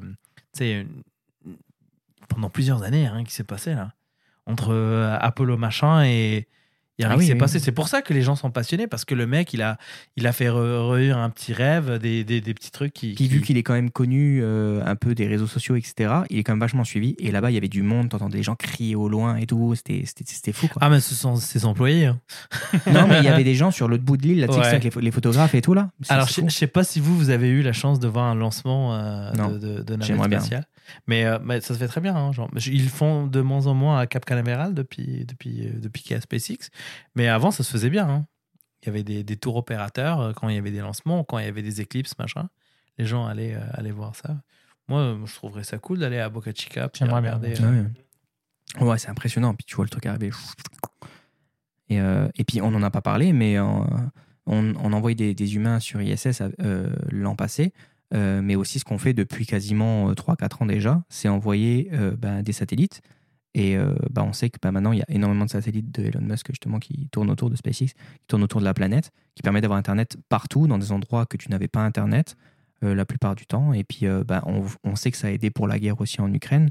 pendant 2.27 2.49
plusieurs 2.49 2.81
années, 2.81 3.07
rien 3.07 3.23
qui 3.23 3.33
s'est 3.33 3.43
passé 3.43 3.75
là. 3.75 3.93
Entre 4.47 4.73
euh, 4.73 5.15
Apollo 5.19 5.55
machin 5.55 6.03
et, 6.03 6.47
ah 7.03 7.15
oui, 7.17 7.33
passé. 7.35 7.59
C'est 7.59 7.71
pour 7.71 7.87
ça 7.87 8.01
que 8.01 8.13
les 8.13 8.21
gens 8.21 8.35
sont 8.35 8.51
passionnés 8.51 8.87
parce 8.87 9.05
que 9.05 9.15
le 9.15 9.27
mec, 9.27 9.53
il 9.53 9.61
a, 9.61 9.77
il 10.15 10.27
a 10.27 10.33
fait 10.33 10.49
revivre 10.49 11.17
un 11.17 11.29
petit 11.29 11.53
rêve, 11.53 11.97
des, 11.97 12.23
des, 12.23 12.41
petits 12.53 12.71
trucs 12.71 12.93
qui. 12.93 13.13
Puis 13.13 13.27
vu 13.27 13.41
qu'il 13.41 13.57
est 13.57 13.63
quand 13.63 13.73
même 13.73 13.91
connu 13.91 14.41
euh, 14.41 14.81
un 14.85 14.95
peu 14.95 15.15
des 15.15 15.27
réseaux 15.27 15.47
sociaux, 15.47 15.75
etc., 15.75 16.13
il 16.29 16.39
est 16.39 16.43
quand 16.43 16.53
même 16.53 16.59
vachement 16.59 16.83
suivi. 16.83 17.15
Et 17.19 17.31
là-bas, 17.31 17.51
il 17.51 17.55
y 17.55 17.57
avait 17.57 17.67
du 17.67 17.83
monde, 17.83 18.09
t'entendais 18.09 18.37
des 18.37 18.43
gens 18.43 18.55
crier 18.55 18.95
au 18.95 19.09
loin 19.09 19.35
et 19.37 19.45
tout. 19.45 19.73
C'était 19.75 20.51
fou. 20.51 20.67
Quoi. 20.67 20.81
Ah, 20.81 20.89
mais 20.89 20.99
ce 20.99 21.15
sont 21.15 21.35
ses 21.35 21.65
employés. 21.65 22.05
Hein. 22.05 22.19
non, 22.91 23.07
mais 23.07 23.19
il 23.19 23.25
y 23.25 23.29
avait 23.29 23.43
des 23.43 23.55
gens 23.55 23.71
sur 23.71 23.87
l'autre 23.87 24.03
bout 24.03 24.17
de 24.17 24.23
l'île, 24.23 24.41
là, 24.41 24.47
avec 24.63 24.95
les, 24.95 25.11
photographes 25.11 25.55
et 25.55 25.61
tout 25.61 25.73
là. 25.73 25.89
Alors, 26.09 26.27
je, 26.27 26.49
sais 26.49 26.67
pas 26.67 26.83
si 26.83 26.99
vous, 26.99 27.17
vous 27.17 27.29
avez 27.29 27.49
eu 27.49 27.61
la 27.61 27.73
chance 27.73 27.99
de 27.99 28.07
voir 28.07 28.25
un 28.25 28.35
lancement 28.35 28.95
euh, 28.95 29.31
de, 29.31 29.81
de, 29.81 29.95
navette 29.95 30.23
spatiale. 30.23 30.65
Mais, 31.07 31.25
euh, 31.25 31.39
mais, 31.43 31.61
ça 31.61 31.73
se 31.73 31.79
fait 31.79 31.87
très 31.87 32.01
bien. 32.01 32.15
Hein, 32.15 32.31
genre. 32.31 32.49
Ils 32.65 32.89
font 32.89 33.27
de 33.27 33.41
moins 33.41 33.67
en 33.67 33.73
moins 33.73 33.99
à 33.99 34.07
Cap 34.07 34.25
Canaveral 34.25 34.73
depuis, 34.73 35.25
depuis, 35.25 35.67
euh, 35.67 35.79
depuis 35.79 36.03
qu'il 36.03 36.11
y 36.11 36.15
a 36.15 36.21
SpaceX. 36.21 36.69
Mais 37.15 37.27
avant, 37.27 37.51
ça 37.51 37.63
se 37.63 37.71
faisait 37.71 37.89
bien. 37.89 38.07
Hein. 38.07 38.25
Il 38.83 38.87
y 38.87 38.89
avait 38.89 39.03
des, 39.03 39.23
des, 39.23 39.37
tours 39.37 39.55
opérateurs 39.57 40.19
euh, 40.19 40.33
quand 40.33 40.49
il 40.49 40.55
y 40.55 40.57
avait 40.57 40.71
des 40.71 40.79
lancements, 40.79 41.23
quand 41.23 41.37
il 41.39 41.45
y 41.45 41.47
avait 41.47 41.61
des 41.61 41.81
éclipses, 41.81 42.17
machin. 42.17 42.49
Les 42.97 43.05
gens 43.05 43.25
allaient, 43.25 43.55
allaient 43.73 43.91
voir 43.91 44.15
ça. 44.15 44.41
Moi, 44.87 45.17
je 45.25 45.35
trouverais 45.35 45.63
ça 45.63 45.77
cool 45.77 45.99
d'aller 45.99 46.19
à 46.19 46.29
Boca 46.29 46.51
Chica. 46.53 46.89
J'aimerais 46.93 47.19
regarder. 47.19 47.53
Ouais, 48.79 48.97
c'est 48.97 49.09
impressionnant. 49.09 49.53
Puis 49.53 49.65
tu 49.65 49.75
vois 49.75 49.85
le 49.85 49.89
truc 49.89 50.05
arriver. 50.05 50.31
Et, 51.89 51.97
et 51.97 52.43
puis, 52.43 52.61
on 52.61 52.69
n'en 52.69 52.83
a 52.83 52.91
pas 52.91 53.01
parlé, 53.01 53.31
mais 53.31 53.59
on, 53.59 53.87
on 54.45 54.93
envoyait 54.93 55.15
des, 55.15 55.33
des, 55.33 55.55
humains 55.55 55.79
sur 55.79 56.01
ISS 56.01 56.43
l'an 57.11 57.35
passé. 57.35 57.73
Euh, 58.13 58.41
mais 58.41 58.55
aussi 58.55 58.79
ce 58.79 58.85
qu'on 58.85 58.97
fait 58.97 59.13
depuis 59.13 59.45
quasiment 59.45 60.11
3-4 60.11 60.43
euh, 60.43 60.47
ans 60.59 60.65
déjà, 60.65 61.03
c'est 61.09 61.29
envoyer 61.29 61.89
euh, 61.93 62.15
ben, 62.15 62.43
des 62.43 62.53
satellites. 62.53 63.01
Et 63.53 63.75
ben, 64.09 64.23
on 64.23 64.31
sait 64.31 64.49
que 64.49 64.57
ben, 64.61 64.71
maintenant, 64.71 64.93
il 64.93 64.99
y 64.99 65.01
a 65.01 65.05
énormément 65.09 65.43
de 65.43 65.49
satellites 65.49 65.91
de 65.91 66.05
Elon 66.05 66.21
Musk 66.21 66.47
justement 66.51 66.79
qui 66.79 67.09
tournent 67.11 67.29
autour 67.29 67.49
de 67.49 67.57
SpaceX, 67.57 67.87
qui 67.87 68.27
tournent 68.27 68.43
autour 68.43 68.61
de 68.61 68.65
la 68.65 68.73
planète, 68.73 69.11
qui 69.35 69.41
permettent 69.41 69.63
d'avoir 69.63 69.77
Internet 69.77 70.15
partout, 70.29 70.67
dans 70.67 70.77
des 70.77 70.93
endroits 70.93 71.25
que 71.25 71.35
tu 71.35 71.49
n'avais 71.49 71.67
pas 71.67 71.81
Internet 71.81 72.37
la 72.81 73.05
plupart 73.05 73.35
du 73.35 73.45
temps. 73.45 73.73
Et 73.73 73.83
puis, 73.83 74.07
on, 74.07 74.65
on, 74.85 74.95
sait 74.95 75.11
que 75.11 75.17
ça 75.17 75.27
a 75.27 75.31
aidé 75.31 75.51
pour 75.51 75.67
la 75.67 75.79
guerre 75.79 75.99
aussi 75.99 76.21
en 76.21 76.33
Ukraine. 76.33 76.69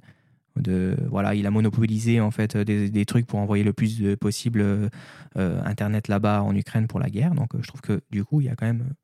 De, 0.56 0.96
voilà, 1.10 1.34
il 1.34 1.46
a 1.46 1.50
monopolisé 1.50 2.18
en 2.18 2.30
fait 2.30 2.56
des, 2.56 2.88
des 2.88 3.04
trucs 3.04 3.26
pour 3.26 3.40
envoyer 3.40 3.62
le 3.62 3.74
plus 3.74 4.16
possible 4.16 4.90
Internet 5.36 6.08
là-bas 6.08 6.42
en 6.42 6.56
Ukraine 6.56 6.86
pour 6.86 6.98
la 6.98 7.10
guerre. 7.10 7.34
Donc, 7.34 7.50
je 7.60 7.68
trouve 7.68 7.82
que 7.82 8.00
du 8.10 8.24
coup, 8.24 8.40
il 8.40 8.46
y 8.46 8.48
a 8.48 8.56
quand 8.56 8.64
même 8.64 8.94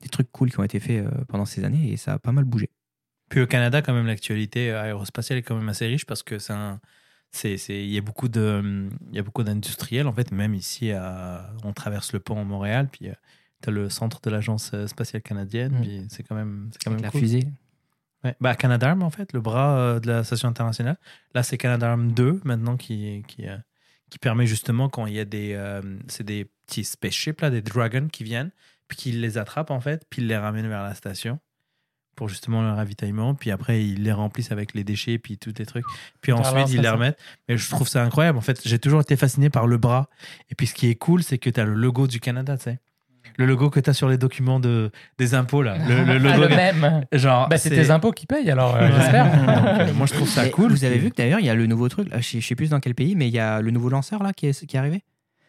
des 0.00 0.08
trucs 0.08 0.30
cool 0.32 0.50
qui 0.50 0.60
ont 0.60 0.64
été 0.64 0.80
faits 0.80 1.04
euh, 1.04 1.24
pendant 1.28 1.44
ces 1.44 1.64
années 1.64 1.90
et 1.90 1.96
ça 1.96 2.14
a 2.14 2.18
pas 2.18 2.32
mal 2.32 2.44
bougé. 2.44 2.70
Puis 3.28 3.40
au 3.40 3.46
Canada, 3.46 3.82
quand 3.82 3.92
même, 3.92 4.06
l'actualité 4.06 4.70
euh, 4.70 4.82
aérospatiale 4.82 5.38
est 5.38 5.42
quand 5.42 5.56
même 5.56 5.68
assez 5.68 5.86
riche 5.86 6.06
parce 6.06 6.22
que 6.22 6.38
c'est 6.38 6.54
c'est, 7.32 7.58
c'est, 7.58 7.84
il 7.84 7.90
y 7.90 7.98
a 7.98 8.00
beaucoup 8.00 8.28
de, 8.28 8.88
il 9.10 9.16
y 9.16 9.18
a 9.18 9.22
beaucoup 9.22 9.42
d'industriels 9.42 10.06
en 10.06 10.12
fait, 10.12 10.30
même 10.30 10.54
ici, 10.54 10.92
à, 10.92 11.52
on 11.64 11.72
traverse 11.72 12.12
le 12.12 12.20
pont 12.20 12.40
à 12.40 12.44
Montréal, 12.44 12.88
puis 12.90 13.08
euh, 13.08 13.14
tu 13.62 13.68
as 13.68 13.72
le 13.72 13.90
centre 13.90 14.20
de 14.22 14.30
l'agence 14.30 14.72
spatiale 14.86 15.22
canadienne, 15.22 15.72
mm. 15.72 15.80
puis 15.80 16.06
c'est 16.08 16.22
quand 16.22 16.36
même, 16.36 16.70
c'est 16.72 16.82
quand 16.82 16.92
même 16.92 17.02
la 17.02 17.10
fusée. 17.10 17.48
Ouais. 18.24 18.36
Bah, 18.40 18.54
Canadarm 18.54 19.02
en 19.02 19.10
fait, 19.10 19.32
le 19.32 19.40
bras 19.40 20.00
de 20.00 20.06
la 20.06 20.24
station 20.24 20.48
internationale. 20.48 20.96
Là, 21.34 21.42
c'est 21.42 21.58
Canadarm 21.58 22.12
2 22.12 22.40
maintenant 22.44 22.76
qui, 22.76 23.22
qui, 23.26 23.44
qui 24.08 24.18
permet 24.18 24.46
justement 24.46 24.88
quand 24.88 25.06
il 25.06 25.14
y 25.14 25.20
a 25.20 25.24
des, 25.24 25.60
c'est 26.06 26.24
des 26.24 26.48
petits 26.66 26.84
spaceships 26.84 27.40
là, 27.40 27.50
des 27.50 27.60
Dragons 27.60 28.08
qui 28.08 28.24
viennent 28.24 28.52
puis 28.88 28.96
qu'il 28.96 29.20
les 29.20 29.38
attrape 29.38 29.70
en 29.70 29.80
fait, 29.80 30.06
puis 30.10 30.22
il 30.22 30.28
les 30.28 30.36
ramène 30.36 30.68
vers 30.68 30.82
la 30.82 30.94
station 30.94 31.38
pour 32.16 32.28
justement 32.30 32.62
le 32.62 32.70
ravitaillement, 32.70 33.34
puis 33.34 33.50
après 33.50 33.84
ils 33.84 34.02
les 34.02 34.12
remplissent 34.12 34.50
avec 34.50 34.74
les 34.74 34.82
déchets, 34.82 35.18
puis 35.18 35.36
tous 35.36 35.52
les 35.58 35.66
trucs, 35.66 35.84
puis 36.22 36.32
ensuite 36.32 36.70
ils 36.70 36.80
les 36.80 36.88
remettent. 36.88 37.18
Mais 37.48 37.58
je 37.58 37.70
trouve 37.70 37.86
ça 37.86 38.02
incroyable. 38.02 38.38
En 38.38 38.42
fait, 38.42 38.60
j'ai 38.64 38.78
toujours 38.78 39.02
été 39.02 39.16
fasciné 39.16 39.50
par 39.50 39.66
le 39.66 39.76
bras. 39.76 40.08
Et 40.50 40.54
puis 40.54 40.66
ce 40.66 40.74
qui 40.74 40.88
est 40.88 40.94
cool, 40.94 41.22
c'est 41.22 41.38
que 41.38 41.50
tu 41.50 41.60
as 41.60 41.64
le 41.64 41.74
logo 41.74 42.06
du 42.06 42.18
Canada, 42.18 42.56
tu 42.56 42.64
sais. 42.64 42.78
Le 43.36 43.44
logo 43.44 43.68
que 43.68 43.80
tu 43.80 43.90
as 43.90 43.92
sur 43.92 44.08
les 44.08 44.16
documents 44.16 44.60
de, 44.60 44.90
des 45.18 45.34
impôts, 45.34 45.60
là. 45.60 45.76
Le, 45.86 46.04
le 46.04 46.18
logo. 46.18 46.48
même. 46.48 47.04
Genre, 47.12 47.48
bah, 47.48 47.58
c'est 47.58 47.68
tes 47.68 47.90
impôts 47.90 48.12
qui 48.12 48.24
payent, 48.24 48.50
alors 48.50 48.74
euh, 48.76 48.88
j'espère. 48.96 49.26
Euh, 49.76 49.92
moi, 49.92 50.06
je 50.06 50.14
trouve 50.14 50.28
ça 50.28 50.48
cool. 50.48 50.70
Vous 50.70 50.84
avez 50.84 50.96
vu 50.98 51.10
que 51.10 51.16
d'ailleurs, 51.16 51.40
il 51.40 51.46
y 51.46 51.50
a 51.50 51.54
le 51.54 51.66
nouveau 51.66 51.88
truc, 51.88 52.08
je 52.18 52.40
sais 52.40 52.54
plus 52.54 52.70
dans 52.70 52.80
quel 52.80 52.94
pays, 52.94 53.14
mais 53.14 53.28
il 53.28 53.34
y 53.34 53.38
a 53.38 53.60
le 53.60 53.70
nouveau 53.70 53.90
lanceur, 53.90 54.22
là, 54.22 54.32
qui 54.32 54.46
est, 54.46 54.64
qui 54.64 54.76
est 54.76 54.78
arrivé 54.78 55.02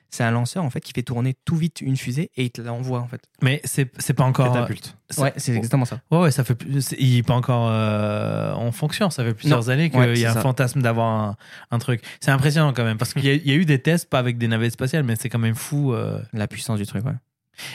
c'est 0.09 0.23
un 0.23 0.31
lanceur 0.31 0.63
en 0.63 0.69
fait 0.69 0.79
qui 0.79 0.93
fait 0.93 1.03
tourner 1.03 1.35
tout 1.45 1.55
vite 1.55 1.81
une 1.81 1.97
fusée 1.97 2.31
et 2.35 2.45
il 2.45 2.51
te 2.51 2.61
l'envoie 2.61 2.99
en 2.99 3.07
fait. 3.07 3.21
Mais 3.41 3.61
c'est 3.63 3.91
c'est 3.99 4.13
pas 4.13 4.23
encore 4.23 4.53
catapulte. 4.53 4.97
Ouais, 5.17 5.33
c'est 5.37 5.55
exactement 5.55 5.85
ça. 5.85 6.01
Ouais, 6.11 6.19
ouais, 6.19 6.31
ça 6.31 6.43
fait 6.43 6.57
il 6.97 7.17
est 7.17 7.23
pas 7.23 7.33
encore 7.33 7.67
euh, 7.69 8.53
en 8.53 8.71
fonction, 8.71 9.09
ça 9.09 9.23
fait 9.23 9.33
plusieurs 9.33 9.69
années 9.69 9.89
qu'il 9.89 10.17
y 10.17 10.25
a 10.25 10.31
un 10.31 10.41
fantasme 10.41 10.81
d'avoir 10.81 11.35
un, 11.71 11.79
truc. 11.79 12.01
C'est 12.19 12.31
impressionnant 12.31 12.73
quand 12.73 12.83
même 12.83 12.97
parce 12.97 13.13
qu'il 13.13 13.25
y, 13.25 13.51
a 13.51 13.55
eu 13.55 13.65
des 13.65 13.81
tests 13.81 14.09
pas 14.09 14.19
avec 14.19 14.37
des 14.37 14.47
navettes 14.47 14.73
spatiales 14.73 15.03
mais 15.03 15.15
c'est 15.15 15.29
quand 15.29 15.39
même 15.39 15.55
fou 15.55 15.93
euh. 15.93 16.21
la 16.33 16.47
puissance 16.47 16.79
du 16.79 16.85
truc, 16.85 17.05
ouais. 17.05 17.13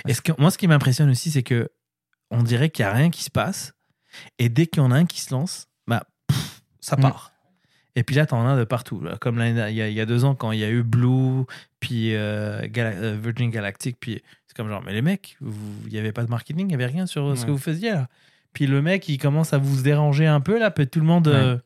est 0.07 0.21
que 0.21 0.33
moi 0.39 0.51
ce 0.51 0.59
qui 0.59 0.69
m'impressionne 0.69 1.11
aussi 1.11 1.31
c'est 1.31 1.43
que 1.43 1.71
on 2.31 2.43
dirait 2.43 2.71
qu'il 2.71 2.85
y 2.85 2.89
a 2.89 2.93
rien 2.93 3.11
qui 3.11 3.23
se 3.23 3.31
passe 3.31 3.75
et 4.39 4.49
dès 4.49 4.67
qu'il 4.67 4.83
y 4.83 4.87
en 4.87 4.91
a 4.91 4.97
un 4.97 5.07
qui 5.07 5.21
se 5.21 5.33
lance, 5.33 5.67
bah 5.87 6.05
ça 6.81 6.97
mm. 6.97 7.01
part. 7.01 7.32
Et 7.95 8.05
puis 8.05 8.17
là, 8.17 8.27
tu 8.27 8.35
en 8.35 8.47
as 8.47 8.57
de 8.57 8.65
partout. 8.65 9.03
Comme 9.21 9.41
il 9.41 9.57
y, 9.71 9.81
il 9.81 9.93
y, 9.93 10.01
a 10.01 10.07
deux 10.07 10.25
ans, 10.25 10.35
quand 10.35 10.53
il 10.53 10.61
y 10.61 10.65
a 10.65 10.71
eu 10.71 10.83
Blue, 10.83 11.45
puis 11.81 12.15
euh, 12.15 12.63
euh, 12.77 13.19
Virgin 13.23 13.51
Galactic, 13.51 13.97
puis 14.01 14.23
c'est 14.47 14.57
comme 14.57 14.69
genre, 14.69 14.83
mais 14.85 14.93
les 14.93 15.03
mecs, 15.03 15.37
il 15.41 15.93
n'y 15.93 15.99
avait 15.99 16.13
pas 16.13 16.25
de 16.25 16.31
marketing, 16.31 16.67
il 16.67 16.69
n'y 16.69 16.75
avait 16.75 16.87
rien 16.87 17.07
sur 17.07 17.37
ce 17.37 17.45
que 17.45 17.51
vous 17.51 17.59
faisiez 17.59 17.91
là. 17.91 18.09
Puis 18.53 18.67
le 18.67 18.83
mec, 18.83 19.09
il 19.09 19.19
commence 19.19 19.53
à 19.53 19.59
vous 19.59 19.83
déranger 19.83 20.27
un 20.27 20.41
peu 20.41 20.59
là, 20.59 20.71
peut 20.71 20.87
tout 20.87 21.01
le 21.01 21.07
monde. 21.07 21.29
Euh, 21.29 21.59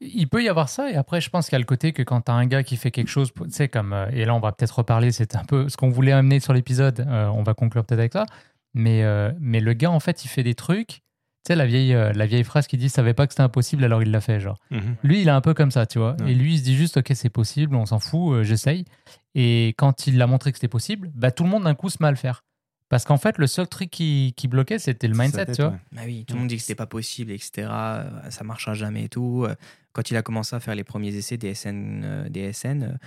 il 0.00 0.28
peut 0.28 0.42
y 0.42 0.48
avoir 0.48 0.68
ça, 0.68 0.90
et 0.90 0.96
après, 0.96 1.20
je 1.20 1.30
pense 1.30 1.46
qu'il 1.46 1.54
y 1.54 1.56
a 1.56 1.60
le 1.60 1.64
côté 1.64 1.92
que 1.92 2.02
quand 2.02 2.22
tu 2.22 2.30
as 2.30 2.34
un 2.34 2.46
gars 2.46 2.62
qui 2.62 2.76
fait 2.76 2.90
quelque 2.90 3.08
chose, 3.08 3.32
tu 3.32 3.50
sais, 3.50 3.68
comme, 3.68 3.94
et 4.12 4.24
là, 4.26 4.34
on 4.34 4.40
va 4.40 4.52
peut-être 4.52 4.78
reparler, 4.78 5.12
c'est 5.12 5.34
un 5.34 5.44
peu 5.44 5.68
ce 5.70 5.78
qu'on 5.78 5.88
voulait 5.88 6.12
amener 6.12 6.40
sur 6.40 6.52
l'épisode, 6.52 7.06
on 7.08 7.42
va 7.42 7.54
conclure 7.54 7.84
peut-être 7.84 8.00
avec 8.00 8.12
ça, 8.12 8.26
mais, 8.74 9.02
mais 9.40 9.60
le 9.60 9.72
gars, 9.72 9.90
en 9.90 10.00
fait, 10.00 10.24
il 10.24 10.28
fait 10.28 10.42
des 10.42 10.54
trucs 10.54 11.00
tu 11.44 11.52
sais, 11.52 11.56
la 11.56 11.66
vieille, 11.66 11.92
euh, 11.92 12.10
la 12.14 12.24
vieille 12.24 12.42
phrase 12.42 12.66
qui 12.66 12.78
dit 12.78 12.88
savait 12.88 13.12
pas 13.12 13.26
que 13.26 13.34
c'était 13.34 13.42
impossible, 13.42 13.84
alors 13.84 14.02
il 14.02 14.10
l'a 14.10 14.22
fait, 14.22 14.40
genre. 14.40 14.58
Mhm. 14.70 14.96
Lui, 15.02 15.20
il 15.20 15.28
est 15.28 15.32
un 15.32 15.42
peu 15.42 15.52
comme 15.52 15.70
ça, 15.70 15.84
tu 15.84 15.98
vois. 15.98 16.16
Et 16.26 16.34
lui, 16.34 16.54
il 16.54 16.58
se 16.58 16.64
dit 16.64 16.74
juste, 16.74 16.96
ok, 16.96 17.10
c'est 17.14 17.28
possible, 17.28 17.76
on 17.76 17.84
s'en 17.84 17.98
fout, 17.98 18.32
euh, 18.32 18.44
j'essaye. 18.44 18.86
Et 19.34 19.74
quand 19.76 20.06
il 20.06 20.20
a 20.22 20.26
montré 20.26 20.52
que 20.52 20.56
c'était 20.56 20.68
possible, 20.68 21.10
bah, 21.14 21.30
tout 21.30 21.44
le 21.44 21.50
monde 21.50 21.64
d'un 21.64 21.74
coup 21.74 21.90
se 21.90 21.98
met 22.00 22.08
à 22.08 22.10
le 22.10 22.16
faire. 22.16 22.44
Parce 22.88 23.04
qu'en 23.04 23.18
fait, 23.18 23.36
le 23.36 23.46
seul 23.46 23.68
truc 23.68 23.90
qui, 23.90 24.32
qui 24.38 24.48
bloquait, 24.48 24.78
c'était 24.78 25.08
le 25.08 25.14
mindset, 25.14 25.46
tu 25.46 25.62
vois. 25.62 25.74
Bah 25.92 26.02
oui, 26.06 26.24
tout 26.26 26.34
le 26.34 26.40
monde 26.40 26.48
dit 26.48 26.56
que 26.56 26.62
c'était 26.62 26.74
pas 26.74 26.86
possible, 26.86 27.30
etc. 27.30 27.68
Euh, 27.68 28.30
ça 28.30 28.42
marchera 28.44 28.72
jamais 28.72 29.04
et 29.04 29.08
tout. 29.10 29.46
Quand 29.92 30.10
il 30.10 30.16
a 30.16 30.22
commencé 30.22 30.56
à 30.56 30.60
faire 30.60 30.74
les 30.74 30.84
premiers 30.84 31.14
essais 31.14 31.36
des 31.36 31.54
SN, 31.54 32.26
des 32.30 32.52
SN 32.52 32.98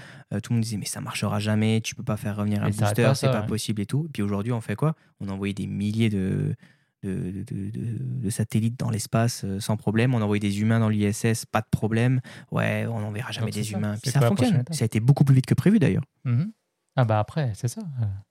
tout 0.44 0.52
le 0.52 0.56
monde 0.56 0.64
disait 0.64 0.78
mais 0.78 0.86
ça 0.86 1.02
marchera 1.02 1.40
jamais, 1.40 1.82
tu 1.82 1.96
peux 1.96 2.04
pas 2.04 2.18
faire 2.18 2.36
revenir 2.36 2.64
un 2.64 2.70
booster, 2.70 3.12
c'est 3.16 3.28
pas 3.28 3.42
possible 3.44 3.82
et 3.82 3.86
tout. 3.86 4.06
Et 4.06 4.10
puis 4.10 4.24
aujourd'hui, 4.24 4.52
on 4.52 4.62
fait 4.62 4.76
quoi? 4.76 4.96
On 5.20 5.30
a 5.30 5.32
envoyé 5.32 5.54
des 5.54 5.68
milliers 5.68 6.10
de, 6.10 6.56
de, 7.04 7.44
de, 7.50 8.30
satellites 8.30 8.80
dans 8.80 8.90
l'espace 8.90 9.44
euh, 9.46 9.60
sans 9.60 9.78
problème. 9.78 10.14
On 10.14 10.22
envoie 10.22 10.40
des 10.40 10.62
humains 10.62 10.80
dans 10.80 10.90
l'ISS, 10.90 11.46
pas 11.46 11.62
de 11.62 11.68
problème. 11.70 12.22
Ouais, 12.52 12.86
on 12.90 13.00
n'enverra 13.00 13.32
jamais 13.32 13.52
des 13.52 13.72
humains. 13.72 13.96
Puis 14.02 14.12
ça 14.12 14.22
fonctionne. 14.22 14.64
Ça 14.72 14.84
a 14.84 14.86
été 14.86 15.00
beaucoup 15.00 15.24
plus 15.24 15.36
vite 15.36 15.46
que 15.46 15.54
prévu 15.54 15.80
d'ailleurs. 15.80 16.04
Mhm. 16.26 16.52
Ah 16.96 17.06
bah 17.06 17.20
après, 17.20 17.52
c'est 17.54 17.68
ça. 17.68 17.82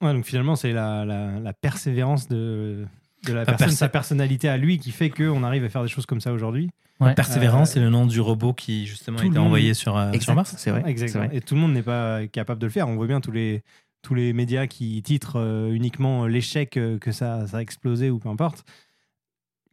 Ouais, 0.03 0.13
donc 0.13 0.25
finalement, 0.25 0.57
c'est 0.57 0.73
la, 0.73 1.05
la, 1.05 1.53
persévérance 1.53 2.27
de, 2.27 2.85
de 3.25 3.33
la, 3.33 3.45
personne, 3.45 3.71
sa 3.71 3.89
personnalité 3.89 4.49
à 4.49 4.57
lui 4.57 4.79
qui 4.79 4.91
fait 4.91 5.09
qu'on 5.09 5.45
arrive 5.45 5.63
à 5.63 5.69
faire 5.69 5.85
des 5.85 5.89
choses 5.89 6.05
comme 6.05 6.21
ça 6.21 6.33
aujourd'hui. 6.33 6.71
Ouais. 6.99 7.15
Persévérance, 7.15 7.73
c'est 7.73 7.81
le 7.81 7.91
nom 7.91 8.07
du 8.07 8.21
robot 8.21 8.55
qui 8.55 8.87
justement 8.87 9.21
a 9.21 9.25
été 9.25 9.39
envoyé 9.39 9.73
sur, 9.75 9.97
euh, 9.97 10.13
sur 10.19 10.35
Mars. 10.35 10.55
C'est 10.59 10.71
vrai. 10.71 10.83
Exactement. 10.87 11.29
Et 11.31 11.41
tout 11.41 11.55
le 11.55 11.61
monde 11.61 11.75
n'est 11.75 11.83
pas 11.83 12.27
capable 12.27 12.61
de 12.61 12.67
le 12.67 12.73
faire. 12.73 12.89
On 12.89 12.97
voit 12.97 13.07
bien 13.07 13.21
tous 13.21 13.31
les, 13.31 13.63
tous 14.07 14.15
les 14.15 14.33
médias 14.33 14.69
qui 14.69 15.03
titrent 15.03 15.41
euh, 15.41 15.73
uniquement 15.73 16.27
l'échec 16.27 16.77
euh, 16.77 16.97
que 16.97 17.11
ça, 17.11 17.49
ça 17.49 17.57
a 17.57 17.61
explosé 17.61 18.09
ou 18.09 18.21
peu 18.21 18.29
importe, 18.29 18.65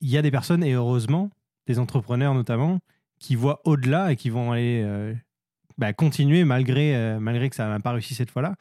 il 0.01 0.09
y 0.09 0.17
a 0.17 0.23
des 0.23 0.31
personnes, 0.31 0.63
et 0.63 0.71
heureusement, 0.71 1.29
des 1.67 1.77
entrepreneurs 1.77 2.33
notamment, 2.33 2.79
qui 3.19 3.35
voient 3.35 3.61
au-delà 3.63 4.11
et 4.11 4.15
qui 4.15 4.31
vont 4.31 4.51
aller 4.51 4.81
euh, 4.83 5.13
bah, 5.77 5.93
continuer 5.93 6.45
malgré, 6.45 7.15
malgré 7.19 7.47
que 7.47 7.55
ça 7.55 7.69
n'a 7.69 7.79
pas 7.79 7.91
réussi 7.91 8.15
cette 8.15 8.31
fois-là. 8.31 8.55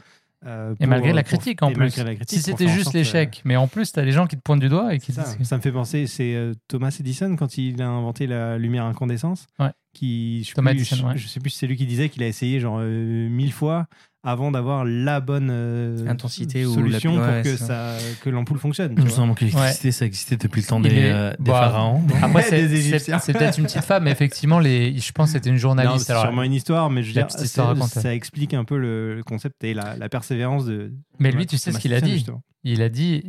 et 0.78 0.86
malgré 0.86 1.14
la 1.14 1.22
critique 1.22 1.62
en 1.62 1.72
plus. 1.72 1.90
si 2.28 2.42
c'était 2.42 2.68
juste 2.68 2.92
l'échec, 2.92 3.40
mais 3.46 3.56
en 3.56 3.66
plus, 3.66 3.92
tu 3.92 3.98
as 3.98 4.04
les 4.04 4.12
gens 4.12 4.26
qui 4.26 4.36
te 4.36 4.42
pointent 4.42 4.60
du 4.60 4.68
doigt 4.68 4.94
et 4.94 4.98
qui 4.98 5.12
ça, 5.14 5.24
ça 5.24 5.56
me 5.56 5.62
fait 5.62 5.72
penser, 5.72 6.06
c'est 6.06 6.52
Thomas 6.68 6.94
Edison 7.00 7.34
quand 7.34 7.56
il 7.56 7.80
a 7.80 7.88
inventé 7.88 8.26
la 8.26 8.58
lumière 8.58 8.84
incandescence. 8.84 9.46
Ouais. 9.58 9.72
Qui, 9.94 10.44
je, 10.44 10.54
Thomas 10.54 10.72
Edison, 10.72 11.16
je, 11.16 11.26
sais 11.26 11.40
plus 11.40 11.50
si 11.50 11.58
c'est 11.58 11.66
lui 11.66 11.76
qui 11.76 11.86
disait 11.86 12.10
qu'il 12.10 12.22
a 12.22 12.28
essayé 12.28 12.60
genre 12.60 12.78
mille 12.78 13.52
fois 13.52 13.88
avant 14.24 14.52
d'avoir 14.52 14.84
la 14.84 15.20
bonne 15.20 15.48
euh, 15.50 16.08
intensité 16.08 16.64
ou 16.64 16.74
solution 16.74 17.16
pour 17.16 17.42
que, 17.42 17.56
ça, 17.56 17.96
que 18.22 18.30
l'ampoule 18.30 18.58
fonctionne. 18.58 18.94
Il 18.96 19.04
me 19.04 19.08
semble 19.08 19.34
que 19.34 19.44
l'électricité, 19.44 19.90
ça 19.90 20.06
existait 20.06 20.36
depuis 20.36 20.60
le 20.60 20.66
temps 20.66 20.78
des, 20.78 21.10
euh, 21.10 21.32
des 21.40 21.50
pharaons. 21.50 22.02
Après, 22.22 22.42
c'est 22.42 23.32
peut-être 23.32 23.58
une 23.58 23.64
petite 23.64 23.84
femme, 23.84 24.04
mais 24.04 24.12
effectivement, 24.12 24.60
les, 24.60 24.96
je 24.96 25.12
pense 25.12 25.28
que 25.28 25.32
c'était 25.38 25.50
une 25.50 25.56
journaliste. 25.56 26.06
C'est 26.06 26.20
sûrement 26.20 26.44
une 26.44 26.54
histoire, 26.54 26.88
mais 26.90 27.02
je 27.02 27.08
veux 27.08 27.14
dire, 27.14 27.30
ça, 27.30 28.14
explique 28.14 28.54
un 28.54 28.64
peu 28.64 28.78
le, 28.78 29.22
concept 29.26 29.64
et 29.64 29.74
la, 29.74 30.08
persévérance 30.08 30.66
de. 30.66 30.92
Mais 31.18 31.32
lui, 31.32 31.46
tu 31.46 31.58
sais 31.58 31.72
ce 31.72 31.78
qu'il 31.78 31.94
a 31.94 32.00
dit 32.00 32.24
il 32.64 32.82
a 32.82 32.88
dit, 32.88 33.24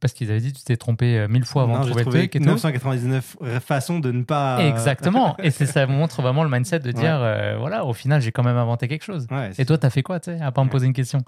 parce 0.00 0.12
qu'il 0.12 0.30
avait 0.30 0.40
dit 0.40 0.52
tu 0.52 0.62
t'es 0.62 0.76
trompé 0.76 1.18
euh, 1.18 1.28
mille 1.28 1.44
fois 1.44 1.64
avant 1.64 1.80
de 1.80 1.86
trouver 1.86 2.04
le 2.04 2.28
truc. 2.28 2.34
999 2.36 3.36
façons 3.60 3.98
de 3.98 4.12
ne 4.12 4.22
pas. 4.22 4.64
Exactement. 4.64 5.36
et 5.42 5.50
ça 5.50 5.86
montre 5.86 6.22
vraiment 6.22 6.44
le 6.44 6.50
mindset 6.50 6.80
de 6.80 6.92
dire 6.92 7.18
voilà, 7.58 7.84
au 7.84 7.92
final, 7.92 8.20
j'ai 8.20 8.32
quand 8.32 8.44
même 8.44 8.56
inventé 8.56 8.88
quelque 8.88 9.04
chose. 9.04 9.26
et 9.58 9.64
toi, 9.64 9.78
t'as 9.78 9.90
fait 9.90 10.02
quoi, 10.02 10.20
tu 10.20 10.30
sais, 10.30 10.40
à 10.40 10.52
pas 10.52 10.64
me 10.64 10.70
poser 10.70 10.86
une 10.86 10.92
question? 10.92 11.24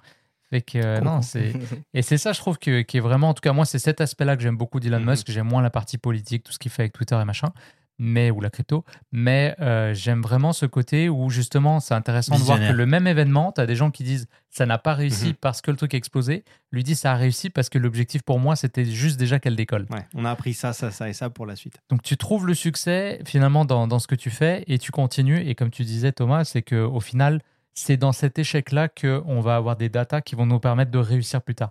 Fait 0.50 0.62
que, 0.62 0.78
euh, 0.78 1.00
non, 1.00 1.20
c'est... 1.20 1.52
Et 1.92 2.00
c'est 2.00 2.16
ça, 2.16 2.32
je 2.32 2.38
trouve, 2.38 2.58
que, 2.58 2.80
qui 2.80 2.96
est 2.96 3.00
vraiment, 3.00 3.28
en 3.28 3.34
tout 3.34 3.42
cas, 3.42 3.52
moi, 3.52 3.66
c'est 3.66 3.78
cet 3.78 4.00
aspect-là 4.00 4.36
que 4.36 4.42
j'aime 4.42 4.56
beaucoup 4.56 4.80
d'Elon 4.80 4.98
mm-hmm. 5.00 5.10
Musk. 5.10 5.30
J'aime 5.30 5.46
moins 5.46 5.60
la 5.60 5.70
partie 5.70 5.98
politique, 5.98 6.42
tout 6.42 6.52
ce 6.52 6.58
qu'il 6.58 6.70
fait 6.70 6.82
avec 6.82 6.92
Twitter 6.92 7.18
et 7.20 7.24
machin, 7.24 7.48
mais, 7.98 8.30
ou 8.30 8.40
la 8.40 8.50
crypto. 8.50 8.84
Mais 9.12 9.54
euh, 9.60 9.94
j'aime 9.94 10.22
vraiment 10.22 10.52
ce 10.52 10.66
côté 10.66 11.08
où, 11.08 11.30
justement, 11.30 11.80
c'est 11.80 11.94
intéressant 11.94 12.36
de 12.36 12.42
voir 12.42 12.58
que 12.58 12.72
le 12.72 12.86
même 12.86 13.06
événement, 13.06 13.52
tu 13.52 13.60
as 13.60 13.66
des 13.66 13.76
gens 13.76 13.90
qui 13.90 14.04
disent 14.04 14.28
ça 14.50 14.66
n'a 14.66 14.78
pas 14.78 14.94
réussi 14.94 15.30
mm-hmm. 15.30 15.40
parce 15.40 15.60
que 15.60 15.70
le 15.70 15.76
truc 15.76 15.94
a 15.94 15.96
explosé. 15.96 16.44
Lui 16.72 16.84
dit 16.84 16.94
ça 16.94 17.12
a 17.12 17.16
réussi 17.16 17.50
parce 17.50 17.68
que 17.68 17.78
l'objectif 17.78 18.22
pour 18.22 18.38
moi, 18.38 18.56
c'était 18.56 18.84
juste 18.84 19.18
déjà 19.18 19.38
qu'elle 19.38 19.56
décolle. 19.56 19.86
Ouais, 19.90 20.04
on 20.14 20.24
a 20.24 20.30
appris 20.30 20.54
ça, 20.54 20.72
ça, 20.72 20.90
ça 20.90 21.08
et 21.08 21.12
ça 21.12 21.30
pour 21.30 21.46
la 21.46 21.56
suite. 21.56 21.78
Donc, 21.90 22.02
tu 22.02 22.16
trouves 22.16 22.46
le 22.46 22.54
succès, 22.54 23.20
finalement, 23.26 23.64
dans, 23.64 23.86
dans 23.86 23.98
ce 23.98 24.06
que 24.06 24.14
tu 24.14 24.30
fais 24.30 24.64
et 24.66 24.78
tu 24.78 24.90
continues. 24.90 25.46
Et 25.48 25.54
comme 25.54 25.70
tu 25.70 25.84
disais, 25.84 26.12
Thomas, 26.12 26.44
c'est 26.44 26.62
qu'au 26.62 27.00
final, 27.00 27.40
c'est 27.74 27.96
dans 27.96 28.12
cet 28.12 28.38
échec-là 28.38 28.88
qu'on 28.88 29.40
va 29.40 29.56
avoir 29.56 29.76
des 29.76 29.88
datas 29.88 30.20
qui 30.20 30.34
vont 30.34 30.46
nous 30.46 30.58
permettre 30.58 30.90
de 30.90 30.98
réussir 30.98 31.42
plus 31.42 31.54
tard. 31.54 31.70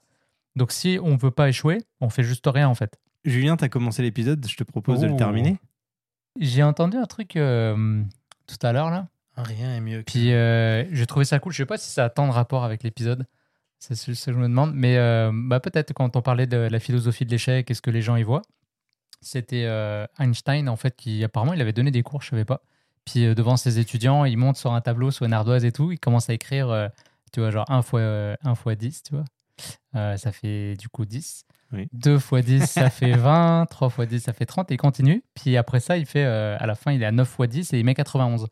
Donc 0.55 0.71
si 0.71 0.99
on 1.01 1.11
ne 1.11 1.17
veut 1.17 1.31
pas 1.31 1.49
échouer, 1.49 1.83
on 2.01 2.09
fait 2.09 2.23
juste 2.23 2.47
rien 2.47 2.67
en 2.67 2.75
fait. 2.75 2.97
Julien, 3.25 3.57
tu 3.57 3.63
as 3.63 3.69
commencé 3.69 4.01
l'épisode, 4.01 4.45
je 4.47 4.55
te 4.55 4.63
propose 4.63 5.01
de 5.01 5.07
le 5.07 5.15
terminer. 5.15 5.57
J'ai 6.39 6.63
entendu 6.63 6.97
un 6.97 7.05
truc 7.05 7.35
euh, 7.35 8.03
tout 8.47 8.57
à 8.65 8.71
l'heure 8.71 8.89
là. 8.89 9.07
Rien 9.35 9.75
est 9.75 9.81
mieux. 9.81 10.03
Puis 10.03 10.33
euh, 10.33 10.85
j'ai 10.93 11.05
trouvé 11.05 11.25
ça 11.25 11.39
cool. 11.39 11.51
Je 11.51 11.57
sais 11.57 11.65
pas 11.65 11.77
si 11.77 11.89
ça 11.89 12.05
a 12.05 12.09
tant 12.09 12.27
de 12.27 12.31
rapport 12.31 12.63
avec 12.63 12.83
l'épisode. 12.83 13.25
C'est 13.79 13.95
ce 13.95 14.11
que 14.11 14.33
je 14.33 14.37
me 14.37 14.47
demande. 14.47 14.73
Mais 14.73 14.97
euh, 14.97 15.31
bah, 15.33 15.59
peut-être 15.59 15.93
quand 15.93 16.15
on 16.15 16.21
parlait 16.21 16.47
de 16.47 16.57
la 16.57 16.79
philosophie 16.79 17.25
de 17.25 17.31
l'échec 17.31 17.69
et 17.69 17.73
ce 17.73 17.81
que 17.81 17.91
les 17.91 18.01
gens 18.01 18.15
y 18.15 18.23
voient. 18.23 18.41
C'était 19.21 19.65
Einstein 20.19 20.69
en 20.69 20.75
fait 20.75 20.95
qui 20.95 21.23
apparemment 21.23 21.53
il 21.53 21.61
avait 21.61 21.73
donné 21.73 21.89
des 21.89 22.03
cours, 22.03 22.21
je 22.21 22.29
savais 22.29 22.45
pas. 22.45 22.61
Puis 23.03 23.33
devant 23.33 23.57
ses 23.57 23.79
étudiants, 23.79 24.25
il 24.25 24.37
monte 24.37 24.57
sur 24.57 24.73
un 24.73 24.81
tableau, 24.81 25.09
sur 25.09 25.25
une 25.25 25.33
ardoise 25.33 25.65
et 25.65 25.71
tout. 25.71 25.91
Il 25.91 25.99
commence 25.99 26.29
à 26.29 26.33
écrire, 26.33 26.91
tu 27.31 27.39
vois, 27.39 27.51
genre 27.51 27.69
1 27.69 27.81
fois, 27.81 27.99
1 27.99 28.03
euh, 28.03 28.55
fois 28.55 28.75
10, 28.75 29.03
tu 29.03 29.15
vois. 29.15 30.17
ça 30.17 30.31
fait 30.31 30.75
du 30.75 30.89
coup 30.89 31.05
10. 31.05 31.45
2 31.71 32.19
fois 32.19 32.41
10, 32.41 32.65
ça 32.65 32.89
fait 32.89 33.13
20. 33.13 33.65
3 33.69 33.89
fois 33.89 34.05
10, 34.05 34.21
ça 34.21 34.33
fait 34.33 34.45
30. 34.45 34.71
Et 34.71 34.75
il 34.75 34.77
continue. 34.77 35.23
Puis 35.33 35.57
après 35.57 35.79
ça, 35.79 35.97
il 35.97 36.05
fait, 36.05 36.23
à 36.23 36.65
la 36.65 36.75
fin, 36.75 36.91
il 36.91 37.01
est 37.01 37.05
à 37.05 37.11
9 37.11 37.27
fois 37.27 37.47
10 37.47 37.73
et 37.73 37.79
il 37.79 37.85
met 37.85 37.95
91. 37.95 38.47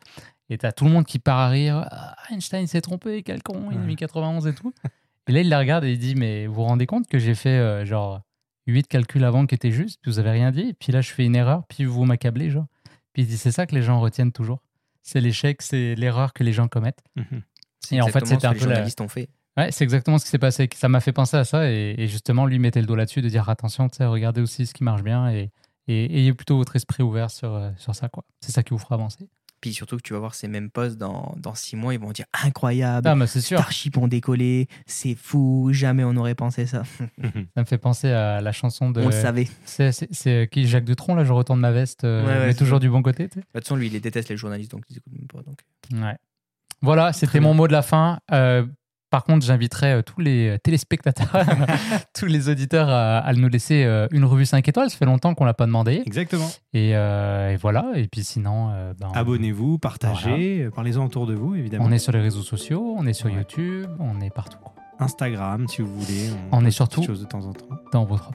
Et 0.50 0.58
t'as 0.58 0.72
tout 0.72 0.86
le 0.86 0.92
monde 0.92 1.06
qui 1.06 1.20
part 1.20 1.40
à 1.40 1.50
rire. 1.50 1.88
Ah, 1.90 2.16
Einstein 2.30 2.68
s'est 2.68 2.82
trompé, 2.82 3.24
quel 3.24 3.42
con, 3.42 3.70
il 3.72 3.78
a 3.78 3.82
mis 3.82 3.96
91 3.96 4.48
et 4.48 4.54
tout. 4.54 4.74
Et 5.28 5.32
là, 5.32 5.42
il 5.42 5.50
la 5.50 5.58
regarde 5.58 5.84
et 5.86 5.92
il 5.92 6.00
dit 6.00 6.16
Mais 6.16 6.46
vous 6.46 6.56
vous 6.56 6.64
rendez 6.64 6.86
compte 6.86 7.08
que 7.08 7.18
j'ai 7.18 7.34
fait 7.34 7.86
genre 7.86 8.22
8 8.68 8.88
calculs 8.88 9.24
avant 9.24 9.46
qui 9.46 9.56
étaient 9.56 9.72
justes, 9.72 10.00
puis 10.02 10.12
vous 10.12 10.20
avez 10.20 10.32
rien 10.32 10.52
dit, 10.52 10.70
et 10.70 10.74
puis 10.74 10.92
là, 10.92 11.02
je 11.02 11.12
fais 11.12 11.26
une 11.26 11.36
erreur, 11.36 11.64
puis 11.68 11.86
vous 11.86 12.06
m'accablez, 12.06 12.50
genre. 12.50 12.66
Puis 13.14 13.24
il 13.24 13.28
dit 13.28 13.38
c'est 13.38 13.52
ça 13.52 13.66
que 13.66 13.76
les 13.76 13.82
gens 13.82 14.00
retiennent 14.00 14.32
toujours. 14.32 14.62
C'est 15.02 15.22
l'échec, 15.22 15.62
c'est 15.62 15.96
l'erreur 15.96 16.34
que 16.34 16.44
les 16.44 16.52
gens 16.52 16.68
commettent. 16.68 17.04
Mhm. 17.16 17.42
Et 17.92 18.02
en 18.02 18.08
fait, 18.08 18.26
c'était 18.26 18.48
un 18.48 18.54
peu. 18.54 18.58
Les 18.58 18.64
journalistes 18.64 19.02
ont 19.02 19.08
fait. 19.08 19.30
Ouais, 19.58 19.72
c'est 19.72 19.84
exactement 19.84 20.18
ce 20.18 20.26
qui 20.26 20.32
s'est 20.32 20.38
passé. 20.38 20.70
Ça 20.76 20.90
m'a 20.90 21.00
fait 21.00 21.14
penser 21.14 21.38
à 21.38 21.46
ça 21.46 21.70
et, 21.70 22.08
justement, 22.08 22.46
lui 22.46 22.60
mettait 22.60 22.82
le 22.82 22.88
dos 22.88 22.96
là-dessus 22.96 23.22
de 23.22 23.30
dire 23.30 23.50
attention, 23.50 23.88
regardez 24.00 24.42
aussi 24.42 24.66
ce 24.66 24.74
qui 24.74 24.84
marche 24.84 25.02
bien 25.02 25.30
et, 25.30 25.52
et 25.88 26.18
ayez 26.18 26.34
plutôt 26.34 26.58
votre 26.58 26.76
esprit 26.76 27.04
ouvert 27.04 27.32
sur, 27.32 27.54
euh, 27.54 27.72
sur 27.78 27.96
ça. 27.96 28.10
quoi. 28.10 28.26
C'est 28.42 28.52
ça 28.52 28.64
qui 28.64 28.72
vous 28.72 28.80
fera 28.80 28.96
avancer. 28.96 29.30
Puis 29.62 29.74
surtout 29.74 29.98
que 29.98 30.02
tu 30.02 30.14
vas 30.14 30.20
voir 30.20 30.36
ces 30.36 30.48
mêmes 30.48 30.70
posts 30.70 30.98
dans, 30.98 31.34
dans 31.38 31.56
six 31.56 31.76
mois, 31.76 31.94
ils 31.94 32.00
vont 32.00 32.12
dire 32.12 32.26
incroyable, 32.44 33.08
ah, 33.08 33.28
c'est 33.28 33.42
sûr. 33.42 33.58
Starship 33.58 33.98
ont 33.98 34.08
décollé, 34.08 34.68
c'est 34.86 35.16
fou, 35.16 35.70
jamais 35.72 36.04
on 36.04 36.14
n'aurait 36.14 36.36
pensé 36.36 36.66
ça. 36.66 36.84
ça 37.24 37.62
me 37.62 37.66
fait 37.66 37.78
penser 37.78 38.12
à 38.12 38.42
la 38.42 38.52
chanson 38.52 38.92
de. 38.92 39.02
On 39.02 39.06
le 39.06 39.12
savait. 39.12 39.48
C'est 39.66 40.50
qui 40.52 40.68
Jacques 40.68 40.86
Dutronc, 40.86 41.16
là, 41.16 41.24
je 41.24 41.34
retourne 41.34 41.60
ma 41.60 41.72
veste, 41.72 42.04
euh, 42.04 42.46
mais 42.46 42.54
toujours 42.54 42.80
du 42.80 42.90
bon 42.90 43.02
côté. 43.02 43.28
De 43.28 43.34
toute 43.34 43.46
façon, 43.54 43.76
lui, 43.76 43.88
il 43.88 44.00
déteste 44.00 44.30
les 44.30 44.38
journalistes, 44.38 44.72
donc 44.72 44.84
ils 44.90 44.98
écoutent 44.98 45.14
même 45.14 45.28
pas. 45.28 45.42
Donc. 45.42 45.60
Ouais. 45.94 46.18
Voilà, 46.82 47.14
c'était 47.14 47.40
mon 47.40 47.54
mot 47.54 47.68
de 47.68 47.74
la 47.74 47.82
fin. 47.82 48.20
Euh, 48.32 48.68
par 49.10 49.24
contre, 49.24 49.46
j'inviterai 49.46 49.94
euh, 49.94 50.02
tous 50.02 50.20
les 50.20 50.50
euh, 50.50 50.58
téléspectateurs, 50.58 51.28
tous 52.14 52.26
les 52.26 52.50
auditeurs 52.50 52.90
à, 52.90 53.32
nous 53.34 53.48
laisser 53.48 53.84
euh, 53.84 54.08
une 54.12 54.26
revue 54.26 54.46
5 54.46 54.68
étoiles. 54.68 54.90
Ça 54.90 54.98
fait 54.98 55.06
longtemps 55.06 55.34
qu'on 55.36 55.44
ne 55.44 55.50
l'a 55.50 55.54
pas 55.54 55.66
demandé. 55.66 56.02
Exactement. 56.06 56.50
Et, 56.74 56.94
voilà. 57.62 57.92
Et 57.96 58.08
puis 58.08 58.24
sinon. 58.24 58.72
Ben, 59.00 59.10
Abonnez-vous, 59.14 59.78
partagez, 59.78 60.70
parlez-en 60.74 61.06
autour 61.06 61.28
de 61.28 61.34
vous, 61.34 61.56
évidemment. 61.56 61.86
On 61.86 61.92
est 61.92 62.00
sur 62.00 62.12
les 62.12 62.22
réseaux 62.22 62.42
sociaux, 62.42 62.96
on 62.98 63.06
est 63.06 63.14
sur 63.14 63.30
YouTube, 63.30 63.90
on 64.00 64.22
est 64.22 64.34
partout. 64.34 64.58
Instagram, 65.00 65.68
si 65.68 65.82
vous 65.82 66.00
voulez. 66.00 66.30
On, 66.52 66.66
est 66.66 66.72
surtout 66.72 67.04
choses 67.04 67.22
de 67.22 67.26
temps 67.26 67.46
en 67.46 67.54
temps. 67.54 67.68
dans 67.92 68.06
votre. 68.06 68.32